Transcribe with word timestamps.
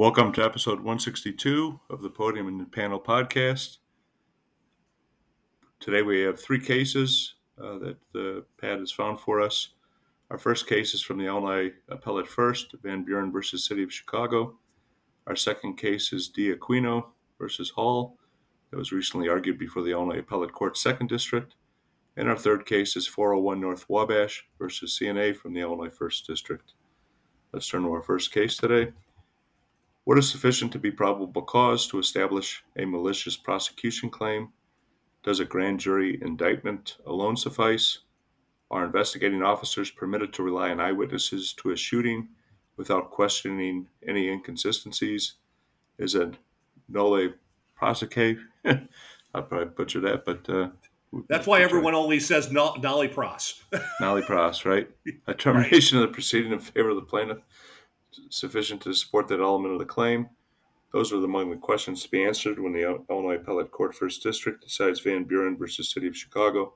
Welcome 0.00 0.32
to 0.32 0.42
episode 0.42 0.78
162 0.78 1.78
of 1.90 2.00
the 2.00 2.08
Podium 2.08 2.48
and 2.48 2.72
Panel 2.72 2.98
podcast. 2.98 3.76
Today 5.78 6.00
we 6.00 6.22
have 6.22 6.40
three 6.40 6.58
cases 6.58 7.34
uh, 7.62 7.76
that 7.80 7.98
the 8.14 8.46
pad 8.58 8.78
has 8.78 8.90
found 8.90 9.20
for 9.20 9.42
us. 9.42 9.74
Our 10.30 10.38
first 10.38 10.66
case 10.66 10.94
is 10.94 11.02
from 11.02 11.18
the 11.18 11.26
Illinois 11.26 11.72
Appellate 11.90 12.28
First, 12.28 12.74
Van 12.82 13.04
Buren 13.04 13.30
versus 13.30 13.66
City 13.66 13.82
of 13.82 13.92
Chicago. 13.92 14.56
Our 15.26 15.36
second 15.36 15.76
case 15.76 16.14
is 16.14 16.32
De'Aquino 16.34 17.08
versus 17.38 17.68
Hall, 17.68 18.16
that 18.70 18.78
was 18.78 18.92
recently 18.92 19.28
argued 19.28 19.58
before 19.58 19.82
the 19.82 19.90
Illinois 19.90 20.20
Appellate 20.20 20.52
Court 20.54 20.78
Second 20.78 21.10
District. 21.10 21.56
And 22.16 22.26
our 22.26 22.38
third 22.38 22.64
case 22.64 22.96
is 22.96 23.06
401 23.06 23.60
North 23.60 23.84
Wabash 23.90 24.48
versus 24.58 24.98
CNA 24.98 25.36
from 25.36 25.52
the 25.52 25.60
Illinois 25.60 25.90
First 25.90 26.26
District. 26.26 26.72
Let's 27.52 27.68
turn 27.68 27.82
to 27.82 27.92
our 27.92 28.00
first 28.00 28.32
case 28.32 28.56
today. 28.56 28.92
What 30.10 30.18
is 30.18 30.28
sufficient 30.28 30.72
to 30.72 30.80
be 30.80 30.90
probable 30.90 31.42
cause 31.42 31.86
to 31.86 32.00
establish 32.00 32.64
a 32.76 32.84
malicious 32.84 33.36
prosecution 33.36 34.10
claim? 34.10 34.48
Does 35.22 35.38
a 35.38 35.44
grand 35.44 35.78
jury 35.78 36.18
indictment 36.20 36.96
alone 37.06 37.36
suffice? 37.36 38.00
Are 38.72 38.84
investigating 38.84 39.40
officers 39.44 39.88
permitted 39.88 40.32
to 40.32 40.42
rely 40.42 40.70
on 40.70 40.80
eyewitnesses 40.80 41.52
to 41.58 41.70
a 41.70 41.76
shooting 41.76 42.30
without 42.76 43.12
questioning 43.12 43.86
any 44.04 44.28
inconsistencies? 44.28 45.34
Is 45.96 46.16
it 46.16 46.34
nolle 46.90 47.34
prosequi? 47.80 48.40
I 48.64 48.80
probably 49.32 49.66
butchered 49.66 50.02
that, 50.02 50.24
but 50.24 50.50
uh, 50.50 50.70
That's 51.28 51.46
why 51.46 51.60
everyone 51.60 51.94
only 51.94 52.18
says 52.18 52.50
no, 52.50 52.74
Dolly 52.80 53.06
Pros. 53.06 53.62
Nolly 54.00 54.22
pros, 54.22 54.64
right? 54.64 54.90
A 55.28 55.34
termination 55.34 55.98
of 55.98 56.02
the 56.02 56.12
proceeding 56.12 56.50
in 56.50 56.58
favor 56.58 56.88
of 56.88 56.96
the 56.96 57.02
plaintiff 57.02 57.38
sufficient 58.28 58.80
to 58.82 58.94
support 58.94 59.28
that 59.28 59.40
element 59.40 59.72
of 59.72 59.78
the 59.78 59.84
claim. 59.84 60.28
Those 60.92 61.12
are 61.12 61.16
among 61.16 61.50
the 61.50 61.56
questions 61.56 62.02
to 62.02 62.10
be 62.10 62.24
answered 62.24 62.58
when 62.58 62.72
the 62.72 63.02
Illinois 63.08 63.36
Appellate 63.36 63.70
Court 63.70 63.94
First 63.94 64.22
District 64.22 64.62
decides 64.62 65.00
Van 65.00 65.24
Buren 65.24 65.56
versus 65.56 65.90
City 65.92 66.08
of 66.08 66.16
Chicago. 66.16 66.74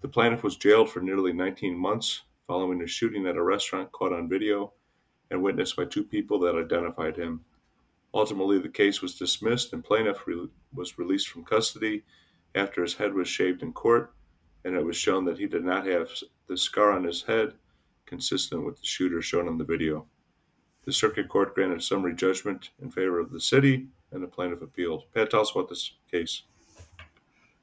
The 0.00 0.08
plaintiff 0.08 0.44
was 0.44 0.56
jailed 0.56 0.90
for 0.90 1.00
nearly 1.00 1.32
19 1.32 1.76
months 1.76 2.22
following 2.46 2.80
a 2.82 2.86
shooting 2.86 3.26
at 3.26 3.36
a 3.36 3.42
restaurant 3.42 3.90
caught 3.92 4.12
on 4.12 4.28
video 4.28 4.72
and 5.30 5.42
witnessed 5.42 5.76
by 5.76 5.84
two 5.84 6.04
people 6.04 6.38
that 6.40 6.54
identified 6.54 7.16
him. 7.16 7.44
Ultimately, 8.14 8.58
the 8.58 8.68
case 8.68 9.02
was 9.02 9.18
dismissed 9.18 9.72
and 9.72 9.84
plaintiff 9.84 10.26
re- 10.26 10.48
was 10.72 10.98
released 10.98 11.28
from 11.28 11.44
custody 11.44 12.04
after 12.54 12.82
his 12.82 12.94
head 12.94 13.12
was 13.12 13.28
shaved 13.28 13.62
in 13.62 13.72
court, 13.72 14.14
and 14.64 14.74
it 14.74 14.84
was 14.84 14.96
shown 14.96 15.24
that 15.26 15.38
he 15.38 15.46
did 15.46 15.64
not 15.64 15.86
have 15.86 16.08
the 16.46 16.56
scar 16.56 16.92
on 16.92 17.04
his 17.04 17.22
head 17.22 17.52
consistent 18.06 18.64
with 18.64 18.78
the 18.78 18.86
shooter 18.86 19.20
shown 19.20 19.46
in 19.46 19.58
the 19.58 19.64
video. 19.64 20.06
The 20.88 20.94
circuit 20.94 21.28
court 21.28 21.54
granted 21.54 21.82
summary 21.82 22.14
judgment 22.14 22.70
in 22.80 22.90
favor 22.90 23.20
of 23.20 23.30
the 23.30 23.42
city, 23.42 23.88
and 24.10 24.22
the 24.22 24.26
plaintiff 24.26 24.62
appealed. 24.62 25.04
Pat, 25.12 25.30
tell 25.30 25.42
us 25.42 25.50
about 25.50 25.68
this 25.68 25.92
case. 26.10 26.44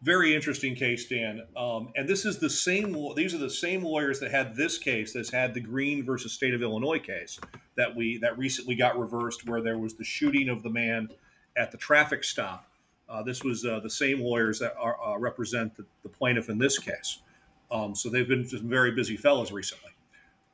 Very 0.03 0.36
interesting 0.36 0.75
case, 0.75 1.08
Dan. 1.08 1.41
Um, 1.58 1.91
and 1.96 2.08
this 2.08 2.24
is 2.24 2.38
the 2.38 2.52
same. 2.52 2.96
These 3.16 3.34
are 3.34 3.40
the 3.40 3.50
same 3.50 3.81
lawyers 3.84 4.19
that 4.19 4.30
had 4.30 4.56
this 4.56 4.78
case. 4.78 5.12
That's 5.12 5.31
had 5.31 5.56
the 5.56 5.59
Green 5.59 6.06
versus 6.06 6.34
State 6.34 6.53
of 6.53 6.62
Illinois 6.62 7.00
case 7.00 7.40
that 7.74 7.96
we 7.96 8.19
that 8.19 8.38
recently 8.38 8.75
got 8.75 8.96
reversed, 8.96 9.50
where 9.50 9.64
there 9.64 9.80
was 9.80 9.96
the 9.96 10.03
shooting 10.03 10.47
of 10.47 10.62
the 10.62 10.69
man 10.69 11.09
at 11.58 11.72
the 11.72 11.80
traffic 11.80 12.24
stop. 12.24 12.68
Uh, 13.09 13.24
this 13.24 13.44
was 13.44 13.66
uh, 13.66 13.80
the 13.80 13.90
same 13.90 14.22
lawyers 14.22 14.59
that 14.59 14.75
are, 14.78 15.02
uh, 15.03 15.18
represent 15.18 15.75
the, 15.75 15.85
the 16.03 16.09
plaintiff 16.09 16.47
in 16.47 16.59
this 16.59 16.78
case. 16.78 17.24
Um, 17.72 17.96
so 17.96 18.08
they've 18.08 18.28
been 18.28 18.47
just 18.47 18.64
very 18.64 18.91
busy 18.91 19.18
fellows 19.18 19.52
recently. 19.52 19.94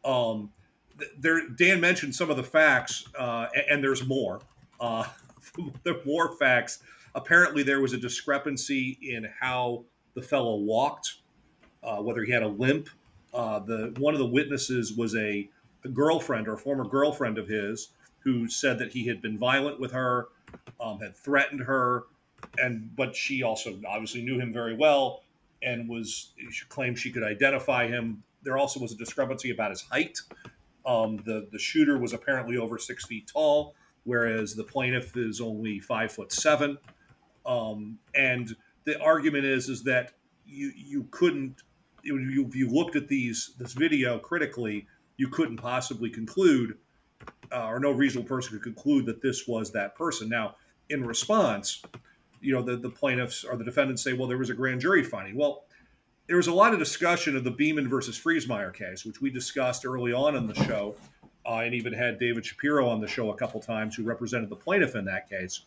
Um, 0.05 0.53
there, 1.17 1.47
Dan 1.49 1.79
mentioned 1.79 2.15
some 2.15 2.29
of 2.29 2.37
the 2.37 2.43
facts, 2.43 3.05
uh, 3.17 3.47
and, 3.69 3.83
there's 3.83 4.05
more. 4.05 4.41
Uh, 4.79 5.05
are 5.87 5.95
more 6.05 6.35
facts. 6.37 6.79
Apparently, 7.15 7.63
there 7.63 7.81
was 7.81 7.93
a 7.93 7.97
discrepancy 7.97 8.97
in 9.01 9.29
how 9.39 9.83
the 10.13 10.21
fellow 10.21 10.55
walked, 10.55 11.15
uh, 11.83 11.97
whether 11.97 12.23
he 12.23 12.31
had 12.31 12.43
a 12.43 12.47
limp. 12.47 12.89
Uh, 13.33 13.59
the 13.59 13.93
one 13.97 14.13
of 14.13 14.19
the 14.19 14.25
witnesses 14.25 14.93
was 14.93 15.15
a, 15.15 15.49
a 15.83 15.89
girlfriend 15.89 16.47
or 16.47 16.53
a 16.53 16.57
former 16.57 16.85
girlfriend 16.85 17.37
of 17.37 17.47
his 17.47 17.89
who 18.19 18.47
said 18.47 18.77
that 18.77 18.91
he 18.91 19.07
had 19.07 19.21
been 19.21 19.37
violent 19.37 19.79
with 19.79 19.91
her, 19.91 20.27
um, 20.79 20.99
had 20.99 21.15
threatened 21.15 21.61
her, 21.61 22.03
and 22.57 22.95
but 22.95 23.15
she 23.15 23.43
also 23.43 23.79
obviously 23.87 24.21
knew 24.21 24.39
him 24.39 24.53
very 24.53 24.75
well 24.75 25.23
and 25.63 25.87
was 25.87 26.31
she 26.51 26.65
claimed 26.65 26.97
she 26.97 27.11
could 27.11 27.23
identify 27.23 27.87
him. 27.87 28.23
There 28.43 28.57
also 28.57 28.79
was 28.79 28.91
a 28.91 28.95
discrepancy 28.95 29.51
about 29.51 29.69
his 29.71 29.81
height. 29.81 30.19
Um, 30.85 31.17
the 31.17 31.47
the 31.51 31.59
shooter 31.59 31.97
was 31.97 32.13
apparently 32.13 32.57
over 32.57 32.77
six 32.77 33.05
feet 33.05 33.29
tall, 33.31 33.75
whereas 34.03 34.55
the 34.55 34.63
plaintiff 34.63 35.15
is 35.15 35.39
only 35.41 35.79
five 35.79 36.11
foot 36.11 36.31
seven. 36.31 36.77
Um, 37.45 37.99
and 38.15 38.55
the 38.85 38.99
argument 39.01 39.45
is 39.45 39.69
is 39.69 39.83
that 39.83 40.13
you 40.45 40.71
you 40.75 41.07
couldn't 41.11 41.61
you, 42.03 42.45
if 42.47 42.55
you 42.55 42.69
looked 42.69 42.95
at 42.95 43.07
these 43.07 43.51
this 43.59 43.73
video 43.73 44.19
critically, 44.19 44.87
you 45.17 45.27
couldn't 45.27 45.57
possibly 45.57 46.09
conclude, 46.09 46.77
uh, 47.51 47.67
or 47.67 47.79
no 47.79 47.91
reasonable 47.91 48.27
person 48.27 48.53
could 48.53 48.63
conclude 48.63 49.05
that 49.05 49.21
this 49.21 49.47
was 49.47 49.71
that 49.71 49.95
person. 49.95 50.29
Now, 50.29 50.55
in 50.89 51.05
response, 51.05 51.81
you 52.41 52.53
know 52.53 52.61
the, 52.61 52.75
the 52.75 52.89
plaintiffs 52.89 53.43
or 53.43 53.55
the 53.55 53.63
defendants 53.63 54.03
say, 54.03 54.13
well, 54.13 54.27
there 54.27 54.37
was 54.37 54.49
a 54.49 54.55
grand 54.55 54.81
jury 54.81 55.03
finding. 55.03 55.35
Well, 55.35 55.65
there 56.27 56.37
was 56.37 56.47
a 56.47 56.53
lot 56.53 56.73
of 56.73 56.79
discussion 56.79 57.35
of 57.35 57.43
the 57.43 57.51
Beaman 57.51 57.89
versus 57.89 58.19
Freesmeyer 58.19 58.73
case, 58.73 59.05
which 59.05 59.21
we 59.21 59.29
discussed 59.29 59.85
early 59.85 60.13
on 60.13 60.35
in 60.35 60.47
the 60.47 60.55
show, 60.55 60.95
uh, 61.45 61.55
and 61.55 61.73
even 61.73 61.93
had 61.93 62.19
David 62.19 62.45
Shapiro 62.45 62.87
on 62.87 63.01
the 63.01 63.07
show 63.07 63.31
a 63.31 63.35
couple 63.35 63.59
times, 63.59 63.95
who 63.95 64.03
represented 64.03 64.49
the 64.49 64.55
plaintiff 64.55 64.95
in 64.95 65.05
that 65.05 65.29
case. 65.29 65.65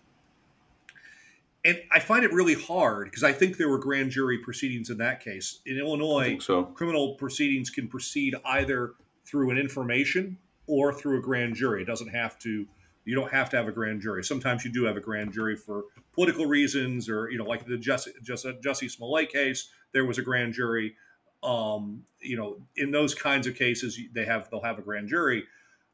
And 1.64 1.80
I 1.90 1.98
find 1.98 2.24
it 2.24 2.32
really 2.32 2.54
hard 2.54 3.06
because 3.06 3.24
I 3.24 3.32
think 3.32 3.56
there 3.56 3.70
were 3.70 3.78
grand 3.78 4.10
jury 4.10 4.38
proceedings 4.38 4.90
in 4.90 4.98
that 4.98 5.20
case. 5.20 5.60
In 5.64 5.78
Illinois, 5.78 6.38
so. 6.38 6.64
criminal 6.64 7.14
proceedings 7.14 7.70
can 7.70 7.88
proceed 7.88 8.34
either 8.44 8.94
through 9.24 9.50
an 9.50 9.56
information 9.56 10.36
or 10.66 10.92
through 10.92 11.18
a 11.18 11.22
grand 11.22 11.54
jury. 11.54 11.82
It 11.82 11.86
doesn't 11.86 12.08
have 12.08 12.38
to. 12.40 12.66
You 13.04 13.14
don't 13.14 13.30
have 13.30 13.50
to 13.50 13.56
have 13.56 13.68
a 13.68 13.72
grand 13.72 14.00
jury. 14.00 14.24
Sometimes 14.24 14.64
you 14.64 14.72
do 14.72 14.84
have 14.84 14.96
a 14.96 15.00
grand 15.00 15.32
jury 15.32 15.56
for 15.56 15.84
political 16.12 16.46
reasons, 16.46 17.08
or 17.08 17.30
you 17.30 17.38
know, 17.38 17.44
like 17.44 17.66
the 17.66 17.76
Jesse 17.76 18.12
Jesse, 18.22 18.52
Jussie 18.64 18.90
Smollett 18.90 19.30
case, 19.30 19.68
there 19.92 20.04
was 20.04 20.18
a 20.18 20.22
grand 20.22 20.54
jury. 20.54 20.94
Um, 21.42 22.04
you 22.20 22.36
know, 22.36 22.56
in 22.76 22.90
those 22.90 23.14
kinds 23.14 23.46
of 23.46 23.54
cases, 23.54 23.98
they 24.14 24.24
have 24.24 24.48
they'll 24.50 24.62
have 24.62 24.78
a 24.78 24.82
grand 24.82 25.08
jury, 25.08 25.44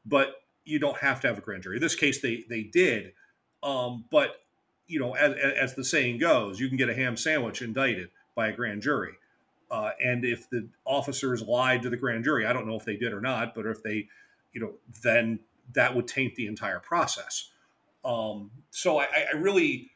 but 0.05 0.35
you 0.63 0.79
don't 0.79 0.97
have 0.97 1.19
to 1.21 1.27
have 1.27 1.37
a 1.37 1.41
grand 1.41 1.63
jury. 1.63 1.77
In 1.77 1.81
this 1.81 1.95
case, 1.95 2.21
they 2.21 2.45
they 2.49 2.63
did, 2.63 3.13
um, 3.61 4.05
but 4.09 4.37
you 4.87 4.99
know, 4.99 5.13
as, 5.15 5.33
as 5.33 5.75
the 5.75 5.83
saying 5.83 6.19
goes, 6.19 6.59
you 6.59 6.67
can 6.67 6.77
get 6.77 6.89
a 6.89 6.93
ham 6.93 7.15
sandwich 7.17 7.61
indicted 7.61 8.09
by 8.35 8.49
a 8.49 8.53
grand 8.53 8.81
jury. 8.81 9.13
Uh, 9.69 9.91
and 10.03 10.25
if 10.25 10.49
the 10.49 10.67
officers 10.83 11.41
lied 11.41 11.81
to 11.81 11.89
the 11.89 11.95
grand 11.95 12.25
jury, 12.25 12.45
I 12.45 12.51
don't 12.51 12.67
know 12.67 12.75
if 12.75 12.83
they 12.83 12.97
did 12.97 13.13
or 13.13 13.21
not, 13.21 13.55
but 13.55 13.65
if 13.65 13.81
they, 13.81 14.09
you 14.51 14.59
know, 14.59 14.73
then 15.01 15.39
that 15.73 15.95
would 15.95 16.07
taint 16.07 16.35
the 16.35 16.47
entire 16.47 16.79
process. 16.79 17.49
Um, 18.03 18.51
so 18.71 18.99
I, 18.99 19.07
I 19.33 19.37
really, 19.37 19.91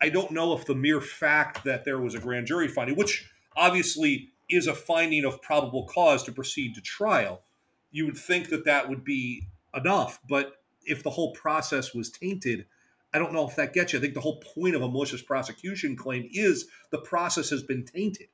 I 0.00 0.08
don't 0.08 0.30
know 0.30 0.54
if 0.54 0.64
the 0.64 0.74
mere 0.74 1.00
fact 1.00 1.64
that 1.64 1.84
there 1.84 1.98
was 1.98 2.14
a 2.14 2.18
grand 2.18 2.46
jury 2.46 2.68
finding, 2.68 2.96
which 2.96 3.30
obviously 3.56 4.30
is 4.48 4.66
a 4.66 4.74
finding 4.74 5.24
of 5.24 5.42
probable 5.42 5.86
cause 5.86 6.22
to 6.24 6.32
proceed 6.32 6.74
to 6.74 6.80
trial, 6.80 7.42
you 7.90 8.06
would 8.06 8.16
think 8.16 8.48
that 8.48 8.64
that 8.64 8.88
would 8.88 9.04
be 9.04 9.46
enough. 9.74 10.18
But 10.28 10.54
if 10.84 11.02
the 11.02 11.10
whole 11.10 11.32
process 11.32 11.94
was 11.94 12.10
tainted, 12.10 12.66
I 13.12 13.18
don't 13.18 13.32
know 13.32 13.48
if 13.48 13.56
that 13.56 13.72
gets 13.72 13.92
you. 13.92 13.98
I 13.98 14.02
think 14.02 14.14
the 14.14 14.20
whole 14.20 14.40
point 14.40 14.74
of 14.74 14.82
a 14.82 14.88
malicious 14.88 15.22
prosecution 15.22 15.96
claim 15.96 16.28
is 16.32 16.66
the 16.90 16.98
process 16.98 17.50
has 17.50 17.62
been 17.62 17.84
tainted, 17.84 18.28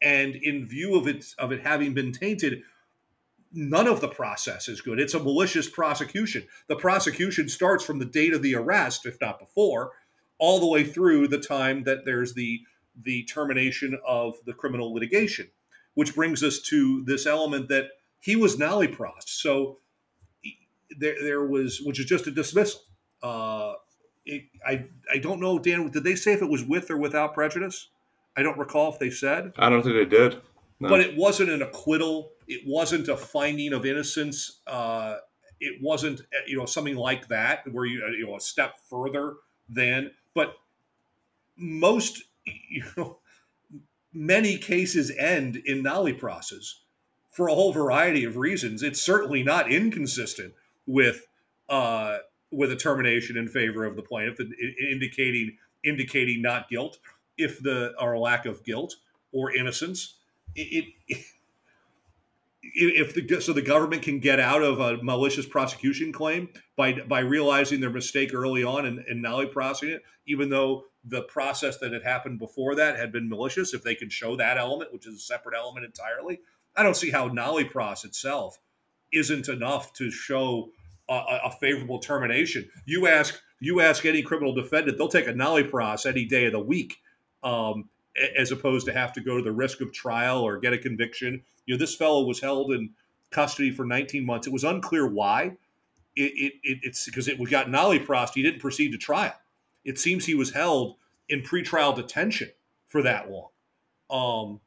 and 0.00 0.34
in 0.34 0.66
view 0.66 0.96
of 0.96 1.06
it 1.06 1.26
of 1.38 1.52
it 1.52 1.60
having 1.60 1.92
been 1.92 2.12
tainted, 2.12 2.62
none 3.56 3.88
of 3.88 4.00
the 4.00 4.08
process 4.08 4.68
is 4.68 4.80
good. 4.80 5.00
It's 5.00 5.14
a 5.14 5.18
malicious 5.18 5.68
prosecution. 5.68 6.46
The 6.68 6.76
prosecution 6.76 7.48
starts 7.48 7.84
from 7.84 7.98
the 7.98 8.04
date 8.04 8.34
of 8.34 8.42
the 8.42 8.54
arrest, 8.54 9.06
if 9.06 9.20
not 9.20 9.38
before, 9.38 9.92
all 10.38 10.60
the 10.60 10.66
way 10.66 10.84
through 10.84 11.28
the 11.28 11.38
time 11.38 11.84
that 11.84 12.04
there's 12.04 12.34
the 12.34 12.60
the 13.02 13.24
termination 13.24 13.98
of 14.06 14.36
the 14.46 14.54
criminal 14.54 14.92
litigation, 14.94 15.48
which 15.94 16.14
brings 16.14 16.42
us 16.42 16.60
to 16.60 17.04
this 17.04 17.26
element 17.26 17.68
that 17.68 17.88
he 18.20 18.36
was 18.36 18.56
nollyprost. 18.56 19.28
So 19.28 19.78
there 20.98 21.16
there 21.20 21.44
was 21.44 21.80
which 21.80 21.98
is 21.98 22.06
just 22.06 22.26
a 22.26 22.30
dismissal. 22.30 22.80
Uh, 23.22 23.74
it, 24.24 24.44
I 24.66 24.86
I 25.12 25.18
don't 25.18 25.40
know, 25.40 25.58
Dan. 25.58 25.90
Did 25.90 26.04
they 26.04 26.16
say 26.16 26.32
if 26.32 26.42
it 26.42 26.50
was 26.50 26.64
with 26.64 26.90
or 26.90 26.96
without 26.96 27.34
prejudice? 27.34 27.88
I 28.36 28.42
don't 28.42 28.58
recall 28.58 28.92
if 28.92 28.98
they 28.98 29.10
said. 29.10 29.52
I 29.56 29.70
don't 29.70 29.82
think 29.82 29.94
they 29.94 30.16
did. 30.16 30.40
No. 30.78 30.90
But 30.90 31.00
it 31.00 31.16
wasn't 31.16 31.50
an 31.50 31.62
acquittal. 31.62 32.32
It 32.46 32.62
wasn't 32.66 33.08
a 33.08 33.16
finding 33.16 33.72
of 33.72 33.84
innocence. 33.84 34.60
Uh, 34.66 35.16
it 35.60 35.82
wasn't 35.82 36.20
uh, 36.20 36.44
you 36.46 36.56
know 36.56 36.66
something 36.66 36.96
like 36.96 37.28
that 37.28 37.70
where 37.72 37.84
you 37.84 38.02
uh, 38.04 38.10
you 38.10 38.26
know 38.26 38.36
a 38.36 38.40
step 38.40 38.78
further 38.88 39.34
than. 39.68 40.10
But 40.34 40.54
most 41.56 42.22
you 42.44 42.84
know 42.96 43.18
many 44.12 44.56
cases 44.58 45.12
end 45.18 45.56
in 45.56 45.82
nolliproces 45.82 46.74
for 47.30 47.48
a 47.48 47.54
whole 47.54 47.72
variety 47.72 48.24
of 48.24 48.36
reasons. 48.36 48.82
It's 48.82 49.00
certainly 49.00 49.42
not 49.42 49.70
inconsistent 49.70 50.54
with 50.86 51.26
uh, 51.68 52.18
with 52.50 52.72
a 52.72 52.76
termination 52.76 53.36
in 53.36 53.48
favor 53.48 53.84
of 53.84 53.96
the 53.96 54.02
plaintiff, 54.02 54.40
indicating 54.90 55.58
indicating 55.84 56.42
not 56.42 56.68
guilt 56.68 56.98
if 57.36 57.62
the 57.62 57.94
or 58.00 58.18
lack 58.18 58.46
of 58.46 58.64
guilt 58.64 58.96
or 59.32 59.54
innocence. 59.54 60.14
It, 60.54 60.94
it, 61.08 61.24
if 62.74 63.14
the 63.14 63.40
so 63.40 63.52
the 63.52 63.62
government 63.62 64.02
can 64.02 64.18
get 64.18 64.40
out 64.40 64.62
of 64.62 64.80
a 64.80 65.02
malicious 65.02 65.46
prosecution 65.46 66.12
claim 66.12 66.48
by 66.76 66.92
by 66.92 67.20
realizing 67.20 67.80
their 67.80 67.90
mistake 67.90 68.34
early 68.34 68.64
on 68.64 68.86
and, 68.86 69.00
and 69.00 69.22
nolly 69.22 69.50
it, 69.82 70.02
even 70.26 70.50
though 70.50 70.84
the 71.04 71.22
process 71.22 71.78
that 71.78 71.92
had 71.92 72.02
happened 72.02 72.38
before 72.38 72.74
that 72.74 72.96
had 72.96 73.12
been 73.12 73.28
malicious, 73.28 73.72
if 73.72 73.82
they 73.82 73.94
can 73.94 74.10
show 74.10 74.36
that 74.36 74.58
element, 74.58 74.92
which 74.92 75.06
is 75.06 75.14
a 75.14 75.20
separate 75.20 75.54
element 75.56 75.86
entirely, 75.86 76.40
I 76.76 76.82
don't 76.82 76.96
see 76.96 77.10
how 77.10 77.28
nolly 77.28 77.64
pros 77.64 78.04
itself 78.04 78.58
isn't 79.12 79.48
enough 79.48 79.92
to 79.94 80.10
show 80.10 80.70
a, 81.08 81.40
a, 81.44 81.50
favorable 81.60 82.00
termination. 82.00 82.68
You 82.84 83.06
ask 83.06 83.40
you 83.60 83.80
ask 83.80 84.04
any 84.04 84.22
criminal 84.22 84.54
defendant, 84.54 84.98
they'll 84.98 85.08
take 85.08 85.28
a 85.28 85.34
nolly 85.34 85.64
pros 85.64 86.04
any 86.04 86.24
day 86.24 86.46
of 86.46 86.52
the 86.52 86.60
week, 86.60 86.96
um, 87.42 87.88
as 88.36 88.52
opposed 88.52 88.86
to 88.86 88.92
have 88.92 89.12
to 89.14 89.20
go 89.20 89.36
to 89.36 89.42
the 89.42 89.52
risk 89.52 89.80
of 89.80 89.92
trial 89.92 90.40
or 90.40 90.58
get 90.58 90.72
a 90.72 90.78
conviction. 90.78 91.42
You 91.66 91.74
know, 91.74 91.78
this 91.78 91.94
fellow 91.94 92.24
was 92.24 92.40
held 92.40 92.72
in 92.72 92.90
custody 93.30 93.70
for 93.70 93.84
19 93.84 94.24
months. 94.24 94.46
It 94.46 94.52
was 94.52 94.64
unclear 94.64 95.06
why. 95.06 95.56
It, 96.14 96.32
it, 96.32 96.52
it 96.62 96.78
it's 96.82 97.04
because 97.04 97.28
it 97.28 97.38
got 97.50 97.70
nolly 97.70 97.98
pros. 97.98 98.30
He 98.32 98.42
didn't 98.42 98.60
proceed 98.60 98.92
to 98.92 98.98
trial. 98.98 99.34
It 99.84 99.98
seems 99.98 100.24
he 100.24 100.34
was 100.34 100.52
held 100.52 100.96
in 101.28 101.42
pretrial 101.42 101.94
detention 101.94 102.50
for 102.88 103.02
that 103.02 103.30
long. 103.30 103.50
Um, 104.08 104.60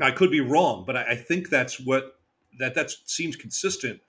I 0.00 0.10
could 0.12 0.30
be 0.30 0.40
wrong, 0.40 0.84
but 0.86 0.96
I, 0.96 1.10
I 1.10 1.16
think 1.16 1.50
that's 1.50 1.78
what 1.78 2.18
that 2.58 2.74
that 2.74 2.90
seems 3.04 3.36
consistent 3.36 4.00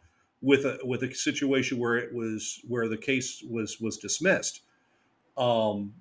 with 0.42 0.66
a 0.66 0.80
with 0.84 1.04
a 1.04 1.14
situation 1.14 1.80
where 1.80 1.98
it 1.98 2.14
was 2.14 2.62
where 2.68 2.88
the 2.88 2.98
case 2.98 3.44
was 3.50 3.80
was 3.82 3.98
dismissed. 3.98 4.62
Um, 5.38 5.96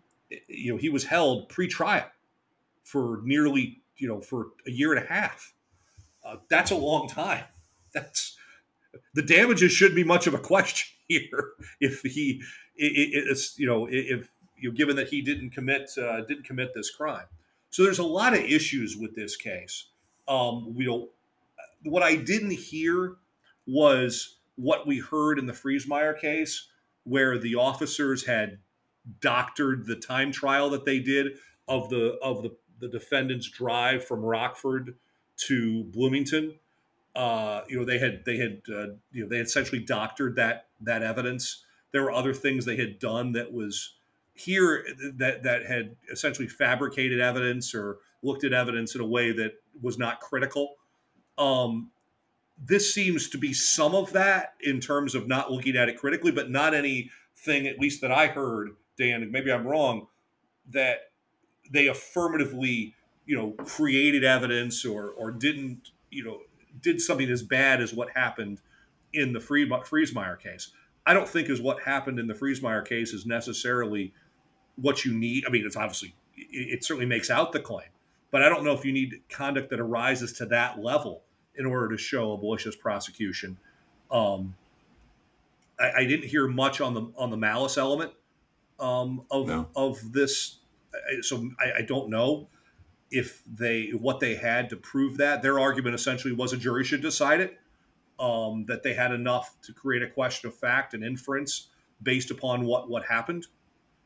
you 0.49 0.73
know, 0.73 0.79
he 0.79 0.89
was 0.89 1.05
held 1.05 1.49
pre-trial 1.49 2.07
for 2.85 3.21
nearly 3.25 3.83
you 3.97 4.09
know 4.09 4.21
for 4.21 4.49
a 4.67 4.71
year 4.71 4.93
and 4.95 5.05
a 5.05 5.09
half. 5.09 5.55
Uh, 6.25 6.37
that's 6.49 6.71
a 6.71 6.77
long 6.77 7.09
time. 7.09 7.45
That's 7.93 8.37
the 9.15 9.23
damages 9.23 9.73
shouldn't 9.73 9.97
be 9.97 10.05
much 10.05 10.27
of 10.27 10.35
a 10.35 10.39
question 10.39 10.89
here. 11.09 11.53
If 11.81 12.03
he, 12.03 12.43
it, 12.77 13.27
it's 13.31 13.59
you 13.59 13.67
know, 13.67 13.89
if 13.91 14.29
you 14.57 14.71
know, 14.71 14.77
given 14.77 14.97
that 14.97 15.09
he 15.09 15.23
didn't 15.23 15.51
commit 15.51 15.91
uh, 15.99 16.23
didn't 16.23 16.45
commit 16.45 16.75
this 16.75 16.91
crime, 16.91 17.27
so 17.71 17.83
there's 17.83 17.99
a 17.99 18.05
lot 18.05 18.35
of 18.35 18.41
issues 18.41 18.97
with 18.97 19.15
this 19.15 19.37
case. 19.37 19.87
Um, 20.29 20.75
we 20.75 20.85
don't. 20.85 21.11
What 21.85 22.03
I 22.03 22.17
didn't 22.17 22.53
hear 22.53 23.17
was 23.67 24.37
what 24.57 24.87
we 24.87 24.99
heard 24.99 25.39
in 25.39 25.47
the 25.47 25.53
Freesmeyer 25.53 26.19
case, 26.19 26.69
where 27.05 27.39
the 27.39 27.57
officers 27.57 28.27
had 28.27 28.59
doctored 29.21 29.87
the 29.87 29.97
time 29.97 30.31
trial 30.31 30.71
that 30.71 30.85
they 30.85 31.01
did 31.01 31.33
of 31.67 31.89
the 31.91 32.19
of 32.23 32.43
the, 32.43 32.55
the 32.83 32.89
defendant's 32.89 33.49
drive 33.49 34.05
from 34.05 34.21
Rockford 34.21 34.97
to 35.37 35.85
Bloomington. 35.85 36.55
Uh, 37.15 37.61
you 37.69 37.79
know, 37.79 37.85
they 37.85 37.99
had 37.99 38.25
they 38.27 38.37
had 38.37 38.61
uh, 38.69 38.87
you 39.13 39.23
know 39.23 39.29
they 39.29 39.37
had 39.39 39.47
essentially 39.47 39.81
doctored 39.81 40.35
that 40.37 40.67
that 40.81 41.03
evidence. 41.03 41.65
There 41.93 42.03
were 42.03 42.11
other 42.11 42.35
things 42.35 42.65
they 42.65 42.77
had 42.77 42.99
done 42.99 43.33
that 43.33 43.53
was 43.53 43.95
here 44.35 44.85
that 45.15 45.45
that 45.45 45.65
had 45.67 45.95
essentially 46.11 46.49
fabricated 46.49 47.21
evidence 47.21 47.73
or 47.73 47.99
looked 48.23 48.43
at 48.43 48.53
evidence 48.53 48.97
in 48.97 49.01
a 49.01 49.07
way 49.07 49.31
that 49.31 49.53
was 49.81 49.97
not 49.97 50.21
critical. 50.21 50.75
Um, 51.39 51.93
this 52.59 52.93
seems 52.93 53.29
to 53.31 53.39
be 53.39 53.53
some 53.53 53.95
of 53.95 54.13
that 54.13 54.55
in 54.61 54.81
terms 54.81 55.15
of 55.15 55.29
not 55.29 55.53
looking 55.53 55.77
at 55.77 55.89
it 55.89 55.99
critically, 55.99 56.33
but 56.33 56.51
not 56.51 56.75
anything, 56.75 57.67
at 57.67 57.79
least 57.79 58.01
that 58.01 58.13
I 58.13 58.29
heard, 58.29 58.71
Dan, 58.97 59.31
maybe 59.31 59.53
I'm 59.53 59.67
wrong, 59.67 60.07
that 60.71 61.12
they 61.73 61.89
affirmatively, 61.89 62.95
you 63.27 63.37
know, 63.37 63.51
created 63.65 64.23
evidence 64.23 64.85
or 64.85 65.11
or 65.11 65.31
didn't, 65.31 65.91
you 66.11 66.25
know, 66.25 66.41
did 66.81 67.01
something 67.01 67.29
as 67.29 67.43
bad 67.43 67.81
as 67.81 67.93
what 67.93 68.11
happened 68.11 68.61
in 69.13 69.33
the 69.33 69.41
Freesmeyer 69.41 70.39
case. 70.39 70.71
I 71.05 71.15
don't 71.15 71.29
think 71.29 71.49
is 71.49 71.61
what 71.61 71.83
happened 71.83 72.19
in 72.19 72.29
the 72.29 72.35
Freesmeyer 72.35 72.87
case 72.87 73.13
is 73.13 73.27
necessarily 73.27 74.13
what 74.77 75.05
you 75.05 75.13
need. 75.13 75.45
I 75.47 75.51
mean, 75.51 75.67
it's 75.67 75.77
obviously 75.77 76.15
it, 76.37 76.85
certainly 76.85 77.07
makes 77.07 77.31
out 77.31 77.53
the 77.53 77.61
claim, 77.61 77.89
but 78.31 78.43
I 78.43 78.49
don't 78.49 78.65
know 78.65 78.73
if 78.73 78.85
you 78.85 78.93
need 78.93 79.23
conduct 79.29 79.71
that 79.71 79.81
arises 79.81 80.33
to 80.35 80.47
that 80.47 80.83
level 80.83 81.23
in 81.57 81.67
order 81.67 81.89
to 81.89 81.99
show 81.99 82.33
a 82.33 82.39
malicious 82.39 82.77
prosecution. 82.77 83.59
Um, 84.11 84.55
I, 85.79 85.93
I, 85.99 86.05
didn't 86.05 86.29
hear 86.29 86.47
much 86.47 86.81
on 86.81 86.95
the 86.95 87.11
on 87.17 87.31
the 87.31 87.37
malice 87.37 87.79
element 87.79 88.13
um, 88.79 89.25
of 89.31 89.47
no. 89.47 89.69
of 89.75 90.13
this, 90.13 90.59
so 91.23 91.51
I, 91.59 91.79
I, 91.79 91.83
don't 91.83 92.11
know 92.11 92.49
if 93.11 93.43
they 93.47 93.91
what 93.91 94.21
they 94.21 94.35
had 94.35 94.71
to 94.71 94.77
prove 94.77 95.19
that. 95.19 95.43
Their 95.43 95.59
argument 95.59 95.95
essentially 95.95 96.35
was 96.35 96.53
a 96.53 96.57
jury 96.57 96.85
should 96.85 97.03
decide 97.03 97.41
it. 97.41 97.59
Um, 98.21 98.67
that 98.67 98.83
they 98.83 98.95
had 98.95 99.11
enough 99.11 99.57
to 99.63 99.73
create 99.73 100.03
a 100.03 100.09
question 100.09 100.49
of 100.49 100.55
fact 100.55 100.95
and 100.95 101.03
inference 101.03 101.69
based 102.03 102.31
upon 102.31 102.65
what 102.65 102.89
what 102.89 103.05
happened. 103.05 103.47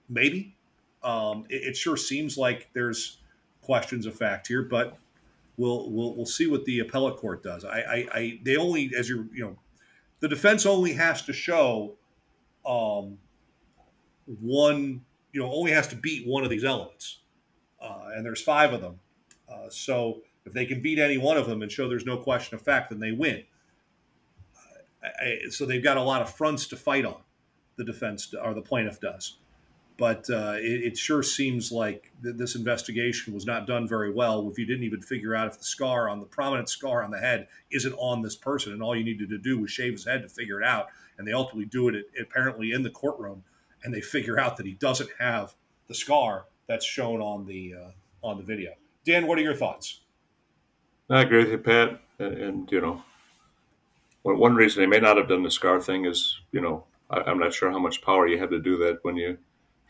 Maybe 0.09 0.57
um, 1.03 1.45
it, 1.49 1.69
it 1.69 1.77
sure 1.77 1.97
seems 1.97 2.37
like 2.37 2.71
there's 2.73 3.19
questions 3.63 4.07
of 4.07 4.17
fact 4.17 4.47
here, 4.47 4.63
but 4.63 4.97
we'll 5.57 5.91
we'll 5.91 6.15
we'll 6.15 6.27
see 6.27 6.47
what 6.47 6.65
the 6.65 6.81
appellate 6.81 7.17
court 7.17 7.43
does. 7.43 7.65
I, 7.65 7.79
I, 7.79 8.09
I 8.13 8.41
they 8.43 8.57
only 8.57 8.93
as 8.97 9.09
you 9.09 9.29
you 9.33 9.45
know, 9.45 9.57
the 10.21 10.29
defense 10.29 10.67
only 10.67 10.93
has 10.95 11.23
to 11.23 11.33
show, 11.33 11.95
um, 12.65 13.19
one 14.27 15.05
you 15.37 15.43
know 15.43 15.53
only 15.53 15.71
has 15.71 15.87
to 15.89 15.97
beat 15.97 16.27
one 16.27 16.45
of 16.45 16.51
these 16.51 16.65
elements, 16.65 17.19
uh, 17.81 18.09
and 18.15 18.25
there's 18.25 18.41
five 18.41 18.73
of 18.73 18.81
them. 18.81 18.99
Uh, 19.47 19.69
so 19.69 20.23
if 20.47 20.55
they 20.55 20.65
can 20.65 20.81
beat 20.81 20.99
any 20.99 21.19
one 21.19 21.37
of 21.37 21.47
them 21.47 21.61
and 21.61 21.71
show 21.71 21.89
there's 21.89 22.07
no 22.07 22.17
question 22.17 22.55
of 22.55 22.63
fact, 22.63 22.89
then 22.89 23.01
they 23.01 23.13
win. 23.13 23.45
I, 25.05 25.39
so 25.51 25.67
they've 25.67 25.85
got 25.85 25.99
a 25.99 26.03
lot 26.03 26.23
of 26.23 26.35
fronts 26.35 26.67
to 26.69 26.77
fight 26.77 27.05
on. 27.05 27.21
The 27.77 27.85
defense 27.85 28.35
or 28.43 28.55
the 28.55 28.63
plaintiff 28.63 28.99
does 28.99 29.37
but 29.97 30.29
uh, 30.29 30.55
it, 30.57 30.85
it, 30.85 30.99
sure 30.99 31.23
seems 31.23 31.73
like 31.73 32.13
th- 32.23 32.37
this 32.37 32.55
investigation 32.55 33.33
was 33.33 33.47
not 33.47 33.67
done 33.67 33.89
very 33.89 34.13
well 34.13 34.49
if 34.51 34.59
you 34.59 34.67
didn't 34.67 34.85
even 34.85 35.01
figure 35.01 35.35
out 35.35 35.49
if 35.49 35.59
the 35.59 35.65
scar 35.65 36.09
on 36.09 36.21
the 36.21 36.27
prominent 36.27 36.69
scar 36.69 37.03
on 37.03 37.11
the 37.11 37.19
head 37.19 37.49
isn't 37.71 37.95
on 37.95 38.23
this 38.23 38.37
person 38.37 38.73
and 38.73 38.83
all 38.83 38.97
you 38.97 39.05
needed 39.05 39.29
to 39.29 39.39
do 39.39 39.59
was 39.59 39.71
shave 39.71 39.93
his 39.93 40.05
head 40.05 40.23
to 40.23 40.29
figure 40.29 40.61
it 40.61 40.67
out 40.67 40.89
and 41.19 41.27
they 41.27 41.33
ultimately 41.33 41.67
do 41.67 41.89
it 41.89 42.07
apparently 42.21 42.73
in 42.73 42.83
the 42.83 42.91
courtroom 42.91 43.43
and 43.87 43.95
they 43.95 44.03
figure 44.03 44.39
out 44.39 44.59
that 44.59 44.67
he 44.67 44.75
doesn't 44.75 45.09
have 45.19 45.55
the 45.89 45.95
scar 45.95 46.45
that's 46.67 46.85
shown 46.85 47.23
on 47.23 47.47
the 47.47 47.75
uh, 47.75 48.27
on 48.27 48.37
the 48.37 48.43
video 48.43 48.73
dan 49.07 49.27
what 49.27 49.39
are 49.39 49.43
your 49.43 49.55
thoughts 49.55 50.01
i 51.09 51.23
agree 51.23 51.39
with 51.39 51.51
you 51.51 51.59
pat 51.59 52.01
and, 52.19 52.35
and 52.35 52.73
you 52.73 52.81
know 52.81 53.03
one 54.23 54.55
reason 54.55 54.83
they 54.83 54.87
may 54.87 54.99
not 54.99 55.17
have 55.17 55.29
done 55.29 55.43
the 55.43 55.51
scar 55.51 55.81
thing 55.81 56.05
is 56.05 56.41
you 56.53 56.61
know 56.61 56.85
I, 57.09 57.21
i'm 57.21 57.39
not 57.39 57.55
sure 57.55 57.71
how 57.71 57.79
much 57.79 58.03
power 58.03 58.27
you 58.27 58.39
have 58.39 58.51
to 58.51 58.61
do 58.61 58.77
that 58.79 58.99
when 59.03 59.17
you 59.17 59.39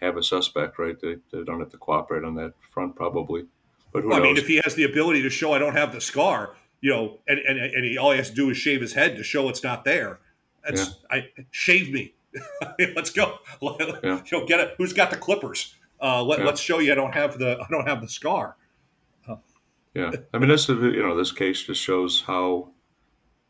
have 0.01 0.17
a 0.17 0.23
suspect, 0.23 0.79
right? 0.79 0.99
They, 1.01 1.17
they 1.33 1.45
don't 1.45 1.61
have 1.61 1.71
to 1.71 1.79
cooperate 1.79 2.25
on 2.25 2.35
that 2.37 2.53
front, 2.71 2.97
probably. 2.97 3.47
But 3.93 4.03
who 4.03 4.11
well? 4.11 4.19
I 4.19 4.23
mean, 4.23 4.37
if 4.37 4.47
he 4.47 4.61
has 4.65 4.75
the 4.75 4.85
ability 4.85 5.23
to 5.23 5.31
show 5.31 5.53
I 5.53 5.59
don't 5.59 5.77
have 5.77 5.93
the 5.93 6.01
scar, 6.01 6.55
you 6.81 6.91
know, 6.91 7.19
and, 7.27 7.39
and, 7.39 7.59
and 7.59 7.85
he 7.85 7.97
all 7.97 8.11
he 8.11 8.19
has 8.19 8.31
to 8.31 8.37
do 8.37 8.51
is 8.51 8.57
shave 8.57 8.81
his 8.81 8.93
head 8.93 9.17
to 9.17 9.23
show 9.23 9.49
it's 9.49 9.63
not 9.63 9.85
there. 9.85 10.19
That's 10.65 10.89
yeah. 10.89 10.95
I 11.11 11.29
shave 11.51 11.93
me. 11.93 12.15
let's 12.95 13.11
go. 13.11 13.39
Yeah. 14.03 14.21
You 14.31 14.39
know, 14.39 14.47
get 14.47 14.61
it. 14.61 14.75
Who's 14.79 14.93
got 14.93 15.11
the 15.11 15.17
clippers? 15.17 15.75
Uh, 16.01 16.23
let, 16.23 16.41
us 16.41 16.61
show 16.61 16.79
you 16.79 16.93
I 16.93 16.95
don't 16.95 17.15
have 17.15 17.39
the 17.39 17.59
I 17.59 17.67
don't 17.71 17.89
have 17.89 18.01
the 18.03 18.09
scar. 18.09 18.57
Yeah, 19.95 20.13
I 20.35 20.39
mean, 20.39 20.51
this 20.51 20.69
you 20.69 21.03
know 21.03 21.17
this 21.17 21.33
case 21.33 21.63
just 21.63 21.81
shows 21.81 22.21
how 22.21 22.71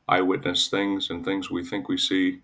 eyewitness 0.09 0.69
things 0.69 1.11
and 1.11 1.25
things 1.25 1.51
we 1.51 1.65
think 1.65 1.89
we 1.89 1.99
see 1.99 2.41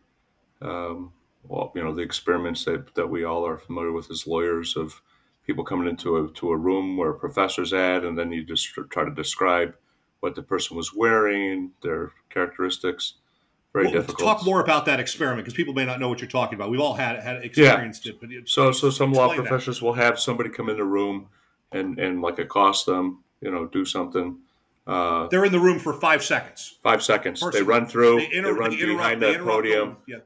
um, 0.61 1.12
well, 1.49 1.72
you 1.75 1.82
know, 1.82 1.94
the 1.94 2.02
experiments 2.02 2.64
that, 2.64 2.94
that 2.94 3.08
we 3.08 3.25
all 3.25 3.46
are 3.46 3.58
familiar 3.58 3.92
with 3.92 4.11
as 4.11 4.26
lawyers 4.26 4.76
of 4.76 5.02
people 5.46 5.64
coming 5.64 5.88
into 5.88 6.16
a, 6.16 6.28
to 6.32 6.50
a 6.50 6.56
room 6.56 6.96
where 6.96 7.11
a 7.11 7.18
professor's 7.18 7.72
at, 7.72 8.04
and 8.04 8.16
then 8.16 8.30
you 8.30 8.44
just 8.44 8.68
try 8.90 9.04
to 9.04 9.11
describe 9.11 9.75
what 10.20 10.34
the 10.34 10.42
person 10.42 10.76
was 10.76 10.94
wearing, 10.94 11.72
their 11.82 12.12
characteristics. 12.30 13.14
Very 13.72 13.86
Well, 13.86 13.94
difficult. 13.94 14.18
Talk 14.38 14.44
more 14.44 14.60
about 14.60 14.86
that 14.86 15.00
experiment 15.00 15.44
because 15.44 15.54
people 15.54 15.72
may 15.74 15.84
not 15.84 15.98
know 16.00 16.08
what 16.08 16.20
you're 16.20 16.28
talking 16.28 16.56
about. 16.56 16.70
We've 16.70 16.80
all 16.80 16.94
had 16.94 17.18
had 17.20 17.44
experienced 17.44 18.06
it, 18.06 18.20
but 18.20 18.30
it- 18.30 18.48
So, 18.48 18.70
so 18.72 18.90
some 18.90 19.12
law 19.12 19.26
explain 19.26 19.44
that. 19.44 19.48
professors 19.48 19.80
will 19.80 19.94
have 19.94 20.18
somebody 20.18 20.50
come 20.50 20.68
in 20.68 20.76
the 20.76 20.84
room 20.84 21.28
and 21.72 21.98
and 21.98 22.20
like 22.20 22.38
accost 22.38 22.86
them, 22.86 23.24
you 23.40 23.50
know, 23.50 23.66
do 23.66 23.84
something. 23.84 24.38
Uh, 24.86 25.28
they're 25.28 25.44
in 25.44 25.52
the 25.52 25.60
room 25.60 25.78
for 25.78 25.92
five 25.92 26.22
seconds. 26.24 26.76
five 26.82 27.02
seconds. 27.02 27.40
Person- 27.40 27.60
they 27.60 27.62
run 27.64 27.86
through. 27.86 28.18
They, 28.18 28.32
inter- 28.32 28.52
run 28.52 28.70
they 28.70 28.84
behind 28.84 29.22
they 29.22 29.26
that 29.28 29.34
interrupt 29.36 29.50
podium. 29.56 29.96
the- 30.06 30.12
yeah. 30.12 30.18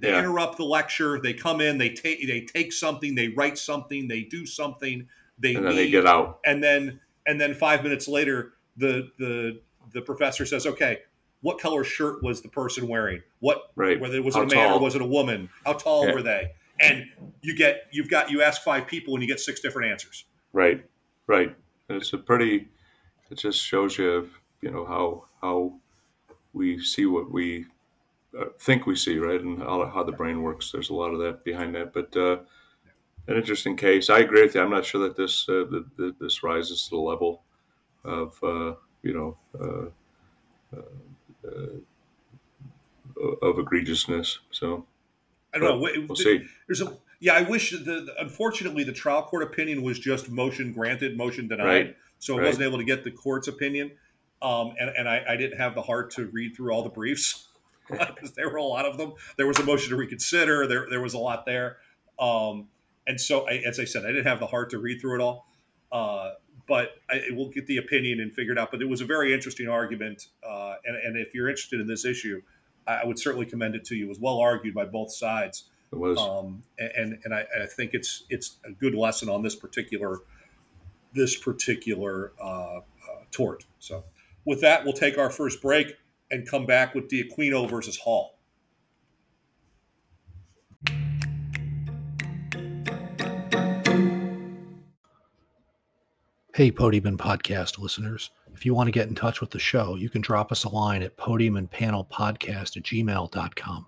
They 0.00 0.10
Yeah. 0.10 0.18
interrupt 0.18 0.58
the 0.58 0.64
lecture. 0.64 1.18
They 1.20 1.32
come 1.32 1.60
in. 1.62 1.78
They 1.78 1.88
take 1.90 2.26
they 2.26 2.42
take 2.42 2.72
something. 2.72 3.14
They 3.14 3.28
write 3.28 3.56
something. 3.58 4.06
They 4.08 4.22
do 4.22 4.44
something. 4.44 5.08
They 5.38 5.54
and 5.54 5.64
then 5.64 5.74
they 5.74 5.82
leave, 5.84 5.90
get 5.92 6.06
out. 6.06 6.40
and 6.44 6.62
then 6.62 7.00
and 7.26 7.40
then 7.40 7.54
five 7.54 7.82
minutes 7.82 8.06
later, 8.06 8.52
the 8.76 9.10
the 9.18 9.60
the 9.92 10.02
professor 10.02 10.44
says, 10.44 10.66
"Okay, 10.66 10.98
what 11.42 11.58
color 11.60 11.84
shirt 11.84 12.22
was 12.22 12.42
the 12.42 12.48
person 12.48 12.88
wearing? 12.88 13.22
What 13.40 13.70
Right. 13.76 14.00
whether 14.00 14.16
it 14.16 14.24
was 14.24 14.34
How 14.34 14.42
a 14.42 14.46
man 14.46 14.68
tall? 14.68 14.78
or 14.78 14.80
was 14.80 14.94
it 14.94 15.02
a 15.02 15.06
woman? 15.06 15.48
How 15.64 15.74
tall 15.74 16.06
Yeah. 16.06 16.14
were 16.14 16.22
they?" 16.22 16.52
And 16.80 17.06
you 17.42 17.54
get 17.56 17.88
you've 17.92 18.08
got 18.10 18.30
you 18.30 18.42
ask 18.42 18.62
five 18.62 18.86
people 18.86 19.14
and 19.14 19.22
you 19.22 19.28
get 19.28 19.40
six 19.40 19.60
different 19.60 19.90
answers. 19.90 20.24
Right, 20.52 20.84
right. 21.26 21.54
It's 21.88 22.12
a 22.12 22.18
pretty. 22.18 22.68
It 23.30 23.38
just 23.38 23.60
shows 23.60 23.98
you, 23.98 24.30
you 24.60 24.70
know, 24.70 24.84
how 24.84 25.26
how 25.40 25.78
we 26.52 26.80
see 26.80 27.06
what 27.06 27.30
we 27.30 27.66
uh, 28.38 28.46
think 28.60 28.86
we 28.86 28.94
see, 28.96 29.18
right, 29.18 29.40
and 29.40 29.58
how, 29.58 29.86
how 29.86 30.02
the 30.02 30.12
brain 30.12 30.42
works. 30.42 30.70
There's 30.72 30.90
a 30.90 30.94
lot 30.94 31.12
of 31.12 31.18
that 31.20 31.44
behind 31.44 31.74
that, 31.74 31.92
but 31.92 32.14
uh, 32.16 32.38
an 33.28 33.36
interesting 33.36 33.76
case. 33.76 34.10
I 34.10 34.20
agree 34.20 34.42
with 34.42 34.54
you. 34.54 34.60
I'm 34.60 34.70
not 34.70 34.84
sure 34.84 35.00
that 35.02 35.16
this 35.16 35.48
uh, 35.48 35.64
that, 35.70 35.84
that 35.96 36.18
this 36.18 36.42
rises 36.42 36.84
to 36.84 36.90
the 36.90 36.96
level 36.96 37.42
of 38.04 38.38
uh, 38.42 38.74
you 39.02 39.14
know 39.14 39.36
uh, 39.60 40.76
uh, 40.76 40.82
of 43.42 43.56
egregiousness. 43.56 44.38
So 44.50 44.86
I 45.54 45.58
don't 45.58 45.80
know. 45.80 46.04
we'll 46.06 46.16
see. 46.16 46.42
There's 46.68 46.80
a 46.82 46.96
yeah. 47.20 47.34
I 47.34 47.42
wish 47.42 47.70
the, 47.70 47.78
the 47.78 48.14
unfortunately 48.18 48.84
the 48.84 48.92
trial 48.92 49.22
court 49.22 49.42
opinion 49.42 49.82
was 49.82 49.98
just 49.98 50.30
motion 50.30 50.72
granted, 50.72 51.16
motion 51.16 51.48
denied, 51.48 51.64
Right. 51.66 51.96
so 52.18 52.34
I 52.34 52.38
Right. 52.40 52.46
wasn't 52.48 52.66
able 52.66 52.78
to 52.78 52.84
get 52.84 53.04
the 53.04 53.10
court's 53.10 53.48
opinion. 53.48 53.92
Um, 54.42 54.74
and 54.78 54.90
and 54.90 55.08
I, 55.08 55.24
I 55.30 55.36
didn't 55.36 55.58
have 55.58 55.74
the 55.74 55.82
heart 55.82 56.10
to 56.12 56.26
read 56.26 56.54
through 56.54 56.72
all 56.72 56.82
the 56.82 56.90
briefs 56.90 57.48
because 57.90 58.32
there 58.32 58.50
were 58.50 58.58
a 58.58 58.62
lot 58.64 58.84
of 58.84 58.98
them. 58.98 59.14
There 59.38 59.46
was 59.46 59.58
a 59.58 59.64
motion 59.64 59.90
to 59.90 59.96
reconsider. 59.96 60.66
There 60.66 60.86
there 60.90 61.00
was 61.00 61.14
a 61.14 61.18
lot 61.18 61.46
there. 61.46 61.78
Um, 62.18 62.68
and 63.06 63.20
so, 63.20 63.48
I, 63.48 63.62
as 63.64 63.78
I 63.78 63.84
said, 63.84 64.04
I 64.04 64.08
didn't 64.08 64.26
have 64.26 64.40
the 64.40 64.46
heart 64.48 64.70
to 64.70 64.78
read 64.78 65.00
through 65.00 65.20
it 65.20 65.22
all. 65.22 65.46
Uh, 65.92 66.32
but 66.66 67.00
I 67.08 67.22
we'll 67.32 67.48
get 67.48 67.66
the 67.66 67.76
opinion 67.78 68.20
and 68.20 68.32
figure 68.32 68.52
it 68.52 68.58
out. 68.58 68.70
But 68.70 68.82
it 68.82 68.88
was 68.88 69.00
a 69.00 69.04
very 69.04 69.32
interesting 69.32 69.68
argument. 69.68 70.28
Uh, 70.42 70.74
and, 70.84 70.96
and 70.96 71.16
if 71.16 71.34
you're 71.34 71.48
interested 71.48 71.80
in 71.80 71.86
this 71.86 72.04
issue, 72.04 72.42
I, 72.86 73.04
would 73.04 73.18
certainly 73.18 73.46
commend 73.46 73.74
it 73.74 73.84
to 73.86 73.96
you. 73.96 74.06
It 74.06 74.08
was 74.08 74.20
well 74.20 74.38
argued 74.38 74.74
by 74.74 74.84
both 74.84 75.12
sides 75.12 75.64
It 75.92 75.96
was 75.96 76.18
um, 76.18 76.62
and 76.78 77.18
and 77.24 77.34
I, 77.34 77.44
I 77.62 77.66
think 77.66 77.94
it's 77.94 78.24
it's 78.28 78.58
a 78.64 78.72
good 78.72 78.94
lesson 78.94 79.28
on 79.28 79.42
this 79.42 79.54
particular 79.54 80.20
this 81.12 81.36
particular 81.36 82.32
uh, 82.40 82.76
uh, 82.76 82.80
tort. 83.30 83.64
So, 83.78 84.04
with 84.44 84.60
that, 84.60 84.84
we'll 84.84 84.92
take 84.92 85.18
our 85.18 85.30
first 85.30 85.62
break 85.62 85.96
and 86.30 86.46
come 86.48 86.66
back 86.66 86.94
with 86.94 87.08
De'Aquino 87.08 87.68
versus 87.68 87.96
Hall. 87.96 88.35
Hey, 96.56 96.70
Podium 96.70 97.18
Podcast 97.18 97.78
listeners. 97.78 98.30
If 98.54 98.64
you 98.64 98.72
want 98.72 98.86
to 98.86 98.90
get 98.90 99.08
in 99.08 99.14
touch 99.14 99.42
with 99.42 99.50
the 99.50 99.58
show, 99.58 99.94
you 99.94 100.08
can 100.08 100.22
drop 100.22 100.50
us 100.50 100.64
a 100.64 100.70
line 100.70 101.02
at 101.02 101.18
podium 101.18 101.54
and 101.58 101.70
panel 101.70 102.02
podcast 102.10 102.78
at 102.78 102.82
gmail.com. 102.82 103.86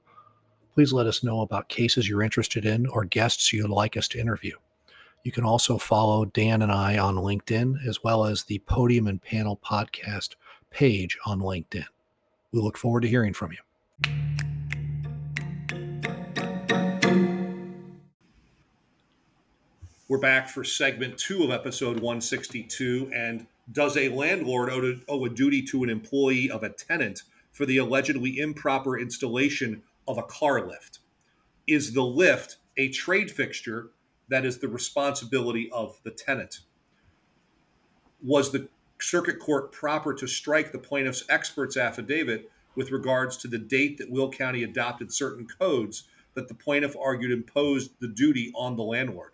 Please 0.74 0.92
let 0.92 1.06
us 1.06 1.24
know 1.24 1.40
about 1.40 1.70
cases 1.70 2.06
you're 2.06 2.20
interested 2.22 2.66
in 2.66 2.86
or 2.86 3.06
guests 3.06 3.54
you'd 3.54 3.70
like 3.70 3.96
us 3.96 4.06
to 4.08 4.20
interview. 4.20 4.54
You 5.24 5.32
can 5.32 5.44
also 5.44 5.78
follow 5.78 6.26
Dan 6.26 6.60
and 6.60 6.70
I 6.70 6.98
on 6.98 7.16
LinkedIn, 7.16 7.86
as 7.88 8.04
well 8.04 8.26
as 8.26 8.44
the 8.44 8.58
Podium 8.58 9.06
and 9.06 9.22
Panel 9.22 9.58
Podcast 9.64 10.34
page 10.68 11.16
on 11.24 11.40
LinkedIn. 11.40 11.86
We 12.52 12.60
look 12.60 12.76
forward 12.76 13.00
to 13.00 13.08
hearing 13.08 13.32
from 13.32 13.52
you. 13.52 14.67
We're 20.10 20.16
back 20.16 20.48
for 20.48 20.64
segment 20.64 21.18
two 21.18 21.44
of 21.44 21.50
episode 21.50 21.96
162. 21.96 23.10
And 23.14 23.46
does 23.70 23.94
a 23.94 24.08
landlord 24.08 24.70
owe, 24.70 24.94
owe 25.06 25.26
a 25.26 25.28
duty 25.28 25.60
to 25.64 25.84
an 25.84 25.90
employee 25.90 26.50
of 26.50 26.62
a 26.62 26.70
tenant 26.70 27.24
for 27.52 27.66
the 27.66 27.76
allegedly 27.76 28.38
improper 28.38 28.98
installation 28.98 29.82
of 30.06 30.16
a 30.16 30.22
car 30.22 30.66
lift? 30.66 31.00
Is 31.66 31.92
the 31.92 32.02
lift 32.02 32.56
a 32.78 32.88
trade 32.88 33.30
fixture 33.30 33.90
that 34.28 34.46
is 34.46 34.56
the 34.56 34.68
responsibility 34.68 35.68
of 35.72 36.00
the 36.04 36.10
tenant? 36.10 36.60
Was 38.24 38.50
the 38.50 38.66
circuit 38.98 39.38
court 39.38 39.72
proper 39.72 40.14
to 40.14 40.26
strike 40.26 40.72
the 40.72 40.78
plaintiff's 40.78 41.24
expert's 41.28 41.76
affidavit 41.76 42.50
with 42.76 42.92
regards 42.92 43.36
to 43.36 43.48
the 43.48 43.58
date 43.58 43.98
that 43.98 44.10
Will 44.10 44.30
County 44.30 44.64
adopted 44.64 45.12
certain 45.12 45.46
codes 45.46 46.04
that 46.32 46.48
the 46.48 46.54
plaintiff 46.54 46.96
argued 46.98 47.30
imposed 47.30 47.90
the 48.00 48.08
duty 48.08 48.50
on 48.56 48.74
the 48.74 48.82
landlord? 48.82 49.32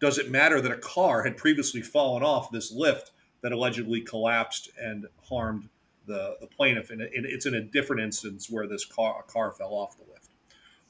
Does 0.00 0.18
it 0.18 0.30
matter 0.30 0.60
that 0.60 0.72
a 0.72 0.78
car 0.78 1.24
had 1.24 1.36
previously 1.36 1.82
fallen 1.82 2.22
off 2.22 2.50
this 2.50 2.72
lift 2.72 3.10
that 3.42 3.52
allegedly 3.52 4.00
collapsed 4.00 4.70
and 4.80 5.06
harmed 5.28 5.68
the, 6.06 6.36
the 6.40 6.46
plaintiff? 6.46 6.90
And 6.90 7.00
it, 7.00 7.10
it's 7.12 7.46
in 7.46 7.54
a 7.54 7.60
different 7.60 8.02
instance 8.02 8.48
where 8.48 8.66
this 8.66 8.84
car, 8.84 9.24
a 9.26 9.30
car 9.30 9.52
fell 9.52 9.74
off 9.74 9.96
the 9.96 10.04
lift. 10.10 10.30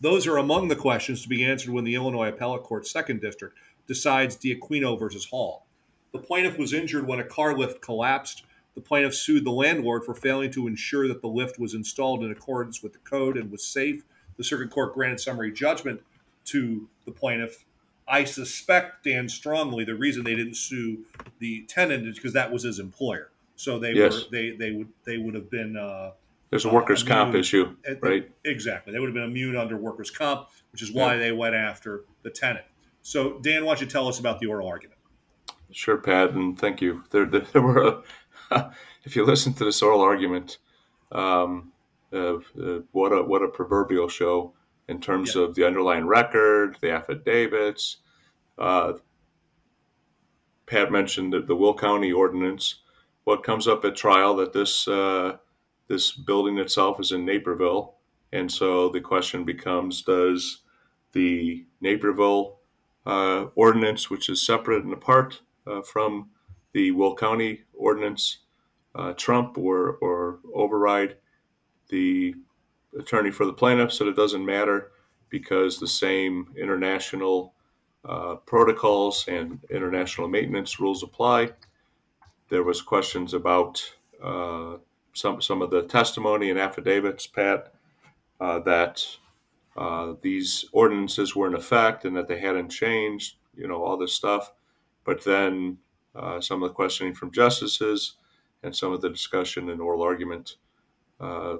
Those 0.01 0.27
are 0.27 0.37
among 0.37 0.69
the 0.69 0.77
questions 0.77 1.23
to 1.23 1.29
be 1.29 1.45
answered 1.45 1.73
when 1.73 1.85
the 1.85 1.95
Illinois 1.95 2.29
Appellate 2.29 2.63
Court 2.63 2.87
Second 2.87 3.21
District 3.21 3.57
decides 3.87 4.37
De'Aquino 4.37 4.99
versus 4.99 5.25
Hall. 5.25 5.67
The 6.13 6.19
plaintiff 6.19 6.59
was 6.59 6.73
injured 6.73 7.07
when 7.07 7.21
a 7.21 7.25
car 7.25 7.57
lift 7.57 7.81
collapsed. 7.81 8.45
The 8.75 8.81
plaintiff 8.81 9.15
sued 9.15 9.45
the 9.45 9.51
landlord 9.51 10.05
for 10.05 10.15
failing 10.15 10.51
to 10.53 10.69
ensure 10.69 11.09
that 11.09 11.21
the 11.21 11.29
lift 11.29 11.59
was 11.59 11.75
installed 11.75 12.23
in 12.23 12.31
accordance 12.31 12.83
with 12.83 12.93
the 12.93 13.01
code 13.01 13.37
and 13.37 13.51
was 13.51 13.65
safe. 13.65 14.05
The 14.37 14.45
circuit 14.45 14.71
court 14.71 14.95
granted 14.95 15.19
summary 15.21 15.51
judgment 15.51 16.01
to 16.45 16.89
the 17.05 17.11
plaintiff 17.11 17.65
I 18.11 18.25
suspect, 18.25 19.05
Dan, 19.05 19.29
strongly 19.29 19.85
the 19.85 19.95
reason 19.95 20.25
they 20.25 20.35
didn't 20.35 20.57
sue 20.57 21.05
the 21.39 21.63
tenant 21.69 22.07
is 22.07 22.17
because 22.17 22.33
that 22.33 22.51
was 22.51 22.63
his 22.63 22.79
employer. 22.79 23.31
So 23.57 23.79
they 23.79 23.93
Yes. 23.93 24.25
were 24.25 24.31
they 24.31 24.51
they 24.53 24.71
would 24.71 24.89
they 25.05 25.19
would 25.19 25.35
have 25.35 25.51
been 25.51 25.77
uh, 25.77 26.13
there's 26.51 26.65
a 26.65 26.71
workers' 26.73 27.03
uh, 27.03 27.07
comp 27.07 27.35
issue, 27.35 27.77
right? 28.01 28.31
Exactly, 28.45 28.93
they 28.93 28.99
would 28.99 29.09
have 29.09 29.15
been 29.15 29.25
immune 29.25 29.57
under 29.57 29.77
workers' 29.77 30.11
comp, 30.11 30.49
which 30.73 30.81
is 30.83 30.93
why 30.93 31.15
Yeah. 31.15 31.21
they 31.21 31.33
went 31.33 31.55
after 31.55 32.05
the 32.23 32.31
tenant. 32.31 32.65
So 33.03 33.39
Dan, 33.41 33.65
why 33.65 33.73
don't 33.75 33.81
you 33.83 33.87
tell 33.87 34.09
us 34.09 34.19
about 34.19 34.39
the 34.39 34.47
oral 34.47 34.69
argument? 34.69 34.99
Sure, 35.71 35.99
Pat, 35.99 36.31
and 36.31 36.59
thank 36.59 36.81
you. 36.81 37.05
There, 37.11 37.27
there 37.27 37.61
were, 37.61 38.03
a, 38.51 38.73
if 39.05 39.15
you 39.17 39.25
listen 39.27 39.53
to 39.55 39.65
this 39.65 39.83
oral 39.83 40.01
argument, 40.01 40.59
um, 41.13 41.73
uh, 42.13 42.37
uh, 42.37 42.81
what 42.93 43.13
a 43.13 43.23
what 43.23 43.43
a 43.43 43.49
proverbial 43.49 44.09
show 44.09 44.55
in 44.89 45.01
terms 45.01 45.35
Yeah. 45.35 45.43
of 45.43 45.55
the 45.55 45.65
underlying 45.67 46.07
record, 46.07 46.79
the 46.81 46.91
affidavits. 46.91 47.99
Uh, 48.57 48.95
Pat 50.67 50.91
mentioned 50.93 51.33
that 51.33 51.47
the 51.47 51.57
Will 51.57 51.75
County 51.75 52.13
ordinance. 52.13 52.83
What 53.25 53.43
comes 53.43 53.67
up 53.69 53.85
at 53.85 53.97
trial 53.97 54.37
that 54.37 54.53
this 54.53 54.87
uh, 54.89 55.39
this 55.87 56.13
building 56.13 56.59
itself 56.59 57.01
is 57.01 57.13
in 57.13 57.25
Naperville, 57.25 57.95
and 58.33 58.51
so 58.51 58.89
the 58.91 59.01
question 59.01 59.45
becomes: 59.45 60.03
Does 60.03 60.63
the 61.13 61.67
Naperville 61.81 62.59
uh, 63.07 63.47
ordinance, 63.55 64.11
which 64.11 64.29
is 64.29 64.45
separate 64.45 64.85
and 64.85 64.93
apart 64.93 65.41
uh, 65.67 65.81
from 65.83 66.31
the 66.73 66.91
Will 66.91 67.15
County 67.15 67.63
ordinance, 67.73 68.39
uh, 68.95 69.15
trump 69.15 69.57
or, 69.57 69.93
or 70.03 70.41
override 70.55 71.17
the 71.89 72.35
attorney 72.99 73.31
for 73.31 73.47
the 73.47 73.53
plaintiff 73.53 73.93
said 73.93 74.07
it 74.07 74.17
doesn't 74.17 74.45
matter 74.45 74.93
because 75.29 75.79
the 75.79 75.89
same 75.89 76.53
international 76.57 77.55
uh, 78.05 78.37
protocols 78.47 79.27
and 79.29 79.61
international 79.71 80.29
maintenance 80.29 80.81
rules 80.81 81.03
apply. 81.03 81.51
There 82.49 82.63
was 82.63 82.81
questions 82.81 83.35
about 83.35 83.83
uh, 84.23 84.77
some 85.13 85.43
some 85.43 85.63
of 85.63 85.71
the 85.71 85.83
testimony 85.83 86.51
and 86.51 86.59
affidavits, 86.59 87.27
Pat, 87.27 87.73
uh, 88.41 88.61
that 88.61 89.05
uh, 89.77 90.15
these 90.23 90.65
ordinances 90.73 91.37
were 91.37 91.47
in 91.47 91.55
effect 91.55 92.05
and 92.05 92.17
that 92.17 92.29
they 92.29 92.41
hadn't 92.41 92.69
changed, 92.71 93.37
you 93.55 93.69
know, 93.69 93.83
all 93.83 93.97
this 93.97 94.13
stuff. 94.13 94.53
But 95.05 95.25
then 95.25 95.79
uh, 96.15 96.41
some 96.41 96.63
of 96.63 96.71
the 96.71 96.75
questioning 96.75 97.15
from 97.15 97.33
justices 97.33 98.15
and 98.63 98.75
some 98.75 98.93
of 98.93 99.01
the 99.01 99.09
discussion 99.09 99.71
and 99.71 99.81
oral 99.81 100.03
argument, 100.03 100.57
uh, 101.21 101.57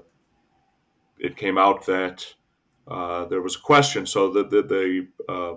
it 1.19 1.37
came 1.37 1.57
out 1.57 1.85
that 1.85 2.25
uh, 2.87 3.25
there 3.25 3.41
was 3.41 3.55
a 3.55 3.61
question. 3.61 4.05
So 4.05 4.31
the 4.31 4.43
the, 4.43 4.61
the 4.63 5.07
uh, 5.31 5.53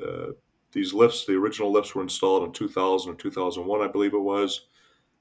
uh, 0.00 0.32
these 0.72 0.92
lifts, 0.92 1.24
the 1.24 1.34
original 1.34 1.72
lifts, 1.72 1.94
were 1.94 2.02
installed 2.02 2.44
in 2.44 2.52
2000 2.52 3.12
or 3.12 3.14
2001, 3.14 3.80
I 3.80 3.86
believe 3.86 4.14
it 4.14 4.18
was. 4.18 4.66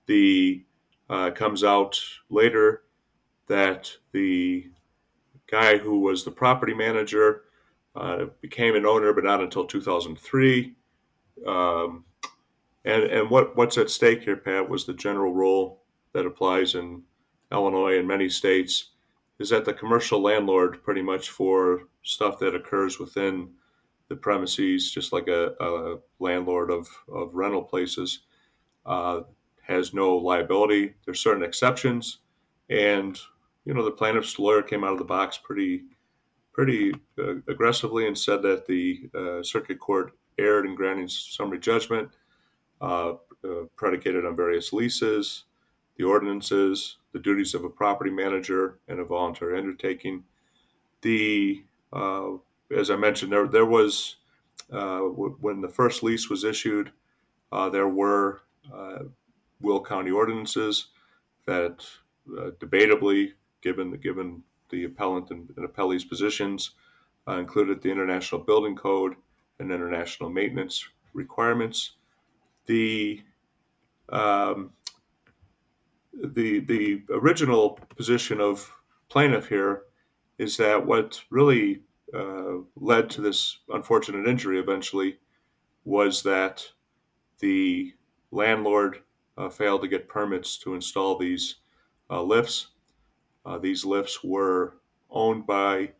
The 0.08 0.64
uh, 1.10 1.32
comes 1.32 1.64
out 1.64 2.00
later 2.30 2.84
that 3.48 3.92
the 4.14 4.70
guy 5.48 5.78
who 5.78 6.00
was 6.00 6.24
the 6.24 6.32
property 6.32 6.74
manager 6.74 7.44
uh, 7.96 8.26
became 8.42 8.76
an 8.76 8.86
owner, 8.86 9.14
but 9.14 9.24
not 9.24 9.42
until 9.42 9.66
2003. 9.66 10.76
Um, 11.46 12.06
and 12.86 13.04
and 13.04 13.30
what, 13.30 13.56
what's 13.56 13.78
at 13.78 13.90
stake 13.90 14.24
here, 14.24 14.38
Pat, 14.38 14.68
was 14.68 14.86
the 14.86 14.94
general 14.94 15.34
rule 15.34 15.82
that 16.14 16.26
applies 16.26 16.76
in 16.76 17.04
Illinois 17.52 18.00
and 18.00 18.08
many 18.08 18.30
states 18.30 18.93
is 19.40 19.50
that 19.50 19.66
the 19.66 19.74
commercial 19.74 20.22
landlord, 20.22 20.84
pretty 20.84 21.02
much 21.02 21.30
for 21.30 21.84
stuff 22.04 22.40
that 22.40 22.56
occurs 22.56 23.00
within 23.00 23.50
the 24.10 24.16
premises, 24.16 24.92
just 24.92 25.12
like 25.14 25.28
a, 25.28 25.54
a 25.60 25.98
landlord 26.20 26.70
of, 26.70 26.88
of 27.12 27.34
rental 27.34 27.64
places, 27.64 28.20
uh, 28.86 29.22
has 29.62 29.94
no 29.94 30.16
liability. 30.16 30.94
There's 31.06 31.22
certain 31.22 31.44
exceptions, 31.44 32.20
and 32.70 33.20
you 33.66 33.74
know 33.74 33.84
the 33.84 33.92
plaintiff's 33.92 34.38
lawyer 34.38 34.62
came 34.62 34.84
out 34.84 34.92
of 34.92 35.00
the 35.00 35.06
box 35.06 35.38
pretty 35.38 35.84
pretty 36.54 36.94
uh, 37.18 37.36
aggressively 37.48 38.08
and 38.08 38.18
said 38.18 38.42
that 38.44 38.68
the 38.68 39.10
uh, 39.16 39.42
circuit 39.42 39.80
court 39.80 40.14
erred 40.38 40.66
in 40.66 40.76
granting 40.76 41.08
summary 41.08 41.60
judgment 41.60 42.10
uh, 42.82 43.14
uh, 43.44 43.64
predicated 43.76 44.26
on 44.26 44.36
various 44.36 44.72
leases, 44.72 45.46
the 45.98 46.04
ordinances, 46.04 46.98
the 47.12 47.20
duties 47.20 47.54
of 47.54 47.64
a 47.64 47.70
property 47.70 48.10
manager, 48.10 48.80
and 48.88 49.00
a 49.00 49.06
voluntary 49.06 49.58
undertaking. 49.58 50.24
The 51.02 51.64
uh, 51.92 52.32
as 52.76 52.90
I 52.90 52.96
mentioned, 52.96 53.32
there 53.32 53.48
there 53.48 53.66
was 53.66 54.18
uh, 54.72 55.00
w- 55.00 55.38
when 55.40 55.62
the 55.62 55.70
first 55.70 56.04
lease 56.04 56.30
was 56.30 56.44
issued, 56.44 56.92
there 57.72 57.88
were 57.88 58.42
Will 59.62 59.84
County 59.84 60.12
ordinances 60.12 60.88
that 61.46 61.86
debatably, 62.28 63.34
given 63.62 63.92
the 63.92 63.98
given 63.98 64.44
the 64.70 64.86
appellant 64.86 65.30
and, 65.30 65.54
and 65.56 65.68
appellee's 65.68 66.04
positions 66.04 66.72
uh, 67.28 67.38
included 67.38 67.82
the 67.82 67.92
International 67.92 68.42
Building 68.42 68.76
Code 68.76 69.16
and 69.60 69.72
international 69.72 70.30
maintenance 70.30 70.84
requirements. 71.14 71.92
The 72.66 73.22
um, 74.10 74.72
the 76.14 76.60
the 76.60 77.04
original 77.12 77.80
position 77.96 78.40
of 78.40 78.72
plaintiff 79.10 79.48
here 79.48 79.84
is 80.38 80.58
that 80.58 80.86
what 80.86 81.22
really 81.30 81.82
uh, 82.14 82.58
led 82.76 83.10
to 83.10 83.22
this 83.22 83.60
unfortunate 83.70 84.28
injury 84.28 84.60
eventually 84.60 85.18
was 85.86 86.24
that 86.24 86.66
the 87.40 87.94
landlord 88.32 89.00
uh, 89.38 89.50
failed 89.50 89.82
to 89.82 89.88
get 89.88 90.08
permits 90.08 90.58
to 90.58 90.76
install 90.76 91.18
these 91.18 91.56
uh, 92.10 92.22
lifts 92.22 92.68
uh, 93.46 93.58
these 93.58 93.84
lifts 93.84 94.24
were 94.24 94.76
owned 95.10 95.46
by 95.46 95.92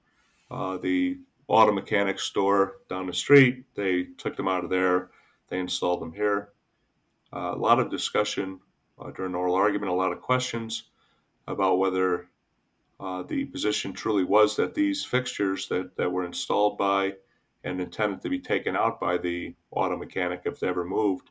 uh, 0.50 0.78
the 0.78 1.18
auto 1.48 1.72
mechanics 1.72 2.24
store 2.24 2.78
down 2.90 3.08
the 3.08 3.14
street. 3.14 3.66
They 3.76 4.04
took 4.18 4.38
them 4.38 4.48
out 4.48 4.64
of 4.64 4.70
there, 4.70 5.10
they 5.50 5.60
installed 5.60 6.02
them 6.02 6.14
here. 6.14 6.50
Uh, 7.34 7.54
a 7.54 7.58
lot 7.58 7.80
of 7.80 7.90
discussion 7.92 8.60
uh, 9.00 9.12
during 9.12 9.36
oral 9.36 9.56
argument, 9.56 9.92
a 9.92 9.96
lot 9.96 10.12
of 10.12 10.22
questions 10.22 10.84
about 11.48 11.78
whether 11.80 12.28
uh, 13.00 13.24
the 13.24 13.46
position 13.46 13.94
truly 13.94 14.24
was 14.24 14.56
that 14.56 14.74
these 14.74 15.04
fixtures 15.04 15.68
that, 15.68 15.96
that 15.98 16.12
were 16.12 16.26
installed 16.26 16.78
by 16.78 17.14
and 17.64 17.82
intended 17.82 18.22
to 18.22 18.30
be 18.30 18.40
taken 18.40 18.76
out 18.76 19.00
by 19.00 19.18
the 19.18 19.54
auto 19.72 19.98
mechanic 19.98 20.42
if 20.46 20.60
they 20.60 20.68
ever 20.68 20.86
moved 20.86 21.30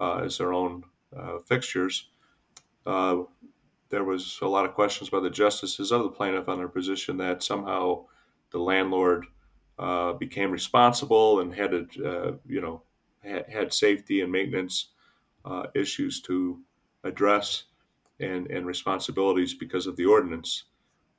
uh, 0.00 0.16
as 0.16 0.38
their 0.38 0.52
own 0.52 0.82
fixtures 1.46 2.08
there 3.94 4.04
was 4.04 4.38
a 4.42 4.48
lot 4.48 4.64
of 4.64 4.74
questions 4.74 5.08
by 5.08 5.20
the 5.20 5.30
justices 5.30 5.92
of 5.92 6.02
the 6.02 6.08
plaintiff 6.08 6.48
on 6.48 6.58
their 6.58 6.68
position 6.68 7.16
that 7.18 7.44
somehow 7.44 8.04
the 8.50 8.58
landlord 8.58 9.26
uh, 9.78 10.12
became 10.14 10.50
responsible 10.50 11.40
and 11.40 11.54
had, 11.54 11.72
uh, 12.04 12.32
you 12.46 12.60
know, 12.60 12.82
had, 13.22 13.48
had, 13.48 13.72
safety 13.72 14.20
and 14.20 14.32
maintenance 14.32 14.88
uh, 15.44 15.66
issues 15.74 16.20
to 16.20 16.60
address 17.04 17.64
and, 18.20 18.50
and 18.50 18.66
responsibilities 18.66 19.54
because 19.54 19.86
of 19.86 19.96
the 19.96 20.06
ordinance. 20.06 20.64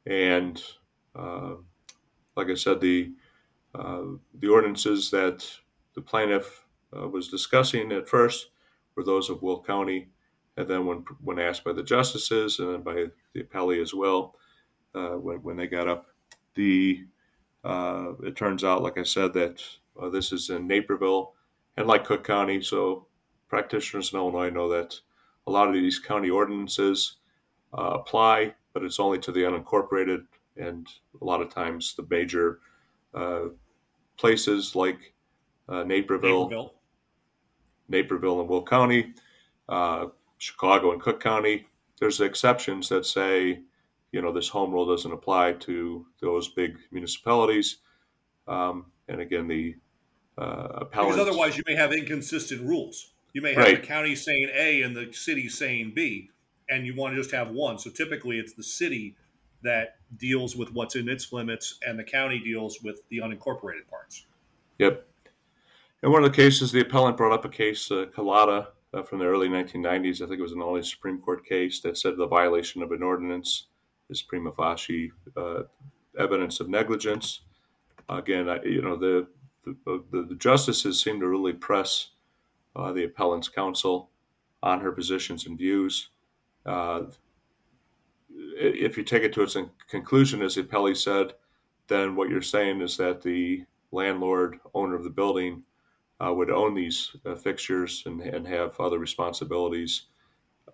And 0.05 0.61
uh, 1.15 1.55
like 2.35 2.49
I 2.49 2.55
said, 2.55 2.81
the 2.81 3.13
uh, 3.73 4.03
the 4.39 4.47
ordinances 4.47 5.11
that 5.11 5.45
the 5.95 6.01
plaintiff 6.01 6.65
uh, 6.95 7.07
was 7.07 7.27
discussing 7.27 7.91
at 7.91 8.07
first 8.07 8.49
were 8.95 9.03
those 9.03 9.29
of 9.29 9.41
Will 9.41 9.61
County 9.61 10.09
and 10.57 10.67
then 10.67 10.85
when 10.85 11.03
when 11.21 11.39
asked 11.39 11.63
by 11.63 11.73
the 11.73 11.83
justices 11.83 12.59
and 12.59 12.73
then 12.73 12.81
by 12.81 13.05
the 13.33 13.43
appellee 13.43 13.81
as 13.81 13.93
well, 13.93 14.35
uh, 14.93 15.15
when, 15.15 15.37
when 15.37 15.57
they 15.57 15.67
got 15.67 15.87
up, 15.87 16.07
the 16.55 17.05
uh, 17.63 18.13
it 18.23 18.35
turns 18.35 18.63
out, 18.63 18.83
like 18.83 18.97
I 18.97 19.03
said, 19.03 19.33
that 19.33 19.61
uh, 20.01 20.09
this 20.09 20.31
is 20.31 20.49
in 20.49 20.67
Naperville 20.67 21.33
and 21.77 21.87
like 21.87 22.05
Cook 22.05 22.23
County. 22.23 22.61
So 22.61 23.07
practitioners 23.49 24.13
in 24.13 24.19
Illinois 24.19 24.49
know 24.49 24.69
that 24.69 24.97
a 25.47 25.51
lot 25.51 25.67
of 25.67 25.73
these 25.73 25.99
county 25.99 26.29
ordinances 26.29 27.17
uh, 27.77 27.91
apply, 27.93 28.53
but 28.73 28.83
it's 28.83 28.99
only 28.99 29.19
to 29.19 29.31
the 29.31 29.41
unincorporated 29.41 30.25
and 30.57 30.87
a 31.21 31.25
lot 31.25 31.41
of 31.41 31.53
times 31.53 31.95
the 31.95 32.05
major 32.09 32.59
uh, 33.13 33.45
places 34.17 34.75
like 34.75 35.13
uh, 35.67 35.83
Naperville, 35.83 36.43
Naperville, 36.43 36.73
Naperville, 37.89 38.39
and 38.41 38.49
Will 38.49 38.63
County. 38.63 39.13
Uh, 39.67 40.07
Chicago 40.37 40.91
and 40.91 41.01
Cook 41.01 41.21
County. 41.21 41.67
There's 41.99 42.19
exceptions 42.21 42.89
that 42.89 43.05
say, 43.05 43.61
you 44.11 44.21
know, 44.21 44.31
this 44.31 44.49
home 44.49 44.71
rule 44.71 44.85
doesn't 44.85 45.11
apply 45.11 45.53
to 45.53 46.05
those 46.21 46.49
big 46.49 46.77
municipalities. 46.91 47.77
Um, 48.47 48.87
and 49.07 49.21
again, 49.21 49.47
the 49.47 49.75
uh, 50.37 50.83
Because 50.85 51.17
otherwise, 51.17 51.57
you 51.57 51.63
may 51.65 51.75
have 51.75 51.93
inconsistent 51.93 52.61
rules. 52.61 53.13
You 53.35 53.41
may 53.41 53.53
have 53.53 53.65
right. 53.65 53.81
the 53.81 53.85
county 53.85 54.15
saying 54.15 54.49
A 54.55 54.81
and 54.83 54.95
the 54.95 55.11
city 55.11 55.49
saying 55.49 55.91
B, 55.93 56.29
and 56.69 56.85
you 56.85 56.95
want 56.95 57.13
to 57.15 57.21
just 57.21 57.35
have 57.35 57.49
one. 57.49 57.77
So 57.77 57.89
typically, 57.89 58.39
it's 58.39 58.53
the 58.53 58.63
city 58.63 59.17
that 59.61 59.97
deals 60.15 60.55
with 60.55 60.71
what's 60.71 60.95
in 60.95 61.09
its 61.09 61.33
limits, 61.33 61.77
and 61.85 61.99
the 61.99 62.03
county 62.05 62.39
deals 62.39 62.81
with 62.81 63.01
the 63.09 63.17
unincorporated 63.17 63.89
parts. 63.89 64.25
Yep. 64.79 65.05
In 66.01 66.13
one 66.13 66.23
of 66.23 66.31
the 66.31 66.35
cases, 66.35 66.71
the 66.71 66.79
appellant 66.79 67.17
brought 67.17 67.33
up 67.33 67.43
a 67.43 67.49
case, 67.49 67.91
uh, 67.91 68.05
Kalata, 68.15 68.67
uh, 68.93 69.03
from 69.03 69.19
the 69.19 69.25
early 69.25 69.49
1990s. 69.49 70.21
I 70.21 70.27
think 70.27 70.39
it 70.39 70.41
was 70.41 70.53
an 70.53 70.61
only 70.61 70.81
Supreme 70.81 71.19
Court 71.19 71.45
case 71.45 71.81
that 71.81 71.97
said 71.97 72.15
the 72.15 72.27
violation 72.27 72.81
of 72.83 72.93
an 72.93 73.03
ordinance 73.03 73.67
is 74.09 74.21
prima 74.21 74.53
facie 74.53 75.11
uh, 75.35 75.63
evidence 76.17 76.61
of 76.61 76.69
negligence. 76.69 77.41
Again, 78.07 78.47
I, 78.47 78.63
you 78.63 78.81
know 78.81 78.95
the 78.95 79.27
the, 79.65 80.03
the 80.09 80.35
justices 80.35 81.01
seem 81.01 81.19
to 81.19 81.27
really 81.27 81.51
press 81.51 82.11
uh, 82.75 82.91
the 82.91 83.05
appellant's 83.05 83.49
counsel 83.49 84.09
on 84.63 84.79
her 84.79 84.91
positions 84.91 85.45
and 85.45 85.57
views. 85.57 86.09
Uh, 86.65 87.03
if 88.57 88.97
you 88.97 89.03
take 89.03 89.23
it 89.23 89.33
to 89.33 89.43
its 89.43 89.55
conclusion, 89.89 90.41
as 90.41 90.55
the 90.55 90.63
appellee 90.63 90.97
said, 90.97 91.33
then 91.87 92.15
what 92.15 92.29
you're 92.29 92.41
saying 92.41 92.81
is 92.81 92.97
that 92.97 93.21
the 93.21 93.63
landlord, 93.91 94.59
owner 94.73 94.95
of 94.95 95.03
the 95.03 95.09
building, 95.09 95.63
uh, 96.19 96.33
would 96.33 96.49
own 96.49 96.73
these 96.73 97.15
uh, 97.25 97.35
fixtures 97.35 98.03
and, 98.05 98.21
and 98.21 98.47
have 98.47 98.79
other 98.79 98.99
responsibilities. 98.99 100.07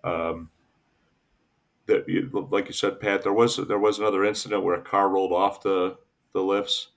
Um, 0.04 0.50
that, 1.86 2.06
like 2.50 2.68
you 2.68 2.72
said, 2.72 3.00
Pat, 3.00 3.22
there 3.22 3.32
was 3.32 3.56
there 3.56 3.78
was 3.78 3.98
another 3.98 4.24
incident 4.24 4.62
where 4.62 4.76
a 4.76 4.82
car 4.82 5.08
rolled 5.08 5.32
off 5.32 5.62
the 5.62 5.98
the 6.32 6.40
lifts. 6.40 6.88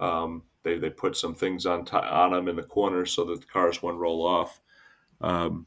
Um, 0.00 0.42
they 0.62 0.78
they 0.78 0.90
put 0.90 1.16
some 1.16 1.34
things 1.34 1.66
on 1.66 1.84
t- 1.84 1.96
on 1.96 2.32
them 2.32 2.48
in 2.48 2.56
the 2.56 2.62
corner 2.62 3.04
so 3.06 3.24
that 3.24 3.40
the 3.40 3.46
cars 3.46 3.82
wouldn't 3.82 4.00
roll 4.00 4.26
off. 4.26 4.60
Um, 5.20 5.66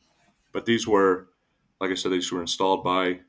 but 0.51 0.65
these 0.65 0.87
were, 0.87 1.29
like 1.79 1.91
I 1.91 1.95
said, 1.95 2.11
these 2.11 2.31
were 2.31 2.41
installed 2.41 2.83
by 2.83 3.19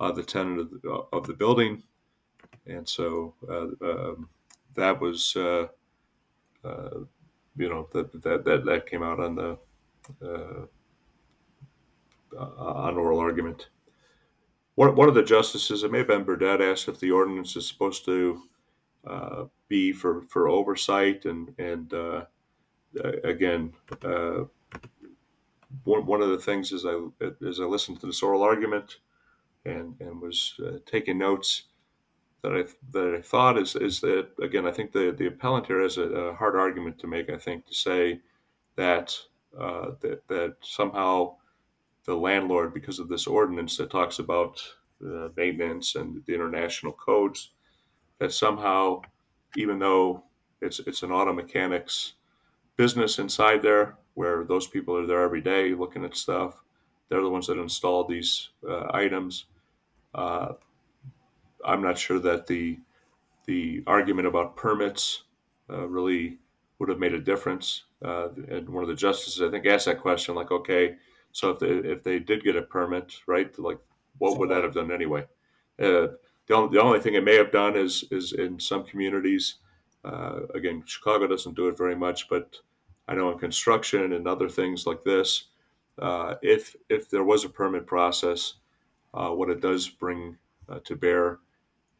uh, 0.00 0.12
the 0.12 0.22
tenant 0.22 0.60
of 0.60 0.70
the, 0.70 0.90
of 1.12 1.26
the, 1.26 1.34
building, 1.34 1.82
and 2.66 2.88
so 2.88 3.34
uh, 3.48 3.66
um, 3.84 4.28
that 4.74 5.00
was 5.00 5.36
uh, 5.36 5.66
uh 6.64 7.00
you 7.56 7.68
know 7.68 7.88
that 7.92 8.12
that 8.22 8.44
that, 8.44 8.64
that 8.64 8.86
came 8.86 9.02
out 9.02 9.20
on 9.20 9.34
the 9.34 9.58
uh, 10.24 10.66
on 12.38 12.96
oral 12.96 13.18
argument. 13.18 13.68
One, 14.74 14.96
one 14.96 15.08
of 15.08 15.14
the 15.14 15.22
justices, 15.22 15.82
it 15.82 15.92
may 15.92 15.98
have 15.98 16.06
been 16.06 16.24
Birkett, 16.24 16.62
asked 16.62 16.88
if 16.88 16.98
the 16.98 17.10
ordinance 17.10 17.56
is 17.56 17.68
supposed 17.68 18.06
to 18.06 18.42
uh, 19.06 19.44
be 19.68 19.92
for, 19.92 20.22
for 20.28 20.48
oversight 20.48 21.24
and 21.24 21.54
and 21.58 21.92
uh, 21.92 22.24
again 23.24 23.72
uh, 24.04 24.44
one, 25.84 26.06
one 26.06 26.22
of 26.22 26.28
the 26.30 26.38
things 26.38 26.72
as 26.72 26.84
I 26.86 26.98
as 27.46 27.60
I 27.60 27.64
listened 27.64 28.00
to 28.00 28.06
this 28.06 28.22
oral 28.22 28.42
argument 28.42 28.98
and 29.64 29.94
and 30.00 30.20
was 30.20 30.54
uh, 30.64 30.78
taking 30.86 31.18
notes 31.18 31.64
that 32.42 32.52
I 32.52 32.64
that 32.92 33.14
I 33.18 33.22
thought 33.22 33.58
is 33.58 33.76
is 33.76 34.00
that 34.00 34.28
again 34.42 34.66
I 34.66 34.72
think 34.72 34.92
the 34.92 35.14
the 35.16 35.26
appellant 35.26 35.66
here 35.66 35.80
has 35.80 35.96
a, 35.96 36.02
a 36.02 36.34
hard 36.34 36.56
argument 36.56 36.98
to 37.00 37.06
make. 37.06 37.30
I 37.30 37.38
think 37.38 37.66
to 37.66 37.74
say 37.74 38.20
that 38.76 39.16
uh, 39.58 39.92
that 40.00 40.26
that 40.28 40.56
somehow 40.60 41.36
the 42.04 42.14
landlord, 42.16 42.74
because 42.74 42.98
of 42.98 43.08
this 43.08 43.26
ordinance 43.26 43.76
that 43.76 43.90
talks 43.90 44.18
about 44.18 44.60
uh, 45.04 45.28
maintenance 45.36 45.94
and 45.94 46.22
the 46.26 46.34
international 46.34 46.92
codes, 46.92 47.52
that 48.22 48.32
somehow, 48.32 49.02
even 49.56 49.80
though 49.80 50.22
it's 50.60 50.78
it's 50.78 51.02
an 51.02 51.10
auto 51.10 51.32
mechanics 51.32 52.12
business 52.76 53.18
inside 53.18 53.62
there 53.62 53.96
where 54.14 54.44
those 54.44 54.68
people 54.68 54.96
are 54.96 55.06
there 55.06 55.22
every 55.22 55.40
day 55.40 55.74
looking 55.74 56.04
at 56.04 56.14
stuff, 56.14 56.62
they're 57.08 57.20
the 57.20 57.28
ones 57.28 57.48
that 57.48 57.58
install 57.58 58.04
these 58.04 58.50
uh, 58.68 58.86
items. 58.94 59.46
Uh, 60.14 60.52
I'm 61.64 61.82
not 61.82 61.98
sure 61.98 62.20
that 62.20 62.46
the 62.46 62.78
the 63.46 63.82
argument 63.88 64.28
about 64.28 64.54
permits 64.54 65.24
uh, 65.68 65.88
really 65.88 66.38
would 66.78 66.90
have 66.90 67.00
made 67.00 67.14
a 67.14 67.20
difference. 67.20 67.86
Uh, 68.04 68.28
and 68.48 68.68
one 68.68 68.84
of 68.84 68.88
the 68.88 68.94
justices, 68.94 69.42
I 69.42 69.50
think, 69.50 69.66
asked 69.66 69.86
that 69.86 70.00
question, 70.00 70.36
like, 70.36 70.52
okay, 70.52 70.94
so 71.32 71.50
if 71.50 71.58
they 71.58 71.70
if 71.94 72.04
they 72.04 72.20
did 72.20 72.44
get 72.44 72.54
a 72.54 72.62
permit, 72.62 73.16
right, 73.26 73.58
like, 73.58 73.80
what 74.18 74.38
would 74.38 74.50
that 74.50 74.62
have 74.62 74.74
done 74.74 74.92
anyway? 74.92 75.26
The 76.46 76.54
only, 76.54 76.76
the 76.76 76.82
only 76.82 77.00
thing 77.00 77.14
it 77.14 77.24
may 77.24 77.36
have 77.36 77.52
done 77.52 77.76
is 77.76 78.04
is 78.10 78.32
in 78.32 78.58
some 78.58 78.84
communities. 78.84 79.56
Uh, 80.04 80.40
again, 80.54 80.82
Chicago 80.86 81.26
doesn't 81.26 81.54
do 81.54 81.68
it 81.68 81.78
very 81.78 81.94
much, 81.94 82.28
but 82.28 82.56
I 83.06 83.14
know 83.14 83.30
in 83.30 83.38
construction 83.38 84.12
and 84.12 84.26
other 84.26 84.48
things 84.48 84.86
like 84.86 85.04
this, 85.04 85.44
uh, 85.98 86.34
if 86.42 86.74
if 86.88 87.08
there 87.08 87.24
was 87.24 87.44
a 87.44 87.48
permit 87.48 87.86
process, 87.86 88.54
uh, 89.14 89.30
what 89.30 89.50
it 89.50 89.60
does 89.60 89.88
bring 89.88 90.36
uh, 90.68 90.80
to 90.84 90.96
bear 90.96 91.38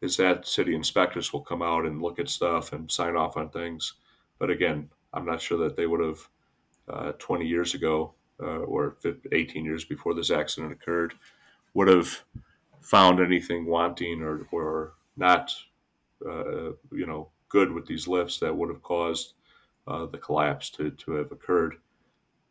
is 0.00 0.16
that 0.16 0.46
city 0.46 0.74
inspectors 0.74 1.32
will 1.32 1.42
come 1.42 1.62
out 1.62 1.86
and 1.86 2.02
look 2.02 2.18
at 2.18 2.28
stuff 2.28 2.72
and 2.72 2.90
sign 2.90 3.16
off 3.16 3.36
on 3.36 3.48
things. 3.50 3.94
But 4.38 4.50
again, 4.50 4.90
I'm 5.14 5.24
not 5.24 5.40
sure 5.40 5.58
that 5.58 5.76
they 5.76 5.86
would 5.86 6.00
have 6.00 6.28
uh, 6.88 7.12
20 7.18 7.46
years 7.46 7.74
ago 7.74 8.12
uh, 8.40 8.64
or 8.64 8.96
18 9.30 9.64
years 9.64 9.84
before 9.84 10.14
this 10.14 10.30
accident 10.30 10.72
occurred 10.72 11.14
would 11.74 11.88
have 11.88 12.24
found 12.82 13.20
anything 13.20 13.66
wanting 13.66 14.22
or, 14.22 14.46
or 14.52 14.94
not, 15.16 15.54
uh, 16.26 16.70
you 16.90 17.06
know, 17.06 17.28
good 17.48 17.72
with 17.72 17.86
these 17.86 18.08
lifts 18.08 18.38
that 18.38 18.56
would 18.56 18.68
have 18.68 18.82
caused 18.82 19.34
uh, 19.86 20.06
the 20.06 20.18
collapse 20.18 20.70
to, 20.70 20.90
to 20.90 21.12
have 21.12 21.32
occurred. 21.32 21.76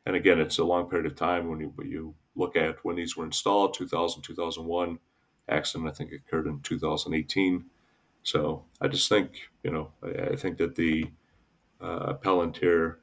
And 0.06 0.16
again, 0.16 0.40
it's 0.40 0.58
a 0.58 0.64
long 0.64 0.90
period 0.90 1.06
of 1.06 1.16
time 1.16 1.50
when 1.50 1.60
you, 1.60 1.72
when 1.76 1.90
you 1.90 2.16
look 2.36 2.56
at 2.56 2.84
when 2.84 2.96
these 2.96 3.16
were 3.16 3.26
installed, 3.26 3.74
2000, 3.74 4.22
2001 4.22 5.00
accident, 5.50 5.90
I 5.90 5.94
think 5.94 6.12
occurred 6.12 6.48
in 6.48 6.60
2018. 6.62 7.66
So 8.24 8.64
I 8.80 8.88
just 8.88 9.10
think, 9.10 9.32
you 9.64 9.72
know, 9.72 9.92
I, 10.04 10.32
I 10.32 10.36
think 10.36 10.58
that 10.58 10.76
the 10.76 11.10
uh, 11.82 12.06
appellant 12.10 12.58
here 12.58 13.00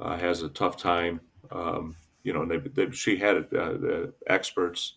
uh, 0.00 0.16
has 0.16 0.42
a 0.42 0.48
tough 0.48 0.76
time. 0.76 1.20
Um, 1.50 1.96
you 2.22 2.32
know, 2.32 2.46
they, 2.46 2.58
they, 2.58 2.90
she 2.92 3.16
had 3.16 3.36
uh, 3.36 3.72
the 3.72 4.12
experts 4.26 4.94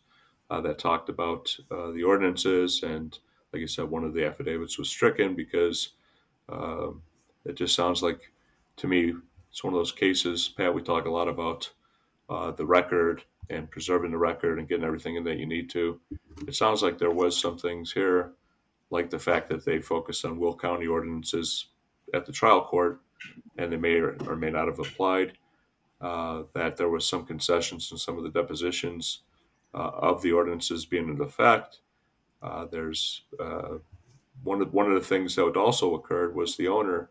uh, 0.50 0.62
that 0.62 0.78
talked 0.78 1.10
about 1.10 1.56
uh, 1.72 1.92
the 1.92 2.04
ordinances, 2.04 2.84
and 2.84 3.18
like 3.54 3.62
I 3.62 3.66
said, 3.66 3.90
one 3.90 4.04
of 4.04 4.14
the 4.14 4.26
affidavits 4.26 4.78
was 4.78 4.90
stricken 4.90 5.36
because 5.36 5.90
um, 6.50 7.02
it 7.46 7.56
just 7.56 7.76
sounds 7.76 8.04
like, 8.04 8.32
to 8.78 8.88
me, 8.88 9.14
it's 9.50 9.64
one 9.64 9.74
of 9.74 9.80
those 9.80 9.92
cases. 9.92 10.50
Pat, 10.50 10.74
we 10.74 10.82
talk 10.82 11.06
a 11.06 11.12
lot 11.12 11.28
about 11.28 11.72
uh, 12.30 12.52
the 12.52 12.66
record 12.66 13.24
and 13.50 13.70
preserving 13.70 14.12
the 14.12 14.18
record 14.18 14.60
and 14.60 14.68
getting 14.68 14.86
everything 14.86 15.16
in 15.16 15.24
that 15.24 15.38
you 15.38 15.46
need 15.46 15.70
to. 15.70 16.00
It 16.48 16.56
sounds 16.56 16.82
like 16.82 16.98
there 16.98 17.12
was 17.12 17.40
some 17.40 17.58
things 17.58 17.92
here, 17.92 18.32
like 18.90 19.10
the 19.10 19.20
fact 19.20 19.50
that 19.50 19.64
they 19.64 19.80
focused 19.82 20.26
on 20.26 20.40
Will 20.40 20.56
County 20.56 20.88
ordinances 20.88 21.68
at 22.14 22.26
the 22.26 22.32
trial 22.32 22.66
court, 22.66 23.00
and 23.58 23.72
they 23.72 23.78
may 23.78 23.96
or, 23.96 24.36
may 24.36 24.50
not 24.50 24.68
have 24.68 24.80
applied. 24.80 25.38
Uh, 26.02 26.44
that 26.54 26.76
there 26.76 26.90
was 26.90 27.08
some 27.08 27.26
concessions 27.26 27.92
in 27.92 27.98
some 27.98 28.18
of 28.18 28.24
the 28.24 28.30
depositions 28.30 29.22
of 29.80 30.22
the 30.22 30.32
ordinances 30.32 30.86
being 30.86 31.10
in 31.10 31.22
effect. 31.22 31.80
Uh, 32.42 32.66
there's 32.66 33.24
uh, 33.40 33.78
one 34.44 34.62
of 34.62 34.74
one 34.74 34.92
of 34.92 34.94
the 35.00 35.08
things 35.08 35.36
that 35.36 35.58
also 35.58 35.96
occurred 35.96 36.36
was 36.36 36.56
the 36.56 36.68
owner 36.68 37.10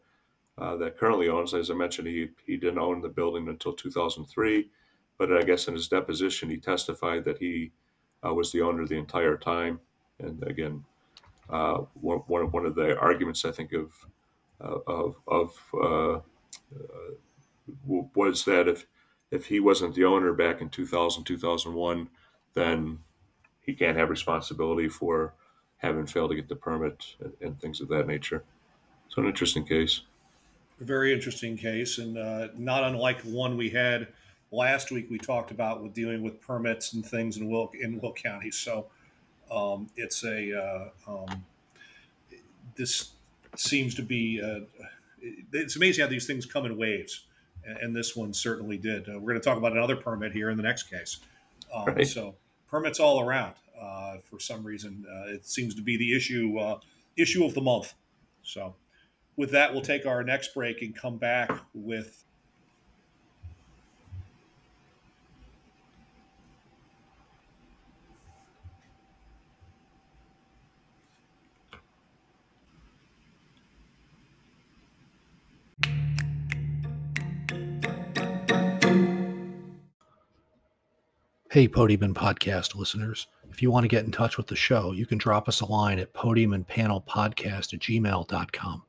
uh, 0.58 0.76
that 0.76 0.98
currently 0.98 1.28
owns, 1.28 1.54
as 1.54 1.70
I 1.70 1.74
mentioned, 1.74 2.08
he 2.08 2.28
he 2.46 2.56
didn't 2.56 2.78
own 2.78 3.00
the 3.00 3.08
building 3.08 3.48
until 3.48 3.72
2003 3.72 4.70
but 5.18 5.32
I 5.32 5.42
guess 5.42 5.68
in 5.68 5.74
his 5.74 5.88
deposition, 5.88 6.50
he 6.50 6.56
testified 6.56 7.24
that 7.24 7.38
he 7.38 7.72
uh, 8.26 8.34
was 8.34 8.50
the 8.52 8.62
owner 8.62 8.86
the 8.86 8.96
entire 8.96 9.36
time. 9.36 9.80
And 10.18 10.42
again, 10.44 10.84
uh, 11.50 11.82
one, 11.94 12.18
one, 12.26 12.50
one 12.50 12.66
of 12.66 12.74
the 12.74 12.98
arguments 12.98 13.44
I 13.44 13.52
think 13.52 13.72
of 13.72 13.92
uh, 14.60 14.78
of, 14.86 15.16
of 15.26 15.60
uh, 15.74 16.14
uh, 16.14 16.20
was 17.86 18.44
that 18.44 18.68
if 18.68 18.86
if 19.30 19.46
he 19.46 19.60
wasn't 19.60 19.94
the 19.94 20.04
owner 20.04 20.32
back 20.32 20.60
in 20.60 20.68
2000 20.68 21.24
2001, 21.24 22.08
then 22.54 22.98
he 23.60 23.74
can't 23.74 23.96
have 23.96 24.10
responsibility 24.10 24.88
for 24.88 25.34
having 25.78 26.06
failed 26.06 26.30
to 26.30 26.36
get 26.36 26.48
the 26.48 26.56
permit 26.56 27.14
and, 27.20 27.32
and 27.40 27.60
things 27.60 27.80
of 27.80 27.88
that 27.88 28.06
nature. 28.06 28.42
So 29.08 29.22
an 29.22 29.28
interesting 29.28 29.64
case. 29.64 30.02
A 30.80 30.84
very 30.84 31.12
interesting 31.12 31.56
case, 31.56 31.98
and 31.98 32.18
uh, 32.18 32.48
not 32.56 32.82
unlike 32.82 33.22
the 33.22 33.30
one 33.30 33.56
we 33.56 33.70
had 33.70 34.08
last 34.50 34.90
week 34.90 35.08
we 35.10 35.18
talked 35.18 35.50
about 35.50 35.82
with 35.82 35.92
dealing 35.94 36.22
with 36.22 36.40
permits 36.40 36.92
and 36.94 37.04
things 37.04 37.36
in 37.36 37.48
Will 37.48 37.70
in 37.80 38.00
Will 38.00 38.12
County. 38.12 38.50
So 38.50 38.86
um, 39.50 39.88
it's 39.96 40.24
a 40.24 40.90
uh, 41.06 41.12
um, 41.12 41.44
this 42.74 43.10
seems 43.56 43.94
to 43.94 44.02
be 44.02 44.42
uh, 44.42 44.60
it's 45.52 45.76
amazing 45.76 46.02
how 46.02 46.10
these 46.10 46.26
things 46.26 46.44
come 46.44 46.66
in 46.66 46.76
waves, 46.76 47.26
and, 47.64 47.78
and 47.78 47.96
this 47.96 48.16
one 48.16 48.34
certainly 48.34 48.76
did. 48.76 49.08
Uh, 49.08 49.12
we're 49.18 49.32
going 49.32 49.40
to 49.40 49.44
talk 49.44 49.58
about 49.58 49.72
another 49.72 49.96
permit 49.96 50.32
here 50.32 50.50
in 50.50 50.56
the 50.56 50.62
next 50.62 50.84
case. 50.84 51.18
Um, 51.72 51.86
right. 51.86 52.06
So 52.06 52.34
permits 52.74 52.98
all 52.98 53.20
around. 53.20 53.54
Uh, 53.80 54.16
for 54.28 54.40
some 54.40 54.64
reason, 54.64 55.06
uh, 55.08 55.32
it 55.32 55.46
seems 55.46 55.76
to 55.76 55.80
be 55.80 55.96
the 55.96 56.16
issue 56.16 56.58
uh, 56.58 56.80
issue 57.16 57.44
of 57.44 57.54
the 57.54 57.60
month. 57.60 57.94
So 58.42 58.74
with 59.36 59.52
that, 59.52 59.72
we'll 59.72 59.80
take 59.80 60.06
our 60.06 60.24
next 60.24 60.54
break 60.54 60.82
and 60.82 60.92
come 60.92 61.16
back 61.16 61.52
with 61.72 62.24
Hey, 81.54 81.68
Podium 81.68 82.14
Podcast 82.14 82.74
listeners. 82.74 83.28
If 83.48 83.62
you 83.62 83.70
want 83.70 83.84
to 83.84 83.88
get 83.88 84.04
in 84.04 84.10
touch 84.10 84.36
with 84.36 84.48
the 84.48 84.56
show, 84.56 84.90
you 84.90 85.06
can 85.06 85.18
drop 85.18 85.48
us 85.48 85.60
a 85.60 85.66
line 85.66 86.00
at 86.00 86.12
podiumandpanelpodcast 86.12 87.74
at 87.74 87.78
gmail.com. 87.78 88.82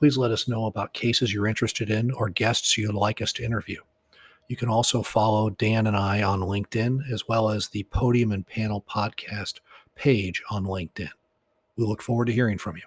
Please 0.00 0.16
let 0.16 0.32
us 0.32 0.48
know 0.48 0.66
about 0.66 0.92
cases 0.92 1.32
you're 1.32 1.46
interested 1.46 1.90
in 1.90 2.10
or 2.10 2.28
guests 2.30 2.76
you'd 2.76 2.96
like 2.96 3.22
us 3.22 3.32
to 3.34 3.44
interview. 3.44 3.80
You 4.48 4.56
can 4.56 4.68
also 4.68 5.04
follow 5.04 5.50
Dan 5.50 5.86
and 5.86 5.96
I 5.96 6.20
on 6.20 6.40
LinkedIn, 6.40 7.12
as 7.12 7.28
well 7.28 7.48
as 7.48 7.68
the 7.68 7.84
Podium 7.84 8.32
and 8.32 8.44
Panel 8.44 8.84
Podcast 8.90 9.60
page 9.94 10.42
on 10.50 10.64
LinkedIn. 10.64 11.10
We 11.76 11.84
look 11.84 12.02
forward 12.02 12.24
to 12.24 12.32
hearing 12.32 12.58
from 12.58 12.76
you. 12.76 12.82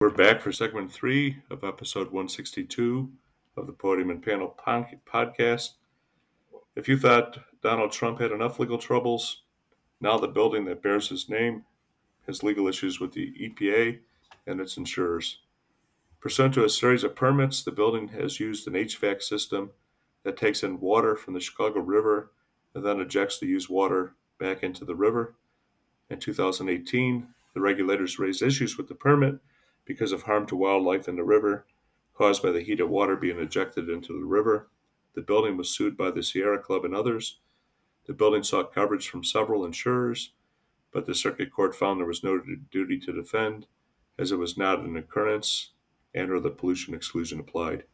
We're 0.00 0.10
back 0.10 0.40
for 0.40 0.50
segment 0.50 0.90
three 0.90 1.36
of 1.50 1.62
episode 1.62 2.06
162 2.06 3.12
of 3.60 3.66
the 3.66 3.72
Podium 3.72 4.10
and 4.10 4.22
Panel 4.22 4.56
podcast. 4.66 5.70
If 6.74 6.88
you 6.88 6.98
thought 6.98 7.38
Donald 7.62 7.92
Trump 7.92 8.18
had 8.18 8.32
enough 8.32 8.58
legal 8.58 8.78
troubles, 8.78 9.42
now 10.00 10.16
the 10.16 10.28
building 10.28 10.64
that 10.64 10.82
bears 10.82 11.10
his 11.10 11.28
name 11.28 11.64
has 12.26 12.42
legal 12.42 12.66
issues 12.66 13.00
with 13.00 13.12
the 13.12 13.32
EPA 13.38 13.98
and 14.46 14.60
its 14.60 14.76
insurers. 14.76 15.40
Pursuant 16.20 16.54
to 16.54 16.64
a 16.64 16.70
series 16.70 17.04
of 17.04 17.14
permits, 17.14 17.62
the 17.62 17.70
building 17.70 18.08
has 18.08 18.40
used 18.40 18.66
an 18.66 18.74
HVAC 18.74 19.22
system 19.22 19.70
that 20.22 20.36
takes 20.36 20.62
in 20.62 20.80
water 20.80 21.14
from 21.14 21.34
the 21.34 21.40
Chicago 21.40 21.80
River 21.80 22.30
and 22.74 22.84
then 22.84 23.00
ejects 23.00 23.38
the 23.38 23.46
used 23.46 23.68
water 23.68 24.14
back 24.38 24.62
into 24.62 24.84
the 24.84 24.94
river. 24.94 25.34
In 26.08 26.18
2018, 26.18 27.28
the 27.54 27.60
regulators 27.60 28.18
raised 28.18 28.42
issues 28.42 28.78
with 28.78 28.88
the 28.88 28.94
permit 28.94 29.38
because 29.84 30.12
of 30.12 30.22
harm 30.22 30.46
to 30.46 30.56
wildlife 30.56 31.08
in 31.08 31.16
the 31.16 31.24
river 31.24 31.66
caused 32.20 32.42
by 32.42 32.50
the 32.50 32.60
heat 32.60 32.80
of 32.80 32.90
water 32.90 33.16
being 33.16 33.38
ejected 33.38 33.88
into 33.88 34.12
the 34.12 34.26
river. 34.26 34.68
The 35.14 35.22
building 35.22 35.56
was 35.56 35.70
sued 35.70 35.96
by 35.96 36.10
the 36.10 36.22
Sierra 36.22 36.58
Club 36.58 36.84
and 36.84 36.94
others. 36.94 37.38
The 38.06 38.12
building 38.12 38.42
sought 38.42 38.74
coverage 38.74 39.08
from 39.08 39.24
several 39.24 39.64
insurers, 39.64 40.32
but 40.92 41.06
the 41.06 41.14
circuit 41.14 41.50
court 41.50 41.74
found 41.74 41.98
there 41.98 42.06
was 42.06 42.22
no 42.22 42.38
duty 42.70 42.98
to 42.98 43.12
defend, 43.14 43.68
as 44.18 44.32
it 44.32 44.36
was 44.36 44.58
not 44.58 44.80
an 44.80 44.98
occurrence 44.98 45.70
and 46.14 46.30
or 46.30 46.40
the 46.40 46.50
pollution 46.50 46.92
exclusion 46.92 47.40
applied. 47.40 47.84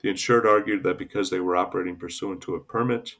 The 0.00 0.08
insured 0.08 0.44
argued 0.44 0.82
that 0.82 0.98
because 0.98 1.30
they 1.30 1.38
were 1.38 1.54
operating 1.54 1.94
pursuant 1.94 2.40
to 2.42 2.56
a 2.56 2.60
permit, 2.60 3.14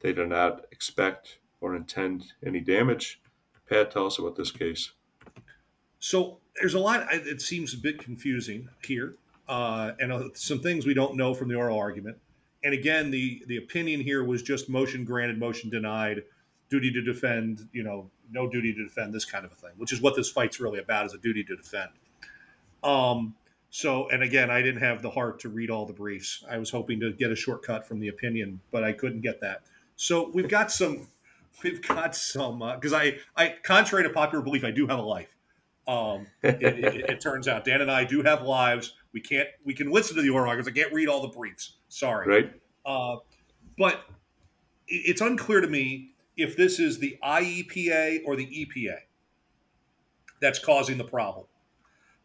they 0.00 0.12
did 0.12 0.28
not 0.28 0.66
expect 0.70 1.38
or 1.62 1.74
intend 1.74 2.34
any 2.44 2.60
damage. 2.60 3.22
Pat, 3.70 3.90
tell 3.90 4.04
us 4.04 4.18
about 4.18 4.36
this 4.36 4.50
case. 4.50 4.92
So 5.98 6.40
there's 6.60 6.74
a 6.74 6.78
lot, 6.78 7.06
it 7.10 7.40
seems 7.40 7.72
a 7.72 7.78
bit 7.78 7.98
confusing 7.98 8.68
here 8.84 9.16
uh, 9.52 9.94
and 10.00 10.10
uh, 10.10 10.28
some 10.32 10.60
things 10.60 10.86
we 10.86 10.94
don't 10.94 11.14
know 11.14 11.34
from 11.34 11.46
the 11.46 11.54
oral 11.54 11.78
argument. 11.78 12.16
And 12.64 12.72
again, 12.72 13.10
the 13.10 13.42
the 13.48 13.58
opinion 13.58 14.00
here 14.00 14.24
was 14.24 14.42
just 14.42 14.70
motion 14.70 15.04
granted, 15.04 15.38
motion 15.38 15.68
denied 15.68 16.22
duty 16.70 16.90
to 16.90 17.02
defend, 17.02 17.68
you 17.72 17.82
know, 17.82 18.10
no 18.30 18.48
duty 18.48 18.72
to 18.72 18.82
defend, 18.82 19.12
this 19.12 19.26
kind 19.26 19.44
of 19.44 19.52
a 19.52 19.54
thing, 19.54 19.72
which 19.76 19.92
is 19.92 20.00
what 20.00 20.16
this 20.16 20.30
fight's 20.30 20.58
really 20.58 20.78
about 20.78 21.04
is 21.04 21.12
a 21.12 21.18
duty 21.18 21.44
to 21.44 21.54
defend. 21.54 21.90
Um, 22.82 23.34
so, 23.68 24.08
and 24.08 24.22
again, 24.22 24.50
I 24.50 24.62
didn't 24.62 24.80
have 24.80 25.02
the 25.02 25.10
heart 25.10 25.38
to 25.40 25.50
read 25.50 25.68
all 25.68 25.84
the 25.84 25.92
briefs. 25.92 26.42
I 26.50 26.56
was 26.56 26.70
hoping 26.70 26.98
to 27.00 27.12
get 27.12 27.30
a 27.30 27.36
shortcut 27.36 27.86
from 27.86 28.00
the 28.00 28.08
opinion, 28.08 28.60
but 28.70 28.84
I 28.84 28.92
couldn't 28.92 29.20
get 29.20 29.42
that. 29.42 29.64
So 29.96 30.30
we've 30.32 30.48
got 30.48 30.72
some, 30.72 31.08
we've 31.62 31.86
got 31.86 32.16
some, 32.16 32.60
because 32.60 32.94
uh, 32.94 32.98
I, 32.98 33.18
I, 33.36 33.54
contrary 33.62 34.04
to 34.04 34.10
popular 34.10 34.42
belief, 34.42 34.64
I 34.64 34.70
do 34.70 34.86
have 34.86 34.98
a 34.98 35.02
life. 35.02 35.31
Um, 35.88 36.26
it, 36.42 36.62
it, 36.62 37.10
it, 37.10 37.20
turns 37.20 37.48
out 37.48 37.64
Dan 37.64 37.80
and 37.80 37.90
I 37.90 38.04
do 38.04 38.22
have 38.22 38.42
lives. 38.42 38.94
We 39.12 39.20
can't, 39.20 39.48
we 39.64 39.74
can 39.74 39.90
listen 39.90 40.16
to 40.16 40.22
the 40.22 40.30
oral 40.30 40.48
arguments. 40.48 40.68
I 40.68 40.80
can't 40.80 40.94
read 40.94 41.08
all 41.08 41.22
the 41.22 41.36
briefs. 41.36 41.76
Sorry. 41.88 42.28
Right. 42.28 42.52
Uh, 42.86 43.16
but 43.76 44.02
it's 44.86 45.20
unclear 45.20 45.60
to 45.60 45.66
me 45.66 46.12
if 46.36 46.56
this 46.56 46.78
is 46.78 46.98
the 46.98 47.18
IEPA 47.24 48.20
or 48.24 48.36
the 48.36 48.46
EPA 48.46 48.96
that's 50.40 50.58
causing 50.58 50.98
the 50.98 51.04
problem. 51.04 51.46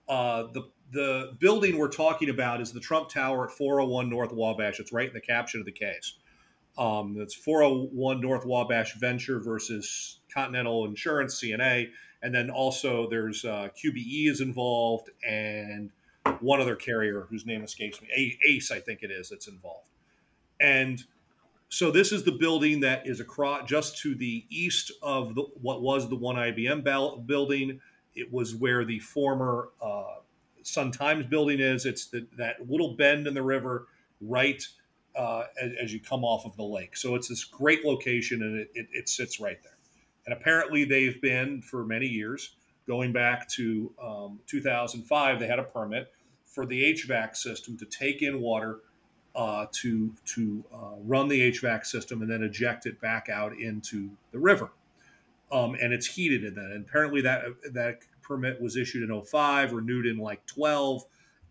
Uh, 0.08 0.43
the 0.54 0.70
the 0.91 1.34
building 1.39 1.78
we're 1.78 1.89
talking 1.89 2.30
about 2.30 2.62
is 2.62 2.72
the 2.72 2.80
Trump 2.80 3.10
Tower 3.10 3.50
at 3.50 3.52
401 3.52 4.10
North 4.10 4.32
Wabash. 4.32 4.80
It's 4.80 4.93
right 4.93 5.08
in 5.08 5.13
the 5.13 5.22
caption 5.22 5.60
of 5.60 5.65
the 5.65 5.72
case. 5.72 6.17
Um, 6.78 7.17
it's 7.20 7.34
401 7.34 8.22
North 8.22 8.46
Wabash 8.46 8.96
Venture 8.96 9.39
versus 9.39 10.20
Continental 10.34 10.86
Insurance 10.86 11.41
(CNA), 11.41 11.89
and 12.21 12.34
then 12.34 12.49
also 12.49 13.10
there's 13.10 13.45
uh, 13.45 13.69
QBE 13.77 14.30
is 14.30 14.41
involved 14.41 15.10
and 15.27 15.91
one 16.39 16.60
other 16.60 16.75
carrier 16.75 17.27
whose 17.30 17.45
name 17.45 17.63
escapes 17.63 18.01
me, 18.01 18.38
Ace, 18.45 18.71
I 18.71 18.80
think 18.80 19.03
it 19.03 19.12
is, 19.12 19.30
that's 19.30 19.47
involved. 19.47 19.88
And 20.60 21.03
so 21.69 21.91
this 21.91 22.12
is 22.12 22.23
the 22.23 22.32
building 22.32 22.80
that 22.82 23.08
is 23.08 23.19
across 23.19 23.67
just 23.67 23.97
to 23.99 24.15
the 24.15 24.45
east 24.49 24.91
of 25.01 25.36
the, 25.36 25.41
what 25.62 25.82
was 25.82 26.10
the 26.10 26.15
one 26.15 26.36
IBM 26.36 26.84
building. 27.25 27.80
It 28.15 28.32
was 28.32 28.56
where 28.56 28.86
the 28.86 28.99
former 28.99 29.69
uh, 29.82 30.15
Sun 30.63 30.91
Times 30.91 31.25
building 31.25 31.60
is. 31.60 31.86
It's 31.86 32.08
the, 32.08 32.25
that 32.38 32.69
little 32.69 32.95
bend 32.95 33.27
in 33.27 33.34
the 33.34 33.43
river 33.43 33.88
right 34.21 34.65
uh, 35.15 35.45
as, 35.62 35.71
as, 35.82 35.93
you 35.93 35.99
come 35.99 36.23
off 36.23 36.45
of 36.45 36.56
the 36.58 36.63
lake. 36.63 36.95
So 36.95 37.15
it's 37.15 37.27
this 37.27 37.43
great 37.43 37.84
location 37.84 38.43
and 38.43 38.60
it, 38.60 38.71
it, 38.75 38.88
it, 38.91 39.10
sits 39.10 39.39
right 39.39 39.58
there. 39.63 39.76
And 40.27 40.33
apparently 40.33 40.83
they've 40.83 41.19
been 41.21 41.61
for 41.61 41.85
many 41.85 42.05
years, 42.05 42.57
going 42.85 43.13
back 43.13 43.47
to 43.51 43.91
um, 44.01 44.39
2005, 44.45 45.39
they 45.39 45.47
had 45.47 45.57
a 45.57 45.63
permit 45.63 46.11
for 46.45 46.65
the 46.65 46.93
HVAC 46.93 47.37
system 47.37 47.77
to 47.77 47.85
take 47.85 48.21
in 48.21 48.41
water 48.41 48.79
uh, 49.35 49.67
to 49.71 50.13
to 50.25 50.63
uh, 50.73 50.95
run 51.05 51.29
the 51.29 51.51
HVAC 51.51 51.85
system 51.85 52.21
and 52.21 52.29
then 52.29 52.43
eject 52.43 52.85
it 52.85 52.99
back 52.99 53.29
out 53.29 53.57
into 53.57 54.09
the 54.31 54.39
river. 54.39 54.69
Um, 55.49 55.75
and 55.75 55.93
it's 55.93 56.07
heated 56.07 56.43
in 56.43 56.55
that. 56.55 56.71
And 56.71 56.85
apparently 56.85 57.21
that 57.21 57.43
that 57.71 57.99
permit 58.21 58.59
was 58.61 58.75
issued 58.75 59.09
in 59.09 59.21
05, 59.21 59.71
renewed 59.71 60.07
in 60.07 60.17
like 60.17 60.45
12, 60.45 61.05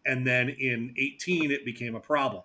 and 0.05 0.27
then 0.27 0.51
in 0.51 0.93
18 0.99 1.51
it 1.51 1.65
became 1.65 1.95
a 1.95 2.01
problem. 2.01 2.43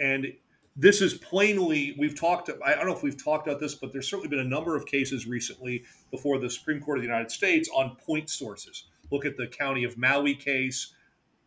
And 0.00 0.32
this 0.78 1.02
is 1.02 1.14
plainly 1.14 1.94
we've 1.98 2.18
talked 2.18 2.48
i 2.64 2.74
don't 2.74 2.86
know 2.86 2.94
if 2.94 3.02
we've 3.02 3.22
talked 3.22 3.46
about 3.46 3.60
this 3.60 3.74
but 3.74 3.92
there's 3.92 4.08
certainly 4.08 4.28
been 4.28 4.38
a 4.38 4.48
number 4.48 4.76
of 4.76 4.86
cases 4.86 5.26
recently 5.26 5.82
before 6.10 6.38
the 6.38 6.48
supreme 6.48 6.80
court 6.80 6.96
of 6.98 7.02
the 7.02 7.08
united 7.08 7.30
states 7.30 7.68
on 7.74 7.96
point 7.96 8.30
sources. 8.30 8.84
Look 9.10 9.24
at 9.24 9.36
the 9.36 9.46
county 9.46 9.84
of 9.84 9.98
maui 9.98 10.34
case 10.34 10.94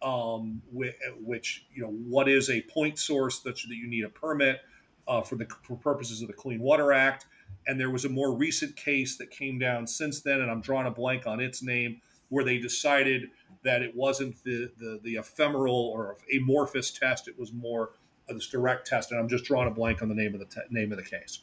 um, 0.02 0.62
which, 0.72 1.66
you 1.74 1.84
know 1.84 1.92
what 1.92 2.28
is 2.28 2.50
a 2.50 2.62
point 2.64 2.98
source 2.98 3.40
that, 3.40 3.56
that 3.56 3.76
you 3.76 3.88
need 3.88 4.04
a 4.04 4.10
permit 4.10 4.60
uh, 5.08 5.22
for 5.22 5.36
the 5.36 5.48
for 5.64 5.78
purposes 5.78 6.22
of 6.22 6.28
the 6.28 6.34
clean 6.34 6.60
water 6.60 6.92
act. 6.92 7.28
And 7.68 7.80
there 7.80 7.92
was 7.92 8.06
a 8.06 8.10
more 8.10 8.36
recent 8.36 8.76
case 8.76 9.18
that 9.18 9.30
came 9.30 9.60
down 9.60 9.86
since 9.86 10.22
then 10.22 10.42
and 10.42 10.50
i'm 10.50 10.62
drawing 10.62 10.88
a 10.88 10.92
blank 10.92 11.28
on 11.28 11.40
its 11.40 11.62
name 11.62 12.02
where 12.30 12.44
they 12.46 12.58
decided 12.58 13.30
that 13.64 13.82
it 13.82 13.96
wasn't 13.96 14.42
the, 14.44 14.72
the, 14.78 15.00
the 15.04 15.16
ephemeral 15.18 15.76
or 15.76 16.18
amorphous 16.36 16.90
test, 16.90 17.28
it 17.28 17.38
was 17.38 17.52
more 17.52 17.92
of 18.30 18.36
this 18.36 18.48
direct 18.48 18.88
test. 18.88 19.12
And 19.12 19.20
I'm 19.20 19.28
just 19.28 19.46
drawing 19.46 19.68
a 19.68 19.72
blank 19.72 20.02
on 20.02 20.10
the 20.10 20.16
name 20.16 20.34
of 20.34 20.40
the 20.40 20.46
te- 20.46 20.62
name 20.70 20.92
of 20.92 20.98
the 20.98 21.04
case. 21.04 21.40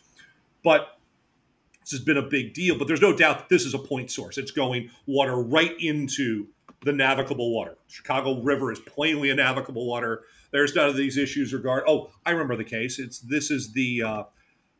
But 0.62 0.98
this 1.82 1.92
has 1.92 2.00
been 2.00 2.16
a 2.16 2.22
big 2.22 2.54
deal. 2.54 2.78
But 2.78 2.88
there's 2.88 3.00
no 3.00 3.16
doubt 3.16 3.38
that 3.38 3.48
this 3.48 3.64
is 3.64 3.74
a 3.74 3.78
point 3.78 4.10
source. 4.10 4.38
It's 4.38 4.50
going 4.50 4.90
water 5.06 5.36
right 5.36 5.74
into 5.80 6.48
the 6.84 6.92
navigable 6.92 7.52
water. 7.52 7.76
Chicago 7.88 8.40
River 8.42 8.70
is 8.72 8.78
plainly 8.80 9.30
a 9.30 9.34
navigable 9.34 9.86
water. 9.86 10.22
There's 10.50 10.74
none 10.74 10.88
of 10.88 10.96
these 10.96 11.16
issues 11.16 11.52
regard. 11.52 11.84
Oh, 11.86 12.10
I 12.24 12.30
remember 12.30 12.56
the 12.56 12.64
case. 12.64 12.98
It's 12.98 13.18
this 13.18 13.50
is 13.50 13.72
the 13.72 14.02
uh, 14.02 14.22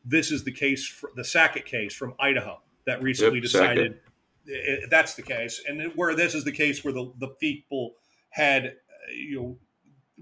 this 0.05 0.31
is 0.31 0.43
the 0.43 0.51
case 0.51 0.87
for 0.87 1.11
the 1.15 1.23
Sackett 1.23 1.65
case 1.65 1.93
from 1.93 2.13
Idaho 2.19 2.61
that 2.85 3.03
recently 3.03 3.35
yep, 3.35 3.43
decided 3.43 3.77
Sackett 3.77 4.03
it, 4.49 4.89
that's 4.89 5.13
the 5.15 5.21
case, 5.21 5.61
and 5.67 5.91
where 5.95 6.15
this 6.15 6.33
is 6.33 6.43
the 6.43 6.51
case 6.51 6.83
where 6.83 6.93
the, 6.93 7.11
the 7.19 7.27
people 7.27 7.95
had 8.29 8.65
eh, 8.65 8.71
you 9.13 9.35
know 9.35 9.57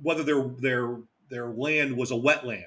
whether 0.02 0.24
their 0.24 0.44
their 0.60 0.98
their 1.30 1.48
land 1.48 1.98
was 1.98 2.12
a 2.12 2.16
wetland 2.16 2.64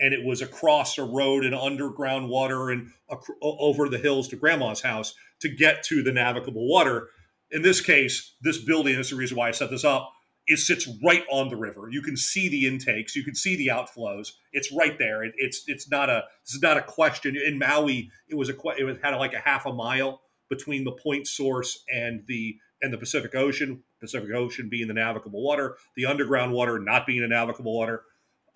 and 0.00 0.14
it 0.14 0.24
was 0.24 0.40
across 0.40 0.96
a 0.98 1.04
road 1.04 1.44
and 1.44 1.54
underground 1.54 2.28
water 2.28 2.70
and 2.70 2.90
ac- 3.12 3.34
over 3.42 3.88
the 3.88 3.98
hills 3.98 4.28
to 4.28 4.36
grandma's 4.36 4.80
house 4.80 5.14
to 5.40 5.48
get 5.48 5.82
to 5.84 6.02
the 6.02 6.12
navigable 6.12 6.66
water. 6.66 7.08
In 7.50 7.62
this 7.62 7.80
case, 7.80 8.34
this 8.40 8.58
building, 8.58 8.98
is 8.98 9.10
the 9.10 9.16
reason 9.16 9.36
why 9.36 9.48
I 9.48 9.52
set 9.52 9.70
this 9.70 9.84
up, 9.84 10.10
it 10.46 10.58
sits 10.58 10.88
right 11.04 11.24
on 11.30 11.48
the 11.48 11.56
river. 11.56 11.88
You 11.90 12.02
can 12.02 12.16
see 12.16 12.48
the 12.48 12.66
intakes, 12.66 13.14
you 13.14 13.22
can 13.22 13.34
see 13.34 13.56
the 13.56 13.68
outflows. 13.68 14.32
It's 14.52 14.72
right 14.72 14.98
there. 14.98 15.22
It, 15.22 15.34
it's 15.36 15.62
it's 15.66 15.88
not 15.90 16.08
a 16.08 16.24
this 16.44 16.54
is 16.54 16.62
not 16.62 16.76
a 16.76 16.82
question. 16.82 17.36
In 17.36 17.58
Maui, 17.58 18.10
it 18.28 18.34
was 18.34 18.48
a 18.48 18.54
it 18.76 19.00
had 19.02 19.14
like 19.16 19.34
a 19.34 19.38
half 19.38 19.66
a 19.66 19.72
mile 19.72 20.22
between 20.48 20.82
the 20.84 20.92
point 20.92 21.28
source 21.28 21.84
and 21.92 22.22
the 22.26 22.56
and 22.82 22.92
the 22.92 22.98
Pacific 22.98 23.34
Ocean. 23.34 23.82
Pacific 24.00 24.30
Ocean 24.34 24.68
being 24.68 24.88
the 24.88 24.94
navigable 24.94 25.42
water, 25.42 25.76
the 25.96 26.06
underground 26.06 26.52
water 26.52 26.78
not 26.78 27.06
being 27.06 27.22
a 27.22 27.28
navigable 27.28 27.76
water. 27.76 28.04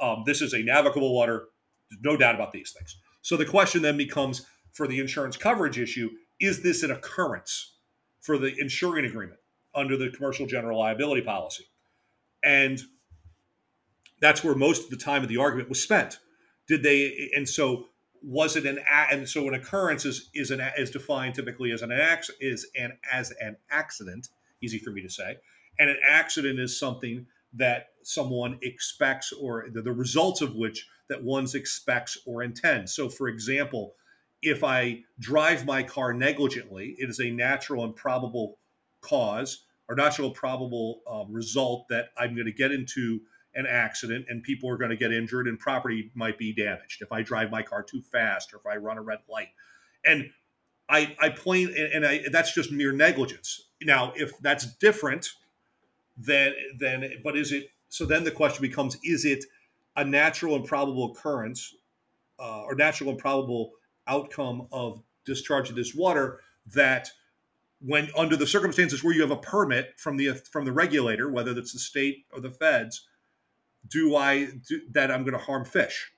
Um, 0.01 0.23
this 0.27 0.41
is 0.41 0.55
a 0.55 0.63
navigable 0.63 1.15
water. 1.15 1.47
There's 1.91 2.03
no 2.03 2.17
doubt 2.17 2.35
about 2.35 2.53
these 2.53 2.73
things. 2.73 2.97
So 3.23 3.37
the 3.37 3.45
question 3.45 3.83
then 3.83 3.97
becomes 3.97 4.47
for 4.73 4.87
the 4.87 5.01
insurance 5.01 5.37
coverage 5.37 5.79
issue: 5.79 6.11
Is 6.41 6.63
this 6.63 6.83
an 6.83 6.91
occurrence 6.91 7.77
for 8.21 8.39
the 8.39 8.55
insuring 8.59 9.05
agreement 9.05 9.41
under 9.75 9.97
the 9.97 10.11
commercial 10.11 10.47
general 10.47 10.79
liability 10.79 11.23
policy? 11.23 11.65
And 12.43 12.81
that's 14.21 14.43
where 14.43 14.55
most 14.55 14.85
of 14.85 14.91
the 14.91 14.97
time 14.97 15.23
of 15.23 15.29
the 15.29 15.39
argument 15.39 15.69
was 15.69 15.83
spent. 15.83 16.19
Did 16.67 16.83
they? 16.83 17.31
And 17.37 17.49
so 17.49 17.87
was 18.27 18.57
it 18.57 18.65
an 18.65 18.79
and 19.11 19.29
so 19.29 19.47
an 19.49 19.55
occurrence 19.55 20.05
is 20.05 20.31
is 20.35 20.51
an 20.51 20.61
is 20.79 20.91
defined 20.91 21.35
typically 21.35 21.73
as 21.73 21.83
an 21.83 21.93
accident 21.93 22.43
is 22.43 22.67
an 22.77 22.97
as 23.13 23.33
an 23.41 23.57
accident 23.71 24.29
easy 24.63 24.79
for 24.79 24.91
me 24.91 25.03
to 25.03 25.11
say. 25.11 25.37
And 25.79 25.91
an 25.91 25.99
accident 26.09 26.59
is 26.59 26.79
something 26.79 27.27
that 27.55 27.89
someone 28.03 28.59
expects 28.63 29.33
or 29.33 29.67
the, 29.73 29.83
the 29.83 29.93
results 29.93 30.41
of 30.41 30.55
which 30.55 30.89
that 31.09 31.23
one's 31.23 31.55
expects 31.55 32.17
or 32.27 32.43
intends. 32.43 32.95
So 32.95 33.09
for 33.09 33.29
example 33.29 33.95
if 34.45 34.63
i 34.63 35.01
drive 35.19 35.65
my 35.65 35.83
car 35.83 36.13
negligently 36.13 36.95
it 36.99 37.09
is 37.09 37.19
a 37.19 37.31
natural 37.31 37.85
and 37.85 37.97
probable 37.97 38.59
cause 39.01 39.65
or 39.89 39.97
natural 39.97 40.31
probable 40.31 41.01
uh, 41.11 41.25
result 41.31 41.87
that 41.89 42.09
i'm 42.19 42.35
going 42.35 42.47
to 42.47 42.53
get 42.53 42.71
into 42.71 43.21
an 43.55 43.67
accident 43.67 44.27
and 44.29 44.43
people 44.43 44.69
are 44.69 44.77
going 44.77 44.91
to 44.91 44.97
get 44.97 45.13
injured 45.13 45.47
and 45.47 45.59
property 45.59 46.11
might 46.15 46.39
be 46.39 46.53
damaged 46.53 47.03
if 47.03 47.13
I 47.13 47.23
drive 47.23 47.51
my 47.51 47.63
car 47.63 47.83
too 47.83 48.03
fast 48.03 48.53
or 48.53 48.57
if 48.59 48.67
I 48.67 48.77
run 48.77 48.99
a 48.99 49.03
red 49.03 49.21
light. 49.29 49.49
And 50.05 50.31
I, 50.89 51.17
I 51.21 51.31
plain 51.31 51.75
and 51.77 52.05
I, 52.05 52.23
that's 52.31 52.53
just 52.55 52.71
mere 52.71 52.93
negligence. 52.93 53.69
Now, 53.83 54.13
if 54.17 54.37
that's 54.39 54.67
different, 54.77 55.31
then 56.17 56.53
then 56.79 57.13
but 57.23 57.37
is 57.37 57.53
it 57.53 57.71
so? 57.89 58.05
Then 58.05 58.25
the 58.25 58.31
question 58.31 58.63
becomes: 58.63 58.97
Is 59.03 59.25
it 59.25 59.45
a 59.97 60.05
natural 60.05 60.57
and 60.57 60.65
probable 60.65 61.13
occurrence, 61.13 61.75
uh, 62.39 62.63
or 62.63 62.75
natural 62.75 63.11
and 63.11 63.19
probable 63.19 63.73
outcome 64.07 64.69
of 64.71 65.03
discharge 65.25 65.71
of 65.71 65.77
this 65.77 65.95
water 65.95 66.41
that 66.75 67.09
when 67.81 68.09
under 68.17 68.37
the 68.37 68.47
circumstances 68.47 69.03
where 69.03 69.15
you 69.15 69.23
have 69.23 69.31
a 69.31 69.37
permit 69.37 69.95
from 69.97 70.17
the 70.17 70.35
from 70.51 70.65
the 70.65 70.73
regulator, 70.73 71.31
whether 71.31 71.53
that's 71.55 71.73
the 71.73 71.79
state 71.79 72.25
or 72.33 72.41
the 72.41 72.51
feds, 72.51 73.07
do 73.89 74.17
I 74.17 74.47
do, 74.67 74.81
that 74.93 75.11
I'm 75.11 75.23
going 75.23 75.39
to 75.39 75.45
harm 75.45 75.65
fish? 75.65 76.13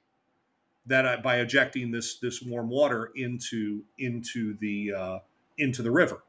That 0.86 1.06
I, 1.06 1.16
by 1.16 1.38
ejecting 1.38 1.90
this 1.90 2.18
this 2.18 2.42
warm 2.42 2.70
water 2.70 3.10
into 3.16 3.82
into 3.98 4.56
the 4.58 4.92
uh, 4.92 5.18
into 5.58 5.82
the 5.82 5.90
river. 5.90 6.22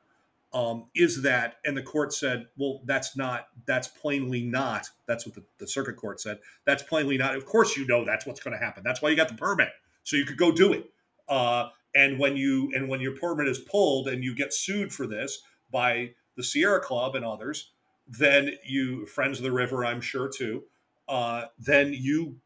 Um, 0.54 0.86
is 0.95 1.21
that 1.23 1.58
and 1.65 1.76
the 1.76 1.84
court 1.84 2.13
said 2.13 2.47
well 2.58 2.82
that's 2.86 3.17
not 3.17 3.50
that's 3.65 3.89
plainly 3.89 4.41
not 4.41 4.89
that's 5.06 5.26
what 5.26 5.36
the, 5.36 5.43
the 5.58 5.67
circuit 5.67 5.97
court 5.97 6.21
said 6.21 6.39
that's 6.65 6.82
plainly 6.82 7.17
not 7.17 7.36
of 7.36 7.45
course 7.45 7.76
you 7.76 7.86
know 7.86 8.06
that's 8.06 8.26
what's 8.26 8.39
going 8.39 8.58
to 8.58 8.63
happen. 8.63 8.82
That's 8.84 9.02
why 9.02 9.10
you 9.10 9.15
got 9.15 9.28
the 9.28 9.36
permit 9.36 9.69
so 10.04 10.15
you 10.15 10.26
could 10.26 10.38
go 10.38 10.52
do 10.52 10.71
it. 10.73 10.89
Uh, 11.28 11.67
and 11.93 12.17
when 12.17 12.38
you 12.38 12.71
and 12.73 12.88
when 12.88 13.02
your 13.02 13.15
permit 13.15 13.47
is 13.47 13.60
pulled 13.60 14.08
and 14.08 14.23
you 14.23 14.34
get 14.34 14.54
sued 14.54 14.93
for 14.93 15.06
this 15.06 15.41
by 15.69 16.12
the 16.36 16.43
Sierra 16.43 16.80
Club 16.80 17.15
and 17.15 17.26
others 17.26 17.71
then 18.08 18.52
you 18.63 19.06
friends 19.06 19.38
of 19.38 19.43
the 19.43 19.52
river 19.52 19.86
I'm 19.86 20.02
sure 20.02 20.30
too 20.30 20.63
uh, 21.08 21.46
then 21.60 21.93
you 21.93 22.38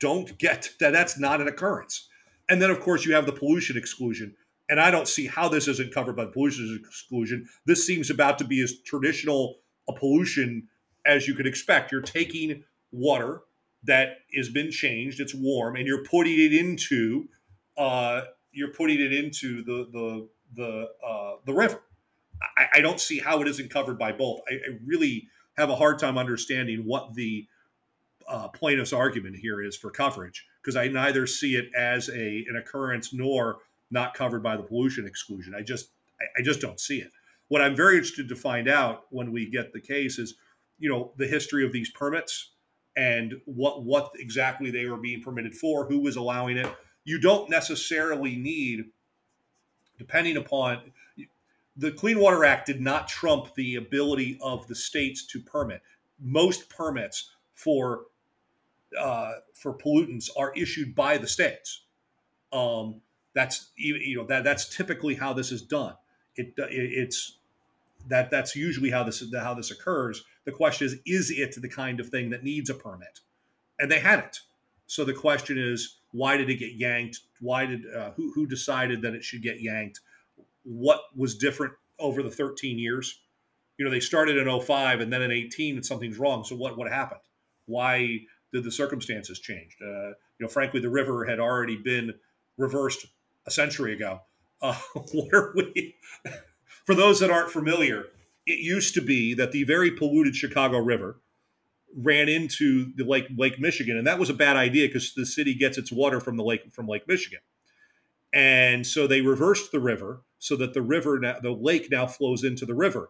don't 0.00 0.36
get 0.38 0.70
that. 0.80 0.92
That's 0.92 1.18
not 1.18 1.40
an 1.40 1.48
occurrence. 1.48 2.08
And 2.48 2.60
then, 2.60 2.70
of 2.70 2.80
course, 2.80 3.04
you 3.04 3.14
have 3.14 3.26
the 3.26 3.32
pollution 3.32 3.76
exclusion, 3.76 4.34
And 4.68 4.80
I 4.80 4.90
don't 4.90 5.08
see 5.08 5.26
how 5.26 5.48
this 5.48 5.68
isn't 5.68 5.94
covered 5.94 6.16
by 6.16 6.26
pollution 6.26 6.78
exclusion. 6.86 7.48
This 7.66 7.86
seems 7.86 8.10
about 8.10 8.38
to 8.38 8.44
be 8.44 8.62
as 8.62 8.80
traditional 8.84 9.56
a 9.88 9.92
pollution 9.92 10.68
as 11.06 11.26
you 11.26 11.34
could 11.34 11.46
expect. 11.46 11.92
You're 11.92 12.02
taking 12.02 12.64
water 12.92 13.42
that 13.84 14.18
has 14.34 14.48
been 14.48 14.70
changed, 14.70 15.20
it's 15.20 15.34
warm, 15.34 15.76
and 15.76 15.86
you're 15.86 16.04
putting 16.04 16.38
it 16.38 16.52
into 16.52 17.28
uh, 17.76 18.22
you're 18.52 18.72
putting 18.72 19.00
it 19.00 19.12
into 19.12 19.62
the 19.64 19.88
the 19.92 20.28
the 20.54 20.88
uh, 21.06 21.36
the 21.44 21.52
river. 21.52 21.82
I, 22.56 22.66
I, 22.74 22.80
don't 22.80 23.00
see 23.00 23.18
how 23.18 23.40
it 23.42 23.48
isn't 23.48 23.70
covered 23.70 23.98
by 23.98 24.12
both. 24.12 24.40
I, 24.48 24.54
I 24.54 24.78
really 24.84 25.28
have 25.56 25.70
a 25.70 25.76
hard 25.76 25.98
time 25.98 26.18
understanding 26.18 26.84
what 26.84 27.14
the 27.14 27.46
uh, 28.28 28.48
plaintiff's 28.48 28.92
argument 28.92 29.36
here 29.36 29.62
is 29.62 29.76
for 29.76 29.90
coverage 29.90 30.46
because 30.60 30.76
I 30.76 30.88
neither 30.88 31.26
see 31.26 31.56
it 31.56 31.66
as 31.76 32.08
a 32.08 32.44
an 32.48 32.56
occurrence 32.56 33.12
nor 33.12 33.58
not 33.90 34.14
covered 34.14 34.42
by 34.42 34.56
the 34.56 34.62
pollution 34.62 35.06
exclusion. 35.06 35.54
I 35.54 35.62
just 35.62 35.90
I, 36.20 36.40
I 36.40 36.42
just 36.42 36.60
don't 36.60 36.80
see 36.80 36.98
it. 36.98 37.10
What 37.48 37.62
I'm 37.62 37.76
very 37.76 37.96
interested 37.96 38.28
to 38.28 38.36
find 38.36 38.68
out 38.68 39.04
when 39.10 39.30
we 39.30 39.48
get 39.48 39.72
the 39.72 39.80
case 39.80 40.18
is, 40.18 40.34
you 40.78 40.88
know, 40.88 41.12
the 41.16 41.26
history 41.26 41.64
of 41.64 41.72
these 41.72 41.90
permits 41.90 42.50
and 42.96 43.34
what 43.44 43.84
what 43.84 44.12
exactly 44.18 44.70
they 44.70 44.86
were 44.86 44.96
being 44.96 45.22
permitted 45.22 45.54
for, 45.54 45.86
who 45.86 46.00
was 46.00 46.16
allowing 46.16 46.56
it. 46.56 46.72
You 47.04 47.20
don't 47.20 47.50
necessarily 47.50 48.34
need, 48.36 48.86
depending 49.98 50.38
upon 50.38 50.80
the 51.76 51.90
Clean 51.90 52.18
Water 52.18 52.44
Act 52.44 52.66
did 52.66 52.80
not 52.80 53.08
trump 53.08 53.54
the 53.54 53.76
ability 53.76 54.38
of 54.40 54.66
the 54.68 54.74
states 54.74 55.26
to 55.26 55.40
permit. 55.40 55.82
Most 56.20 56.68
permits 56.68 57.30
for 57.54 58.04
uh, 58.98 59.32
for 59.54 59.76
pollutants 59.76 60.28
are 60.36 60.52
issued 60.54 60.94
by 60.94 61.18
the 61.18 61.26
states. 61.26 61.82
Um, 62.52 63.00
that's 63.34 63.70
you 63.76 64.16
know 64.16 64.26
that 64.26 64.44
that's 64.44 64.74
typically 64.74 65.14
how 65.14 65.32
this 65.32 65.50
is 65.50 65.62
done. 65.62 65.94
It, 66.36 66.54
it 66.56 66.68
it's 66.70 67.38
that 68.08 68.30
that's 68.30 68.54
usually 68.54 68.90
how 68.90 69.02
this 69.02 69.22
how 69.34 69.54
this 69.54 69.70
occurs. 69.70 70.24
The 70.44 70.52
question 70.52 70.86
is, 70.86 70.98
is 71.06 71.30
it 71.30 71.60
the 71.60 71.68
kind 71.68 72.00
of 72.00 72.08
thing 72.08 72.30
that 72.30 72.44
needs 72.44 72.70
a 72.70 72.74
permit? 72.74 73.20
And 73.78 73.90
they 73.90 73.98
hadn't. 73.98 74.40
So 74.86 75.04
the 75.04 75.14
question 75.14 75.58
is, 75.58 75.98
why 76.12 76.36
did 76.36 76.50
it 76.50 76.56
get 76.56 76.74
yanked? 76.74 77.20
Why 77.40 77.66
did 77.66 77.82
uh, 77.92 78.12
who 78.12 78.32
who 78.32 78.46
decided 78.46 79.02
that 79.02 79.14
it 79.14 79.24
should 79.24 79.42
get 79.42 79.60
yanked? 79.60 80.00
What 80.62 81.00
was 81.16 81.36
different 81.36 81.74
over 81.98 82.22
the 82.22 82.30
13 82.30 82.78
years? 82.78 83.20
You 83.78 83.84
know, 83.84 83.90
they 83.90 84.00
started 84.00 84.36
in 84.36 84.60
05 84.60 85.00
and 85.00 85.12
then 85.12 85.22
in 85.22 85.32
18 85.32 85.76
and 85.76 85.84
something's 85.84 86.18
wrong. 86.18 86.44
So 86.44 86.54
what 86.54 86.76
what 86.76 86.88
happened? 86.88 87.20
Why 87.66 88.20
the 88.60 88.70
circumstances 88.70 89.38
change? 89.38 89.76
Uh, 89.80 90.08
you 90.08 90.40
know, 90.40 90.48
frankly, 90.48 90.80
the 90.80 90.90
river 90.90 91.24
had 91.24 91.40
already 91.40 91.76
been 91.76 92.14
reversed 92.56 93.06
a 93.46 93.50
century 93.50 93.92
ago. 93.92 94.20
Uh, 94.60 94.78
what 95.12 95.32
are 95.32 95.52
we? 95.54 95.96
For 96.84 96.94
those 96.94 97.20
that 97.20 97.30
aren't 97.30 97.50
familiar, 97.50 98.06
it 98.46 98.58
used 98.58 98.94
to 98.94 99.00
be 99.00 99.34
that 99.34 99.52
the 99.52 99.64
very 99.64 99.90
polluted 99.90 100.36
Chicago 100.36 100.78
River 100.78 101.16
ran 101.96 102.28
into 102.28 102.92
the 102.96 103.04
lake 103.04 103.26
Lake 103.36 103.58
Michigan, 103.58 103.96
and 103.96 104.06
that 104.06 104.18
was 104.18 104.28
a 104.28 104.34
bad 104.34 104.56
idea 104.56 104.86
because 104.86 105.14
the 105.14 105.24
city 105.24 105.54
gets 105.54 105.78
its 105.78 105.92
water 105.92 106.20
from 106.20 106.36
the 106.36 106.44
lake 106.44 106.72
from 106.72 106.86
Lake 106.86 107.06
Michigan, 107.08 107.40
and 108.32 108.86
so 108.86 109.06
they 109.06 109.20
reversed 109.20 109.72
the 109.72 109.80
river 109.80 110.22
so 110.38 110.56
that 110.56 110.74
the 110.74 110.82
river 110.82 111.18
now, 111.18 111.38
the 111.40 111.52
lake 111.52 111.90
now 111.90 112.06
flows 112.06 112.44
into 112.44 112.66
the 112.66 112.74
river. 112.74 113.08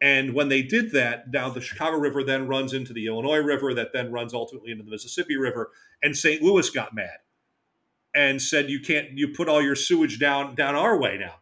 And 0.00 0.34
when 0.34 0.48
they 0.48 0.62
did 0.62 0.92
that, 0.92 1.30
now 1.30 1.50
the 1.50 1.60
Chicago 1.60 1.98
River 1.98 2.24
then 2.24 2.48
runs 2.48 2.72
into 2.72 2.92
the 2.92 3.06
Illinois 3.06 3.38
River, 3.38 3.74
that 3.74 3.92
then 3.92 4.10
runs 4.10 4.32
ultimately 4.32 4.72
into 4.72 4.82
the 4.82 4.90
Mississippi 4.90 5.36
River. 5.36 5.70
And 6.02 6.16
St. 6.16 6.42
Louis 6.42 6.70
got 6.70 6.94
mad 6.94 7.18
and 8.14 8.40
said, 8.40 8.70
"You 8.70 8.80
can't. 8.80 9.10
You 9.18 9.28
put 9.28 9.48
all 9.48 9.62
your 9.62 9.76
sewage 9.76 10.18
down 10.18 10.54
down 10.54 10.74
our 10.74 10.98
way 10.98 11.18
now." 11.18 11.34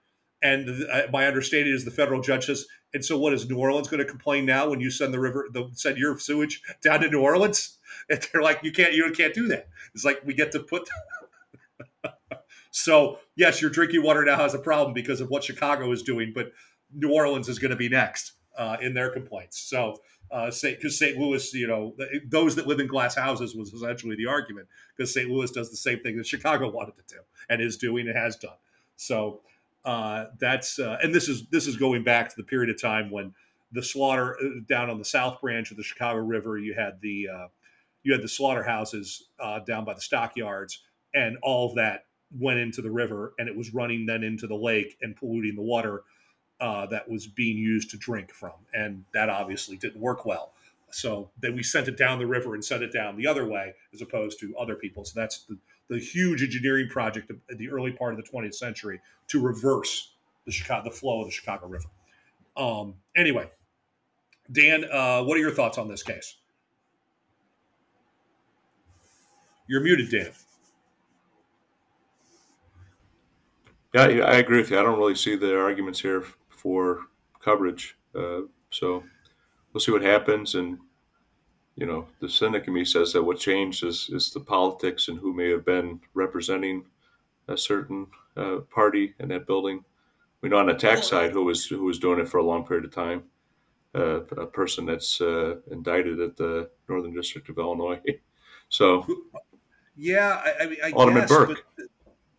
And 0.43 0.87
uh, 0.91 1.03
my 1.13 1.27
understanding 1.27 1.73
is 1.73 1.85
the 1.85 1.91
federal 1.91 2.21
judge 2.21 2.47
says, 2.47 2.67
and 2.95 3.05
so 3.05 3.19
what 3.19 3.33
is 3.33 3.49
New 3.49 3.59
Orleans 3.59 3.89
going 3.89 3.99
to 3.99 4.09
complain 4.09 4.47
now 4.47 4.71
when 4.71 4.81
you 4.81 4.91
send 4.91 5.13
the 5.13 5.21
river, 5.21 5.49
the, 5.53 5.69
send 5.73 5.99
your 5.99 6.19
sewage 6.19 6.63
down 6.83 7.01
to 7.01 7.11
New 7.11 7.21
Orleans? 7.21 7.75
And 8.11 8.27
they're 8.33 8.43
like, 8.43 8.61
you 8.63 8.73
can't, 8.73 8.95
you 8.95 9.11
can't 9.11 9.35
do 9.35 9.49
that. 9.49 9.69
It's 9.95 10.05
like 10.05 10.23
we 10.25 10.33
get 10.33 10.53
to 10.53 10.61
put. 10.61 10.89
so 12.71 13.19
yes, 13.37 13.61
your 13.61 13.71
drinking 13.71 14.03
water 14.03 14.25
now 14.25 14.37
has 14.37 14.55
a 14.55 14.59
problem 14.59 14.95
because 14.95 15.21
of 15.21 15.29
what 15.29 15.45
Chicago 15.45 15.91
is 15.93 16.03
doing, 16.03 16.33
but 16.35 16.53
New 16.95 17.13
Orleans 17.13 17.51
is 17.51 17.59
going 17.59 17.71
to 17.71 17.77
be 17.77 17.91
next 17.91 18.33
uh, 18.59 18.77
in 18.83 18.93
their 18.93 19.11
complaints. 19.11 19.59
So 19.59 19.97
because 20.31 20.63
uh, 20.65 20.89
St. 20.91 21.17
Louis, 21.17 21.55
you 21.55 21.67
know, 21.67 21.95
those 22.27 22.55
that 22.57 22.67
live 22.67 22.81
in 22.81 22.87
glass 22.87 23.15
houses 23.15 23.55
was 23.55 23.73
essentially 23.73 24.17
the 24.17 24.27
argument 24.27 24.69
because 24.95 25.15
St. 25.15 25.31
Louis 25.31 25.51
does 25.51 25.71
the 25.71 25.77
same 25.77 26.01
thing 26.01 26.17
that 26.19 26.27
Chicago 26.27 26.71
wanted 26.73 26.97
to 26.97 27.15
do 27.15 27.21
and 27.49 27.63
is 27.63 27.77
doing 27.79 28.09
and 28.09 28.17
has 28.17 28.37
done. 28.37 28.57
So 28.97 29.41
uh, 29.85 30.27
that's 30.39 30.79
uh, 30.79 30.99
and 31.03 31.15
this 31.15 31.29
is 31.29 31.47
this 31.47 31.67
is 31.67 31.77
going 31.77 32.05
back 32.05 32.29
to 32.29 32.37
the 32.37 32.43
period 32.43 32.69
of 32.69 32.81
time 32.81 33.11
when 33.11 33.33
the 33.73 33.83
slaughter 33.83 34.37
uh, 34.43 34.61
down 34.69 34.91
on 34.91 34.99
the 34.99 35.05
south 35.05 35.41
branch 35.41 35.71
of 35.71 35.77
the 35.77 35.83
Chicago 35.83 36.19
River, 36.19 36.59
you 36.59 36.75
had 36.75 37.01
the 37.01 37.29
uh, 37.29 37.47
you 38.03 38.13
had 38.13 38.23
the 38.23 38.29
slaughterhouses 38.29 39.29
down 39.67 39.85
by 39.85 39.95
the 39.95 40.01
stockyards, 40.01 40.83
and 41.15 41.39
all 41.43 41.69
of 41.69 41.77
that 41.77 42.07
went 42.39 42.59
into 42.59 42.83
the 42.83 42.91
river, 42.91 43.35
and 43.39 43.49
it 43.49 43.57
was 43.57 43.73
running 43.73 44.05
then 44.05 44.23
into 44.23 44.47
the 44.47 44.55
lake 44.55 44.99
and 45.01 45.17
polluting 45.17 45.55
the 45.55 45.63
water 45.63 46.03
uh, 46.61 46.87
that 46.87 47.09
was 47.09 47.27
being 47.27 47.57
used 47.57 47.91
to 47.91 47.97
drink 47.97 48.33
from, 48.33 48.53
and 48.75 49.05
that 49.15 49.29
obviously 49.29 49.77
didn't 49.77 50.01
work 50.01 50.25
well. 50.25 50.53
So 50.91 51.31
then 51.41 51.55
we 51.55 51.63
sent 51.63 51.87
it 51.89 51.97
down 51.97 52.19
the 52.19 52.27
river 52.27 52.55
and 52.55 52.65
sent 52.65 52.83
it 52.83 52.93
down 52.93 53.17
the 53.17 53.27
other 53.27 53.47
way, 53.47 53.75
as 53.93 54.01
opposed 54.01 54.41
to 54.41 54.57
other 54.57 54.75
people. 54.75 55.05
So 55.05 55.21
that's 55.21 55.45
the 55.45 55.59
the 55.89 55.99
huge 55.99 56.43
engineering 56.43 56.89
project 56.89 57.31
of 57.31 57.39
the 57.57 57.71
early 57.71 57.93
part 57.93 58.13
of 58.13 58.23
the 58.23 58.31
20th 58.31 58.55
century 58.55 59.01
to 59.29 59.41
reverse 59.41 60.13
the 60.45 60.53
Chicago, 60.53 60.85
the 60.85 60.95
flow 60.95 61.23
of 61.23 61.27
the 61.27 61.33
Chicago 61.33 61.67
River. 61.67 61.89
Um, 62.57 62.95
anyway, 63.17 63.51
Dan, 64.53 64.85
uh, 64.91 65.23
what 65.23 65.37
are 65.37 65.41
your 65.41 65.51
thoughts 65.51 65.79
on 65.79 65.89
this 65.89 66.03
case? 66.03 66.37
You're 69.67 69.83
muted, 69.83 70.11
Dan. 70.11 70.33
Yeah, 73.95 74.25
I 74.25 74.37
agree 74.37 74.59
with 74.59 74.71
you. 74.71 74.79
I 74.79 74.83
don't 74.83 74.99
really 74.99 75.15
see 75.15 75.37
the 75.37 75.59
arguments 75.59 76.01
here 76.01 76.25
for 76.59 77.01
coverage. 77.41 77.97
Uh, 78.15 78.43
so 78.71 79.03
we'll 79.73 79.81
see 79.81 79.93
what 79.93 80.03
happens. 80.03 80.55
And 80.55 80.79
you 81.77 81.87
know, 81.87 82.09
the 82.21 82.29
cynic 82.29 82.67
in 82.67 82.75
me 82.75 82.85
says 82.85 83.13
that 83.13 83.23
what 83.23 83.39
changed 83.39 83.85
is, 83.85 84.11
is 84.13 84.33
the 84.33 84.41
politics 84.41 85.07
and 85.09 85.19
who 85.19 85.33
may 85.33 85.49
have 85.51 85.65
been 85.65 86.01
representing 86.13 86.85
a 87.47 87.57
certain 87.57 88.09
uh, 88.37 88.59
party 88.71 89.15
in 89.21 89.29
that 89.29 89.47
building. 89.47 89.85
We 90.41 90.49
know 90.49 90.59
on 90.59 90.67
the 90.67 90.75
tax 90.75 91.07
side 91.09 91.31
who 91.31 91.45
was 91.45 91.67
who 91.67 91.85
was 91.85 91.99
doing 91.99 92.19
it 92.19 92.29
for 92.29 92.39
a 92.39 92.45
long 92.45 92.67
period 92.67 92.85
of 92.85 92.95
time. 92.95 93.25
Uh, 93.95 94.21
a 94.37 94.47
person 94.47 94.85
that's 94.87 95.21
uh, 95.21 95.57
indicted 95.71 96.21
at 96.21 96.37
the 96.37 96.69
Northern 96.89 97.15
District 97.15 97.49
of 97.49 97.59
Illinois. 97.59 98.01
So, 98.71 99.07
yeah, 99.97 100.43
I, 100.45 100.65
I 100.65 100.67
mean, 100.67 100.77
I 100.85 100.91
Alderman 100.91 101.23
guess, 101.23 101.31
Burke. 101.31 101.65
But, 101.75 101.87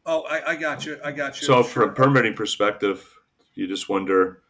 oh, 0.06 0.22
I, 0.30 0.52
I, 0.52 0.56
got 0.56 0.86
you. 0.86 1.00
I 1.04 1.12
got 1.12 1.42
you. 1.42 1.48
So, 1.48 1.64
from 1.64 1.90
a 1.90 1.92
permitting 1.92 2.36
perspective, 2.36 3.19
you 3.56 3.68
just 3.68 3.90
wonder 3.90 4.42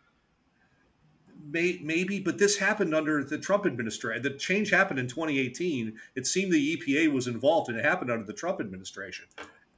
maybe, 1.51 2.19
but 2.19 2.37
this 2.37 2.57
happened 2.57 2.93
under 2.93 3.23
the 3.23 3.37
Trump 3.37 3.65
administration. 3.65 4.21
The 4.21 4.31
change 4.31 4.69
happened 4.69 4.99
in 4.99 5.07
2018. 5.07 5.97
It 6.15 6.27
seemed 6.27 6.51
the 6.51 6.77
EPA 6.77 7.11
was 7.11 7.27
involved, 7.27 7.69
and 7.69 7.77
it 7.77 7.85
happened 7.85 8.11
under 8.11 8.25
the 8.25 8.33
Trump 8.33 8.59
administration. 8.59 9.25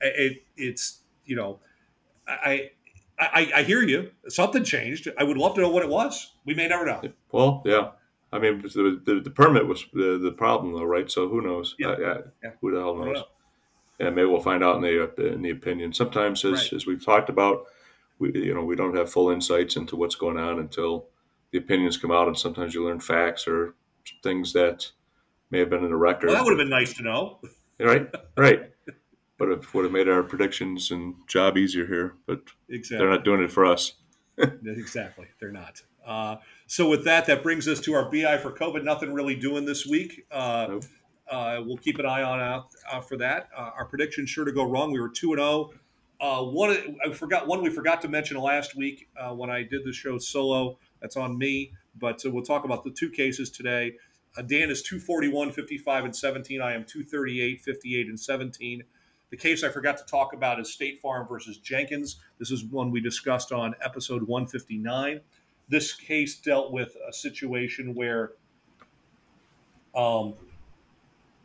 It, 0.02 0.44
it's 0.58 1.02
you 1.26 1.36
know, 1.36 1.60
I, 2.28 2.72
I 3.20 3.52
I 3.58 3.64
hear 3.64 3.82
you. 3.84 4.12
Something 4.28 4.64
changed. 4.64 5.08
I 5.18 5.24
would 5.24 5.38
love 5.38 5.56
to 5.56 5.62
know 5.62 5.70
what 5.70 5.84
it 5.84 5.90
was. 5.90 6.34
We 6.46 6.54
may 6.54 6.68
never 6.68 6.86
know. 6.86 7.02
Well, 7.32 7.62
yeah. 7.66 7.92
I 8.34 8.40
mean, 8.40 8.62
the, 8.62 9.02
the, 9.04 9.20
the 9.20 9.30
permit 9.30 9.68
was 9.68 9.86
the, 9.94 10.18
the 10.18 10.32
problem, 10.32 10.74
though, 10.74 10.86
right? 10.86 11.12
So 11.12 11.28
who 11.28 11.42
knows? 11.42 11.76
Yeah. 11.78 11.96
Yeah. 12.42 12.52
Who 12.62 12.72
the 12.72 12.80
hell 12.80 12.96
knows? 12.96 13.18
Know. 13.18 13.24
Yeah, 14.00 14.10
maybe 14.10 14.28
we'll 14.28 14.40
find 14.40 14.64
out 14.64 14.78
in 14.78 14.82
the 14.82 15.34
in 15.34 15.42
the 15.42 15.52
opinion. 15.52 15.94
Sometimes, 15.94 16.44
as 16.46 16.52
Right. 16.54 16.74
as 16.74 16.86
we've 16.86 17.04
talked 17.04 17.30
about, 17.30 17.66
we 18.22 18.32
you 18.34 18.54
know 18.54 18.64
we 18.64 18.76
don't 18.76 18.96
have 18.96 19.12
full 19.12 19.30
insights 19.32 19.76
into 19.76 19.96
what's 19.96 20.16
going 20.16 20.38
on 20.38 20.60
until 20.60 21.08
the 21.52 21.58
opinions 21.58 21.98
come 21.98 22.12
out, 22.12 22.28
and 22.28 22.38
sometimes 22.38 22.74
you 22.74 22.86
learn 22.86 23.00
facts 23.02 23.48
or 23.48 23.76
things 24.24 24.54
that 24.54 24.90
may 25.50 25.60
have 25.60 25.70
been 25.70 25.84
in 25.84 25.90
the 25.90 25.98
record. 25.98 26.28
Well, 26.28 26.38
that 26.38 26.46
would 26.46 26.52
have 26.52 26.60
been 26.66 26.70
nice 26.70 26.94
to 26.94 27.04
know. 27.04 27.40
right, 27.80 28.08
right. 28.38 28.72
But 29.38 29.50
it 29.50 29.74
would 29.74 29.84
have 29.86 29.92
made 29.92 30.08
our 30.08 30.24
predictions 30.24 30.92
and 30.92 31.16
job 31.28 31.58
easier 31.58 31.86
here. 31.88 32.14
But 32.28 32.42
Exactly. 32.70 32.98
they're 33.00 33.10
not 33.14 33.26
doing 33.26 33.42
it 33.44 33.52
for 33.52 33.66
us. 33.66 33.94
Exactly. 34.66 35.28
They're 35.40 35.52
not. 35.52 35.82
Uh, 36.06 36.38
so 36.68 36.90
with 36.90 37.04
that, 37.06 37.26
that 37.28 37.44
brings 37.44 37.68
us 37.68 37.80
to 37.82 37.94
our 37.94 38.10
BI 38.10 38.38
for 38.38 38.52
COVID. 38.52 38.84
Nothing 38.84 39.14
really 39.14 39.36
doing 39.36 39.66
this 39.66 39.86
week. 39.86 40.26
Uh, 40.32 40.66
Nope. 40.70 40.84
uh, 41.30 41.62
we'll 41.66 41.78
keep 41.78 42.00
an 42.00 42.06
eye 42.06 42.24
on 42.24 42.40
out 42.40 42.68
uh, 42.92 43.02
for 43.02 43.18
that. 43.18 43.50
Uh, 43.56 43.72
our 43.78 43.86
predictions 43.86 44.30
sure 44.30 44.46
to 44.46 44.52
go 44.52 44.64
wrong. 44.64 44.92
We 44.92 45.00
were 45.00 45.10
two 45.10 45.32
and 45.34 45.40
zero. 45.40 45.72
Uh, 46.22 46.44
one 46.44 46.98
I 47.04 47.12
forgot 47.12 47.48
one 47.48 47.64
we 47.64 47.72
forgot 47.72 48.00
to 48.04 48.08
mention 48.08 48.38
last 48.38 48.76
week 48.76 49.10
uh, 49.20 49.34
when 49.34 49.50
I 49.50 49.64
did 49.64 49.84
the 49.84 49.92
show 49.92 50.20
solo. 50.20 50.78
That's 51.02 51.18
on 51.18 51.36
me. 51.36 51.74
But 52.00 52.24
uh, 52.24 52.30
we'll 52.30 52.44
talk 52.44 52.64
about 52.64 52.84
the 52.84 52.92
two 52.92 53.10
cases 53.10 53.50
today. 53.50 53.94
Uh, 54.38 54.44
Dan 54.44 54.70
is 54.70 54.82
241, 54.84 55.52
55, 55.52 56.06
and 56.06 56.16
17. 56.16 56.62
I 56.62 56.74
am 56.74 56.86
238, 56.86 57.60
58, 57.62 58.08
and 58.08 58.20
17. 58.20 58.84
The 59.32 59.38
case 59.38 59.64
I 59.64 59.70
forgot 59.70 59.98
to 59.98 60.06
talk 60.06 60.34
about 60.34 60.60
is 60.60 60.72
State 60.72 61.02
Farm 61.02 61.28
versus 61.28 61.58
Jenkins. 61.58 62.18
This 62.38 62.52
is 62.52 62.64
one 62.64 62.92
we 62.92 63.02
discussed 63.02 63.52
on 63.52 63.76
episode 63.82 64.24
159. 64.24 65.22
This 65.70 65.94
case 65.94 66.38
dealt 66.38 66.72
with 66.72 66.96
a 67.08 67.12
situation 67.12 67.96
where 67.96 68.34
um, 69.96 70.34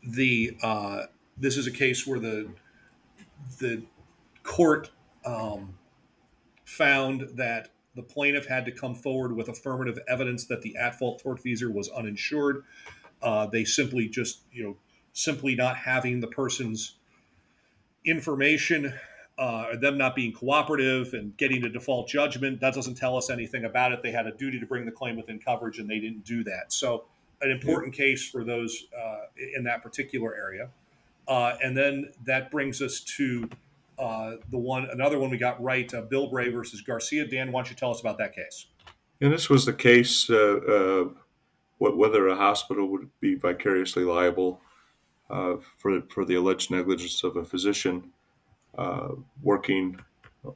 the 0.03 0.57
uh, 0.62 1.03
this 1.39 1.57
is 1.57 1.66
a 1.66 1.70
case 1.70 2.07
where 2.07 2.18
the 2.18 2.49
the 3.59 3.83
court 4.47 4.90
um, 5.24 5.74
found 6.64 7.28
that 7.34 7.70
the 7.94 8.03
plaintiff 8.03 8.47
had 8.47 8.64
to 8.66 8.72
come 8.72 8.94
forward 8.94 9.34
with 9.34 9.49
affirmative 9.49 9.99
evidence 10.09 10.44
that 10.47 10.62
the 10.62 10.76
at-fault 10.76 11.22
tortfeasor 11.22 11.72
was 11.72 11.88
uninsured. 11.90 12.64
Uh, 13.22 13.47
they 13.47 13.64
simply 13.64 14.09
just, 14.09 14.42
you 14.53 14.62
know, 14.62 14.76
simply 15.12 15.55
not 15.55 15.76
having 15.76 16.20
the 16.20 16.26
person's 16.26 16.97
information, 18.05 18.92
uh, 19.38 19.76
them 19.76 19.97
not 19.97 20.14
being 20.14 20.32
cooperative 20.32 21.14
and 21.14 21.36
getting 21.36 21.64
a 21.64 21.68
default 21.68 22.09
judgment, 22.09 22.61
that 22.61 22.74
doesn't 22.74 22.94
tell 22.94 23.16
us 23.16 23.30
anything 23.30 23.64
about 23.64 23.92
it. 23.92 24.03
They 24.03 24.12
had 24.12 24.26
a 24.26 24.32
duty 24.32 24.61
to 24.61 24.66
bring 24.66 24.84
the 24.84 24.92
claim 24.92 25.16
within 25.16 25.38
coverage, 25.38 25.78
and 25.78 25.88
they 25.88 25.99
didn't 25.99 26.24
do 26.24 26.44
that. 26.44 26.72
So, 26.72 27.05
an 27.42 27.51
important 27.51 27.94
case 27.94 28.28
for 28.28 28.44
those 28.44 28.86
uh, 28.99 29.26
in 29.55 29.64
that 29.64 29.82
particular 29.82 30.34
area. 30.34 30.70
Uh, 31.28 31.57
and 31.62 31.76
then 31.76 32.12
that 32.24 32.51
brings 32.51 32.80
us 32.80 33.01
to 33.01 33.49
uh, 33.99 34.36
the 34.51 34.59
one, 34.59 34.88
another 34.90 35.18
one 35.18 35.30
we 35.30 35.38
got 35.38 35.62
right, 35.62 35.92
uh, 35.94 36.03
Bill 36.03 36.28
Bray 36.28 36.51
versus 36.51 36.80
Garcia. 36.80 37.26
Dan, 37.26 37.53
why 37.53 37.61
don't 37.61 37.70
you 37.70 37.76
tell 37.76 37.90
us 37.90 38.01
about 38.01 38.18
that 38.18 38.34
case? 38.34 38.66
And 39.20 39.32
this 39.32 39.49
was 39.49 39.64
the 39.64 39.72
case 39.72 40.28
uh, 40.28 40.57
uh, 40.57 41.05
wh- 41.78 41.97
whether 41.97 42.28
a 42.28 42.36
hospital 42.36 42.88
would 42.88 43.09
be 43.20 43.34
vicariously 43.34 44.05
liable 44.05 44.61
uh, 45.30 45.57
for 45.78 46.03
for 46.11 46.24
the 46.24 46.34
alleged 46.34 46.70
negligence 46.70 47.24
of 47.24 47.36
a 47.36 47.44
physician 47.44 48.12
uh, 48.76 49.09
working 49.42 49.99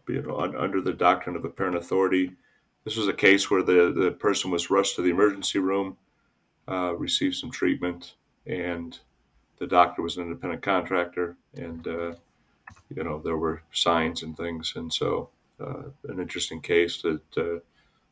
you 0.09 0.23
know, 0.23 0.39
un- 0.39 0.57
under 0.57 0.81
the 0.81 0.93
doctrine 0.93 1.37
of 1.37 1.45
apparent 1.45 1.77
authority. 1.77 2.33
This 2.85 2.97
was 2.97 3.09
a 3.09 3.15
case 3.15 3.51
where 3.51 3.63
the, 3.63 3.93
the 3.95 4.11
person 4.13 4.51
was 4.51 4.71
rushed 4.71 4.97
to 4.97 5.03
the 5.03 5.11
emergency 5.11 5.59
room, 5.59 5.97
received 6.67 7.37
some 7.37 7.51
treatment, 7.51 8.15
and 8.47 8.99
the 9.59 9.67
doctor 9.67 10.01
was 10.01 10.17
an 10.17 10.23
independent 10.25 10.63
contractor, 10.63 11.37
and 11.55 11.87
you 12.95 13.05
know 13.05 13.21
there 13.25 13.37
were 13.37 13.63
signs 13.73 14.23
and 14.23 14.37
things, 14.37 14.73
and 14.77 14.93
so 14.93 15.31
uh, 15.61 15.85
an 16.09 16.21
interesting 16.21 16.61
case 16.61 17.03
that 17.03 17.21
uh, 17.37 17.59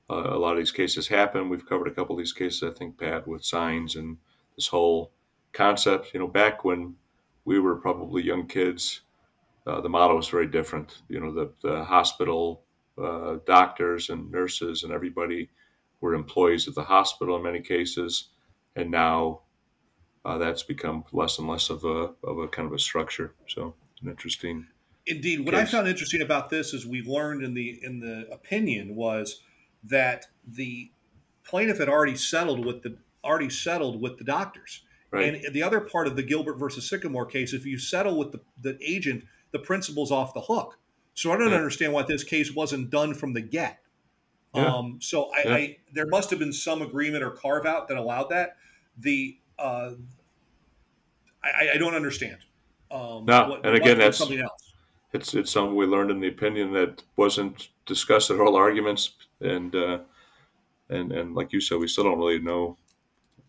a 0.08 0.38
lot 0.38 0.52
of 0.52 0.58
these 0.58 0.72
cases 0.72 1.08
happen. 1.08 1.48
We've 1.48 1.68
covered 1.68 1.88
a 1.88 1.94
couple 1.94 2.14
of 2.14 2.18
these 2.18 2.32
cases, 2.32 2.62
I 2.62 2.70
think, 2.76 2.98
Pat, 2.98 3.26
with 3.26 3.44
signs 3.44 3.96
and 3.96 4.16
this 4.56 4.68
whole 4.68 5.10
concept. 5.52 6.12
You 6.14 6.20
know, 6.20 6.28
back 6.28 6.64
when 6.64 6.94
we 7.44 7.60
were 7.60 7.76
probably 7.76 8.22
young 8.22 8.46
kids, 8.46 9.02
uh, 9.66 9.80
the 9.80 9.88
model 9.88 10.16
was 10.16 10.28
very 10.28 10.46
different. 10.46 11.02
You 11.08 11.20
know, 11.20 11.32
the, 11.32 11.52
the 11.62 11.84
hospital 11.84 12.62
uh, 13.02 13.36
doctors 13.46 14.08
and 14.08 14.30
nurses 14.30 14.82
and 14.82 14.92
everybody 14.92 15.48
were 16.00 16.14
employees 16.14 16.68
of 16.68 16.74
the 16.74 16.84
hospital 16.84 17.36
in 17.36 17.42
many 17.42 17.60
cases, 17.60 18.28
and 18.76 18.90
now 18.90 19.40
uh, 20.24 20.38
that's 20.38 20.62
become 20.62 21.04
less 21.12 21.38
and 21.38 21.48
less 21.48 21.70
of 21.70 21.84
a 21.84 22.10
of 22.24 22.38
a 22.38 22.48
kind 22.48 22.66
of 22.66 22.72
a 22.72 22.78
structure. 22.78 23.34
So, 23.46 23.74
an 24.02 24.08
interesting. 24.08 24.66
Indeed, 25.06 25.40
what 25.40 25.54
I 25.54 25.64
found 25.64 25.88
interesting 25.88 26.20
about 26.20 26.50
this 26.50 26.74
is 26.74 26.86
we 26.86 27.02
learned 27.02 27.42
in 27.42 27.54
the 27.54 27.80
in 27.82 28.00
the 28.00 28.28
opinion 28.30 28.94
was 28.94 29.40
that 29.84 30.26
the 30.46 30.90
plaintiff 31.44 31.78
had 31.78 31.88
already 31.88 32.16
settled 32.16 32.64
with 32.64 32.82
the 32.82 32.98
already 33.24 33.48
settled 33.50 34.00
with 34.00 34.18
the 34.18 34.24
doctors. 34.24 34.82
Right. 35.10 35.42
And 35.42 35.54
the 35.54 35.62
other 35.62 35.80
part 35.80 36.06
of 36.06 36.16
the 36.16 36.22
Gilbert 36.22 36.58
versus 36.58 36.86
Sycamore 36.88 37.24
case, 37.24 37.54
if 37.54 37.64
you 37.64 37.78
settle 37.78 38.18
with 38.18 38.32
the, 38.32 38.40
the 38.60 38.78
agent, 38.82 39.24
the 39.52 39.58
principal's 39.58 40.12
off 40.12 40.34
the 40.34 40.42
hook. 40.42 40.78
So 41.14 41.32
I 41.32 41.38
don't 41.38 41.48
Yeah. 41.48 41.56
understand 41.56 41.94
why 41.94 42.02
this 42.02 42.22
case 42.22 42.54
wasn't 42.54 42.90
done 42.90 43.14
from 43.14 43.32
the 43.32 43.40
get. 43.40 43.80
Yeah. 44.54 44.66
Um, 44.66 44.98
so 45.00 45.30
I, 45.34 45.42
Yeah. 45.44 45.54
I 45.54 45.76
there 45.92 46.06
must 46.06 46.28
have 46.30 46.38
been 46.38 46.52
some 46.52 46.82
agreement 46.82 47.24
or 47.24 47.30
carve 47.30 47.64
out 47.64 47.88
that 47.88 47.96
allowed 47.96 48.28
that. 48.28 48.56
The 48.98 49.38
uh, 49.58 49.92
I, 51.42 51.70
I 51.74 51.78
don't 51.78 51.94
understand. 51.94 52.38
Um, 52.90 53.24
No, 53.26 53.48
what- 53.50 53.66
and 53.66 53.74
again, 53.74 53.98
that's- 53.98 54.18
something 54.18 54.40
else. 54.40 54.72
it's 55.12 55.34
it's 55.34 55.50
something 55.50 55.74
we 55.76 55.86
learned 55.86 56.10
in 56.10 56.20
the 56.20 56.28
opinion 56.28 56.72
that 56.72 57.02
wasn't 57.16 57.68
discussed 57.86 58.30
at 58.30 58.40
all 58.40 58.56
arguments, 58.56 59.12
and 59.40 59.74
uh, 59.74 59.98
and 60.88 61.12
and 61.12 61.34
like 61.34 61.52
you 61.52 61.60
said, 61.60 61.78
we 61.78 61.88
still 61.88 62.04
don't 62.04 62.18
really 62.18 62.38
know 62.38 62.76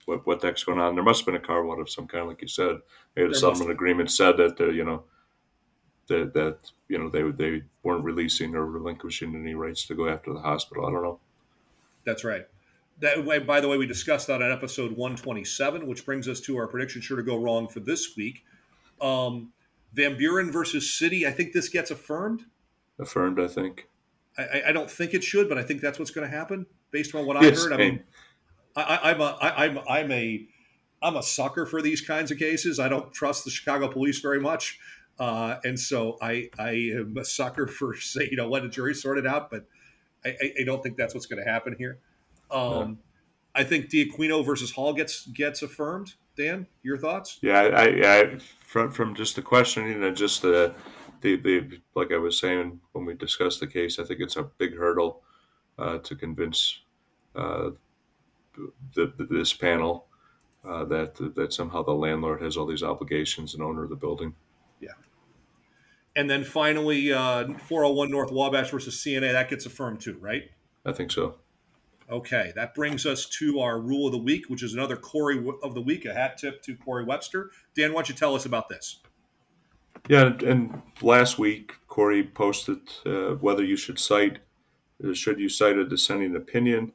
what 0.05 0.25
what 0.27 0.41
the 0.41 0.47
heck's 0.47 0.63
going 0.63 0.79
on. 0.79 0.95
There 0.95 1.03
must 1.03 1.21
have 1.21 1.25
been 1.27 1.35
a 1.35 1.39
carve 1.45 1.69
out 1.69 1.79
of 1.79 1.89
some 1.89 2.07
kind, 2.07 2.27
like 2.27 2.41
you 2.41 2.47
said. 2.47 2.79
Maybe 3.15 3.27
the 3.27 3.33
There 3.33 3.39
settlement 3.39 3.71
agreement 3.71 4.11
said 4.11 4.37
that 4.37 4.59
uh, 4.59 4.69
you 4.69 4.83
know 4.83 5.03
that 6.07 6.33
that 6.33 6.57
you 6.87 6.97
know 6.97 7.09
they 7.09 7.23
they 7.31 7.63
weren't 7.83 8.03
releasing 8.03 8.55
or 8.55 8.65
relinquishing 8.65 9.35
any 9.35 9.53
rights 9.55 9.85
to 9.87 9.95
go 9.95 10.07
after 10.09 10.33
the 10.33 10.39
hospital. 10.41 10.85
I 10.85 10.91
don't 10.91 11.03
know. 11.03 11.19
That's 12.05 12.23
right. 12.23 12.47
That 13.01 13.23
way, 13.25 13.39
by 13.39 13.61
the 13.61 13.67
way, 13.69 13.77
we 13.77 13.85
discussed 13.85 14.27
that 14.27 14.41
on 14.41 14.51
episode 14.51 14.91
127, 14.97 15.87
which 15.87 16.05
brings 16.05 16.27
us 16.27 16.41
to 16.41 16.57
our 16.57 16.67
prediction 16.67 17.01
sure 17.01 17.15
to 17.15 17.23
go 17.23 17.37
wrong 17.37 17.67
for 17.69 17.79
this 17.79 18.17
week. 18.17 18.43
Um, 19.01 19.53
Van 19.93 20.17
Buren 20.17 20.51
versus 20.51 20.93
City. 20.93 21.25
I 21.25 21.31
think 21.31 21.53
this 21.53 21.69
gets 21.69 21.91
affirmed. 21.91 22.45
Affirmed, 22.99 23.39
I 23.39 23.47
think. 23.47 23.87
I, 24.37 24.63
I- 24.67 24.71
don't 24.71 24.89
think 24.89 25.13
it 25.13 25.23
should, 25.23 25.49
but 25.49 25.57
I 25.57 25.63
think 25.63 25.81
that's 25.81 25.99
what's 25.99 26.11
going 26.11 26.29
to 26.29 26.35
happen 26.35 26.65
based 26.91 27.15
on 27.15 27.25
what 27.25 27.37
I 27.37 27.49
heard. 27.49 27.73
I 27.73 27.77
mean, 27.77 28.03
I, 28.75 28.99
I'm 29.11 29.21
a 29.21 29.37
I, 29.41 29.65
I'm 29.65 29.79
I'm 29.87 30.11
a 30.11 30.47
I'm 31.01 31.15
a 31.15 31.23
sucker 31.23 31.65
for 31.65 31.81
these 31.81 32.01
kinds 32.01 32.31
of 32.31 32.37
cases. 32.37 32.79
I 32.79 32.89
don't 32.89 33.11
trust 33.13 33.45
the 33.45 33.51
Chicago 33.51 33.87
police 33.87 34.19
very 34.19 34.39
much, 34.39 34.79
uh, 35.19 35.55
and 35.63 35.79
so 35.79 36.17
I 36.21 36.49
I 36.57 36.71
am 36.97 37.17
a 37.17 37.25
sucker 37.25 37.67
for 37.79 37.95
say 37.95 38.27
you 38.29 38.37
know 38.37 38.47
let 38.47 38.63
a 38.63 38.69
jury 38.69 38.93
sort 38.93 39.17
it 39.17 39.27
out. 39.27 39.49
But 39.49 39.65
I, 40.23 40.35
I, 40.59 40.63
don't 40.65 40.83
think 40.83 40.97
that's 40.97 41.13
what's 41.13 41.25
going 41.25 41.43
to 41.43 41.49
happen 41.49 41.75
here. 41.77 41.99
Um, 42.51 42.99
I 43.55 43.63
think 43.63 43.89
De'Aquino 43.89 44.45
versus 44.45 44.71
Hall 44.71 44.93
gets 44.93 45.25
gets 45.27 45.61
affirmed. 45.61 46.15
Dan, 46.39 46.65
your 46.83 46.97
thoughts? 46.97 47.37
Yeah, 47.41 47.59
I, 47.59 48.19
I, 48.19 48.37
from 48.61 48.91
from 48.91 49.13
just 49.13 49.35
the 49.35 49.41
questioning 49.41 50.01
and 50.01 50.15
just 50.15 50.41
the, 50.41 50.73
the 51.19 51.35
the 51.35 51.81
like 51.95 52.13
I 52.13 52.17
was 52.17 52.39
saying 52.39 52.79
when 52.93 53.05
we 53.05 53.13
discussed 53.13 53.59
the 53.59 53.67
case, 53.67 53.99
I 53.99 54.05
think 54.05 54.21
it's 54.21 54.37
a 54.37 54.43
big 54.43 54.77
hurdle 54.77 55.21
uh, 55.77 55.97
to 55.97 56.15
convince 56.15 56.79
uh, 57.35 57.71
the, 58.95 59.13
the, 59.17 59.27
this 59.29 59.53
panel 59.53 60.05
uh, 60.63 60.85
that 60.85 61.35
that 61.35 61.51
somehow 61.51 61.83
the 61.83 61.91
landlord 61.91 62.41
has 62.41 62.55
all 62.55 62.65
these 62.65 62.83
obligations 62.83 63.53
and 63.53 63.61
owner 63.61 63.83
of 63.83 63.89
the 63.89 63.97
building. 63.97 64.33
Yeah. 64.79 64.93
And 66.15 66.29
then 66.29 66.45
finally, 66.45 67.11
uh, 67.11 67.53
401 67.67 68.09
North 68.09 68.31
Wabash 68.31 68.71
versus 68.71 68.95
CNA 68.95 69.33
that 69.33 69.49
gets 69.49 69.65
affirmed 69.65 69.99
too, 69.99 70.17
right? 70.21 70.43
I 70.85 70.93
think 70.93 71.11
so. 71.11 71.35
Okay, 72.11 72.51
that 72.55 72.73
brings 72.73 73.05
us 73.05 73.27
to 73.27 73.59
our 73.59 73.79
rule 73.79 74.07
of 74.07 74.11
the 74.11 74.17
week, 74.17 74.49
which 74.49 74.63
is 74.63 74.73
another 74.73 74.95
Corey 74.95 75.45
of 75.61 75.75
the 75.75 75.81
week, 75.81 76.05
a 76.05 76.13
hat 76.13 76.37
tip 76.39 76.63
to 76.63 76.75
Corey 76.75 77.03
Webster. 77.03 77.51
Dan, 77.75 77.93
why 77.93 77.99
don't 77.99 78.09
you 78.09 78.15
tell 78.15 78.33
us 78.33 78.45
about 78.45 78.67
this? 78.67 78.99
Yeah, 80.07 80.33
and, 80.45 80.81
last 81.01 81.37
week 81.37 81.73
Corey 81.87 82.23
posted 82.23 82.79
uh, 83.05 83.35
whether 83.35 83.63
you 83.63 83.77
should 83.77 83.99
cite 83.99 84.39
uh, 85.03 85.13
should 85.13 85.39
you 85.39 85.47
cite 85.49 85.77
a 85.77 85.87
dissenting 85.87 86.35
opinion, 86.35 86.91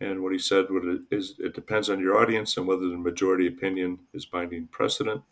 and 0.00 0.22
what 0.22 0.32
he 0.32 0.38
said 0.38 0.66
is 1.10 1.34
it 1.38 1.54
depends 1.54 1.90
on 1.90 2.00
your 2.00 2.16
audience 2.16 2.56
and 2.56 2.66
whether 2.66 2.88
the 2.88 2.96
majority 2.96 3.46
opinion 3.46 3.98
is 4.14 4.24
binding 4.24 4.68
precedent. 4.68 5.22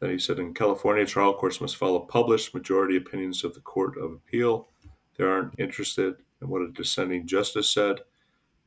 Then 0.00 0.10
he 0.10 0.18
said 0.18 0.38
in 0.38 0.54
California, 0.54 1.04
trial 1.06 1.34
courts 1.34 1.60
must 1.60 1.76
follow 1.76 2.00
published 2.00 2.54
majority 2.54 2.96
opinions 2.96 3.42
of 3.42 3.54
the 3.54 3.60
Court 3.60 3.96
of 3.96 4.12
Appeal. 4.12 4.68
They 5.16 5.24
aren't 5.24 5.58
interested 5.58 6.16
in 6.40 6.48
what 6.48 6.62
a 6.62 6.68
dissenting 6.68 7.26
justice 7.26 7.70
said, 7.70 8.00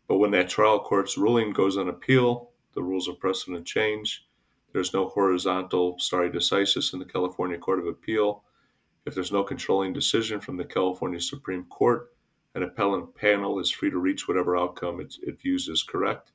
but 0.08 0.18
when 0.18 0.32
that 0.32 0.50
trial 0.50 0.80
court's 0.80 1.18
ruling 1.18 1.54
goes 1.54 1.78
on 1.78 1.88
appeal, 1.88 2.52
the 2.74 2.84
rules 2.84 3.08
of 3.08 3.20
precedent 3.20 3.66
change. 3.66 4.26
There's 4.74 4.94
no 4.94 5.08
horizontal 5.08 6.00
stare 6.00 6.30
decisis 6.30 6.94
in 6.94 7.00
the 7.00 7.06
California 7.06 7.58
Court 7.58 7.80
of 7.80 7.88
Appeal. 7.88 8.44
If 9.06 9.14
there's 9.14 9.32
no 9.32 9.44
controlling 9.44 9.94
decision 9.94 10.40
from 10.40 10.58
the 10.58 10.66
California 10.66 11.20
Supreme 11.20 11.66
Court, 11.66 12.14
an 12.56 12.64
appellant 12.64 13.16
panel 13.16 13.60
is 13.60 13.72
free 13.72 13.90
to 13.90 13.98
reach 13.98 14.28
whatever 14.28 14.58
outcome 14.58 15.02
it, 15.02 15.16
it 15.24 15.40
views 15.42 15.70
as 15.70 15.84
correct. 15.84 16.32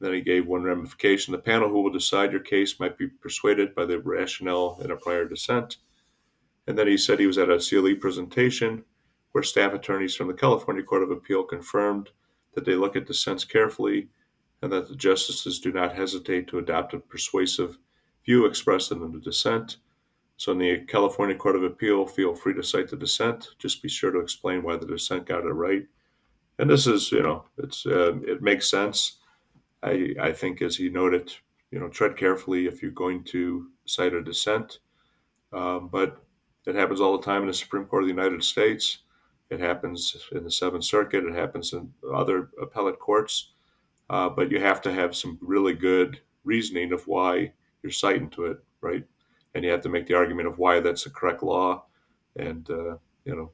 Then 0.00 0.14
he 0.14 0.20
gave 0.22 0.46
one 0.46 0.62
ramification. 0.62 1.32
The 1.32 1.38
panel 1.38 1.68
who 1.68 1.82
will 1.82 1.92
decide 1.92 2.32
your 2.32 2.40
case 2.40 2.80
might 2.80 2.96
be 2.96 3.06
persuaded 3.06 3.74
by 3.74 3.84
the 3.84 3.98
rationale 3.98 4.78
in 4.82 4.90
a 4.90 4.96
prior 4.96 5.26
dissent. 5.26 5.76
And 6.66 6.78
then 6.78 6.86
he 6.86 6.96
said 6.96 7.18
he 7.18 7.26
was 7.26 7.38
at 7.38 7.50
a 7.50 7.58
CLE 7.58 7.96
presentation 7.96 8.84
where 9.32 9.44
staff 9.44 9.72
attorneys 9.72 10.14
from 10.14 10.28
the 10.28 10.34
California 10.34 10.82
Court 10.82 11.02
of 11.02 11.10
Appeal 11.10 11.44
confirmed 11.44 12.10
that 12.54 12.64
they 12.64 12.74
look 12.74 12.96
at 12.96 13.06
dissents 13.06 13.44
carefully 13.44 14.08
and 14.62 14.72
that 14.72 14.88
the 14.88 14.96
justices 14.96 15.60
do 15.60 15.72
not 15.72 15.94
hesitate 15.94 16.48
to 16.48 16.58
adopt 16.58 16.94
a 16.94 16.98
persuasive 16.98 17.78
view 18.24 18.46
expressed 18.46 18.92
in 18.92 19.00
the 19.00 19.20
dissent. 19.20 19.78
So, 20.36 20.52
in 20.52 20.58
the 20.58 20.78
California 20.88 21.36
Court 21.36 21.56
of 21.56 21.64
Appeal, 21.64 22.06
feel 22.06 22.34
free 22.34 22.54
to 22.54 22.62
cite 22.62 22.88
the 22.88 22.96
dissent. 22.96 23.50
Just 23.58 23.82
be 23.82 23.88
sure 23.88 24.10
to 24.10 24.20
explain 24.20 24.62
why 24.62 24.76
the 24.76 24.86
dissent 24.86 25.26
got 25.26 25.44
it 25.44 25.52
right. 25.52 25.86
And 26.58 26.68
this 26.68 26.86
is, 26.86 27.12
you 27.12 27.22
know, 27.22 27.44
it's 27.58 27.86
uh, 27.86 28.16
it 28.22 28.42
makes 28.42 28.70
sense. 28.70 29.18
I 29.82 30.14
I 30.20 30.32
think, 30.32 30.62
as 30.62 30.76
he 30.76 30.88
noted, 30.88 31.32
you 31.70 31.78
know, 31.78 31.88
tread 31.88 32.16
carefully 32.16 32.66
if 32.66 32.82
you're 32.82 32.90
going 32.90 33.24
to 33.24 33.68
cite 33.86 34.14
a 34.14 34.22
dissent. 34.22 34.78
Um, 35.52 35.88
but 35.88 36.22
it 36.66 36.74
happens 36.74 37.00
all 37.00 37.16
the 37.18 37.24
time 37.24 37.42
in 37.42 37.48
the 37.48 37.54
Supreme 37.54 37.84
Court 37.84 38.04
of 38.04 38.08
the 38.08 38.14
United 38.14 38.42
States. 38.42 38.98
It 39.50 39.60
happens 39.60 40.16
in 40.32 40.44
the 40.44 40.50
Seventh 40.50 40.84
Circuit. 40.84 41.24
It 41.24 41.34
happens 41.34 41.72
in 41.72 41.92
other 42.14 42.50
appellate 42.60 43.00
courts. 43.00 43.50
Uh, 44.08 44.28
but 44.28 44.50
you 44.50 44.60
have 44.60 44.80
to 44.82 44.92
have 44.92 45.14
some 45.14 45.38
really 45.40 45.72
good 45.72 46.20
reasoning 46.44 46.92
of 46.92 47.06
why 47.06 47.52
you're 47.82 47.92
citing 47.92 48.28
to 48.30 48.46
it, 48.46 48.58
right? 48.80 49.04
And 49.54 49.64
you 49.64 49.70
have 49.70 49.82
to 49.82 49.88
make 49.88 50.06
the 50.06 50.14
argument 50.14 50.48
of 50.48 50.58
why 50.58 50.80
that's 50.80 51.04
the 51.04 51.10
correct 51.10 51.42
law, 51.42 51.84
and 52.36 52.68
uh, 52.70 52.96
you 53.24 53.36
know. 53.36 53.50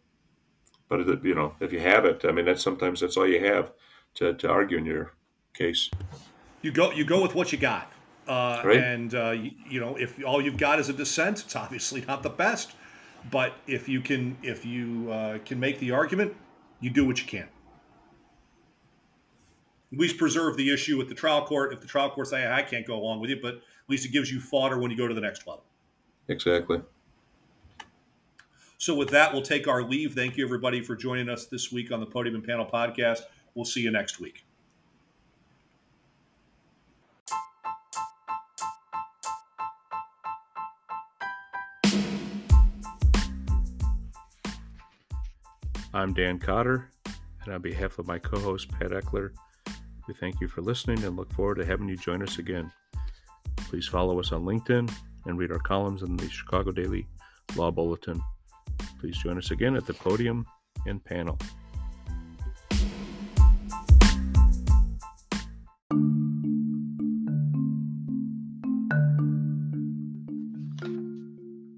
But 0.88 1.00
it, 1.00 1.24
you 1.24 1.34
know, 1.34 1.54
if 1.60 1.72
you 1.72 1.80
have 1.80 2.04
it, 2.04 2.24
I 2.24 2.32
mean, 2.32 2.44
that's 2.44 2.62
sometimes 2.62 3.00
that's 3.00 3.16
all 3.16 3.26
you 3.26 3.44
have 3.44 3.72
to, 4.14 4.34
to 4.34 4.48
argue 4.48 4.78
in 4.78 4.86
your 4.86 5.14
case. 5.52 5.90
You 6.62 6.72
go 6.72 6.90
you 6.90 7.04
go 7.04 7.22
with 7.22 7.34
what 7.34 7.52
you 7.52 7.58
got. 7.58 7.92
Uh, 8.26 8.62
Right. 8.64 8.78
And 8.78 9.14
uh, 9.14 9.30
you, 9.30 9.52
you 9.68 9.80
know, 9.80 9.96
if 9.96 10.22
all 10.24 10.42
you've 10.42 10.58
got 10.58 10.78
is 10.78 10.88
a 10.88 10.92
dissent, 10.92 11.44
it's 11.44 11.56
obviously 11.56 12.02
not 12.06 12.22
the 12.22 12.30
best. 12.30 12.72
But 13.30 13.54
if 13.66 13.88
you 13.88 14.00
can 14.00 14.36
if 14.42 14.64
you 14.64 15.10
uh, 15.10 15.38
can 15.44 15.58
make 15.58 15.78
the 15.78 15.92
argument, 15.92 16.34
you 16.80 16.90
do 16.90 17.04
what 17.04 17.20
you 17.20 17.26
can. 17.26 17.48
At 19.92 19.98
least 19.98 20.18
preserve 20.18 20.56
the 20.56 20.72
issue 20.72 20.98
with 20.98 21.08
the 21.08 21.14
trial 21.14 21.46
court. 21.46 21.72
If 21.72 21.80
the 21.80 21.86
trial 21.86 22.10
court 22.10 22.28
say 22.28 22.50
I 22.50 22.62
can't 22.62 22.86
go 22.86 22.96
along 22.96 23.20
with 23.20 23.30
you, 23.30 23.38
but 23.40 23.54
at 23.54 23.62
least 23.88 24.04
it 24.04 24.12
gives 24.12 24.30
you 24.30 24.40
fodder 24.40 24.78
when 24.78 24.90
you 24.90 24.96
go 24.96 25.08
to 25.08 25.14
the 25.14 25.20
next 25.20 25.46
level. 25.46 25.64
Exactly. 26.28 26.80
So 28.78 28.94
with 28.94 29.10
that, 29.10 29.32
we'll 29.32 29.42
take 29.42 29.68
our 29.68 29.82
leave. 29.82 30.14
Thank 30.14 30.36
you 30.36 30.44
everybody 30.44 30.82
for 30.82 30.94
joining 30.94 31.28
us 31.28 31.46
this 31.46 31.72
week 31.72 31.90
on 31.90 32.00
the 32.00 32.06
Podium 32.06 32.34
and 32.34 32.44
Panel 32.44 32.66
podcast. 32.66 33.20
We'll 33.54 33.64
see 33.64 33.80
you 33.80 33.90
next 33.90 34.20
week. 34.20 34.45
I'm 45.96 46.12
Dan 46.12 46.38
Cotter, 46.38 46.90
and 47.42 47.54
on 47.54 47.62
behalf 47.62 47.98
of 47.98 48.06
my 48.06 48.18
co 48.18 48.38
host 48.38 48.68
Pat 48.68 48.90
Eckler, 48.90 49.30
we 50.06 50.12
thank 50.12 50.42
you 50.42 50.46
for 50.46 50.60
listening 50.60 51.02
and 51.04 51.16
look 51.16 51.32
forward 51.32 51.54
to 51.54 51.64
having 51.64 51.88
you 51.88 51.96
join 51.96 52.22
us 52.22 52.38
again. 52.38 52.70
Please 53.56 53.88
follow 53.88 54.20
us 54.20 54.30
on 54.30 54.44
LinkedIn 54.44 54.92
and 55.24 55.38
read 55.38 55.50
our 55.50 55.58
columns 55.58 56.02
in 56.02 56.18
the 56.18 56.28
Chicago 56.28 56.70
Daily 56.70 57.06
Law 57.56 57.70
Bulletin. 57.70 58.20
Please 59.00 59.16
join 59.16 59.38
us 59.38 59.50
again 59.52 59.74
at 59.74 59.86
the 59.86 59.94
podium 59.94 60.44
and 60.84 61.02
panel. 61.02 61.38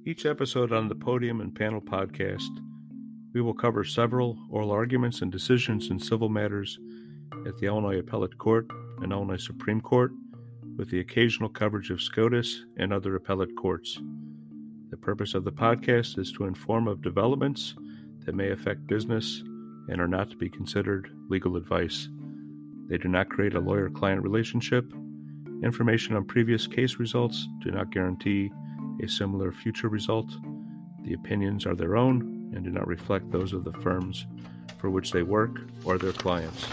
Each 0.04 0.26
episode 0.26 0.72
on 0.72 0.88
the 0.88 0.96
Podium 0.96 1.40
and 1.40 1.54
Panel 1.54 1.80
podcast, 1.80 2.48
we 3.38 3.42
will 3.42 3.54
cover 3.54 3.84
several 3.84 4.36
oral 4.50 4.72
arguments 4.72 5.22
and 5.22 5.30
decisions 5.30 5.90
in 5.90 5.98
civil 6.00 6.28
matters 6.28 6.80
at 7.46 7.56
the 7.58 7.66
Illinois 7.66 8.00
Appellate 8.00 8.36
Court 8.36 8.66
and 9.00 9.12
Illinois 9.12 9.40
Supreme 9.40 9.80
Court, 9.80 10.10
with 10.76 10.90
the 10.90 10.98
occasional 10.98 11.48
coverage 11.48 11.90
of 11.90 12.02
SCOTUS 12.02 12.64
and 12.78 12.92
other 12.92 13.14
appellate 13.14 13.54
courts. 13.54 14.00
The 14.90 14.96
purpose 14.96 15.34
of 15.34 15.44
the 15.44 15.52
podcast 15.52 16.18
is 16.18 16.32
to 16.32 16.46
inform 16.46 16.88
of 16.88 17.00
developments 17.00 17.76
that 18.26 18.34
may 18.34 18.50
affect 18.50 18.88
business 18.88 19.44
and 19.88 20.00
are 20.00 20.08
not 20.08 20.30
to 20.30 20.36
be 20.36 20.50
considered 20.50 21.08
legal 21.28 21.54
advice. 21.54 22.08
They 22.88 22.98
do 22.98 23.06
not 23.06 23.28
create 23.28 23.54
a 23.54 23.60
lawyer 23.60 23.88
client 23.88 24.24
relationship. 24.24 24.92
Information 25.62 26.16
on 26.16 26.24
previous 26.24 26.66
case 26.66 26.96
results 26.96 27.46
do 27.62 27.70
not 27.70 27.92
guarantee 27.92 28.50
a 29.00 29.06
similar 29.06 29.52
future 29.52 29.88
result. 29.88 30.28
The 31.04 31.14
opinions 31.14 31.66
are 31.66 31.76
their 31.76 31.96
own 31.96 32.37
and 32.54 32.64
do 32.64 32.70
not 32.70 32.86
reflect 32.86 33.30
those 33.30 33.52
of 33.52 33.64
the 33.64 33.72
firms 33.72 34.26
for 34.78 34.90
which 34.90 35.12
they 35.12 35.22
work 35.22 35.60
or 35.84 35.98
their 35.98 36.12
clients. 36.12 36.66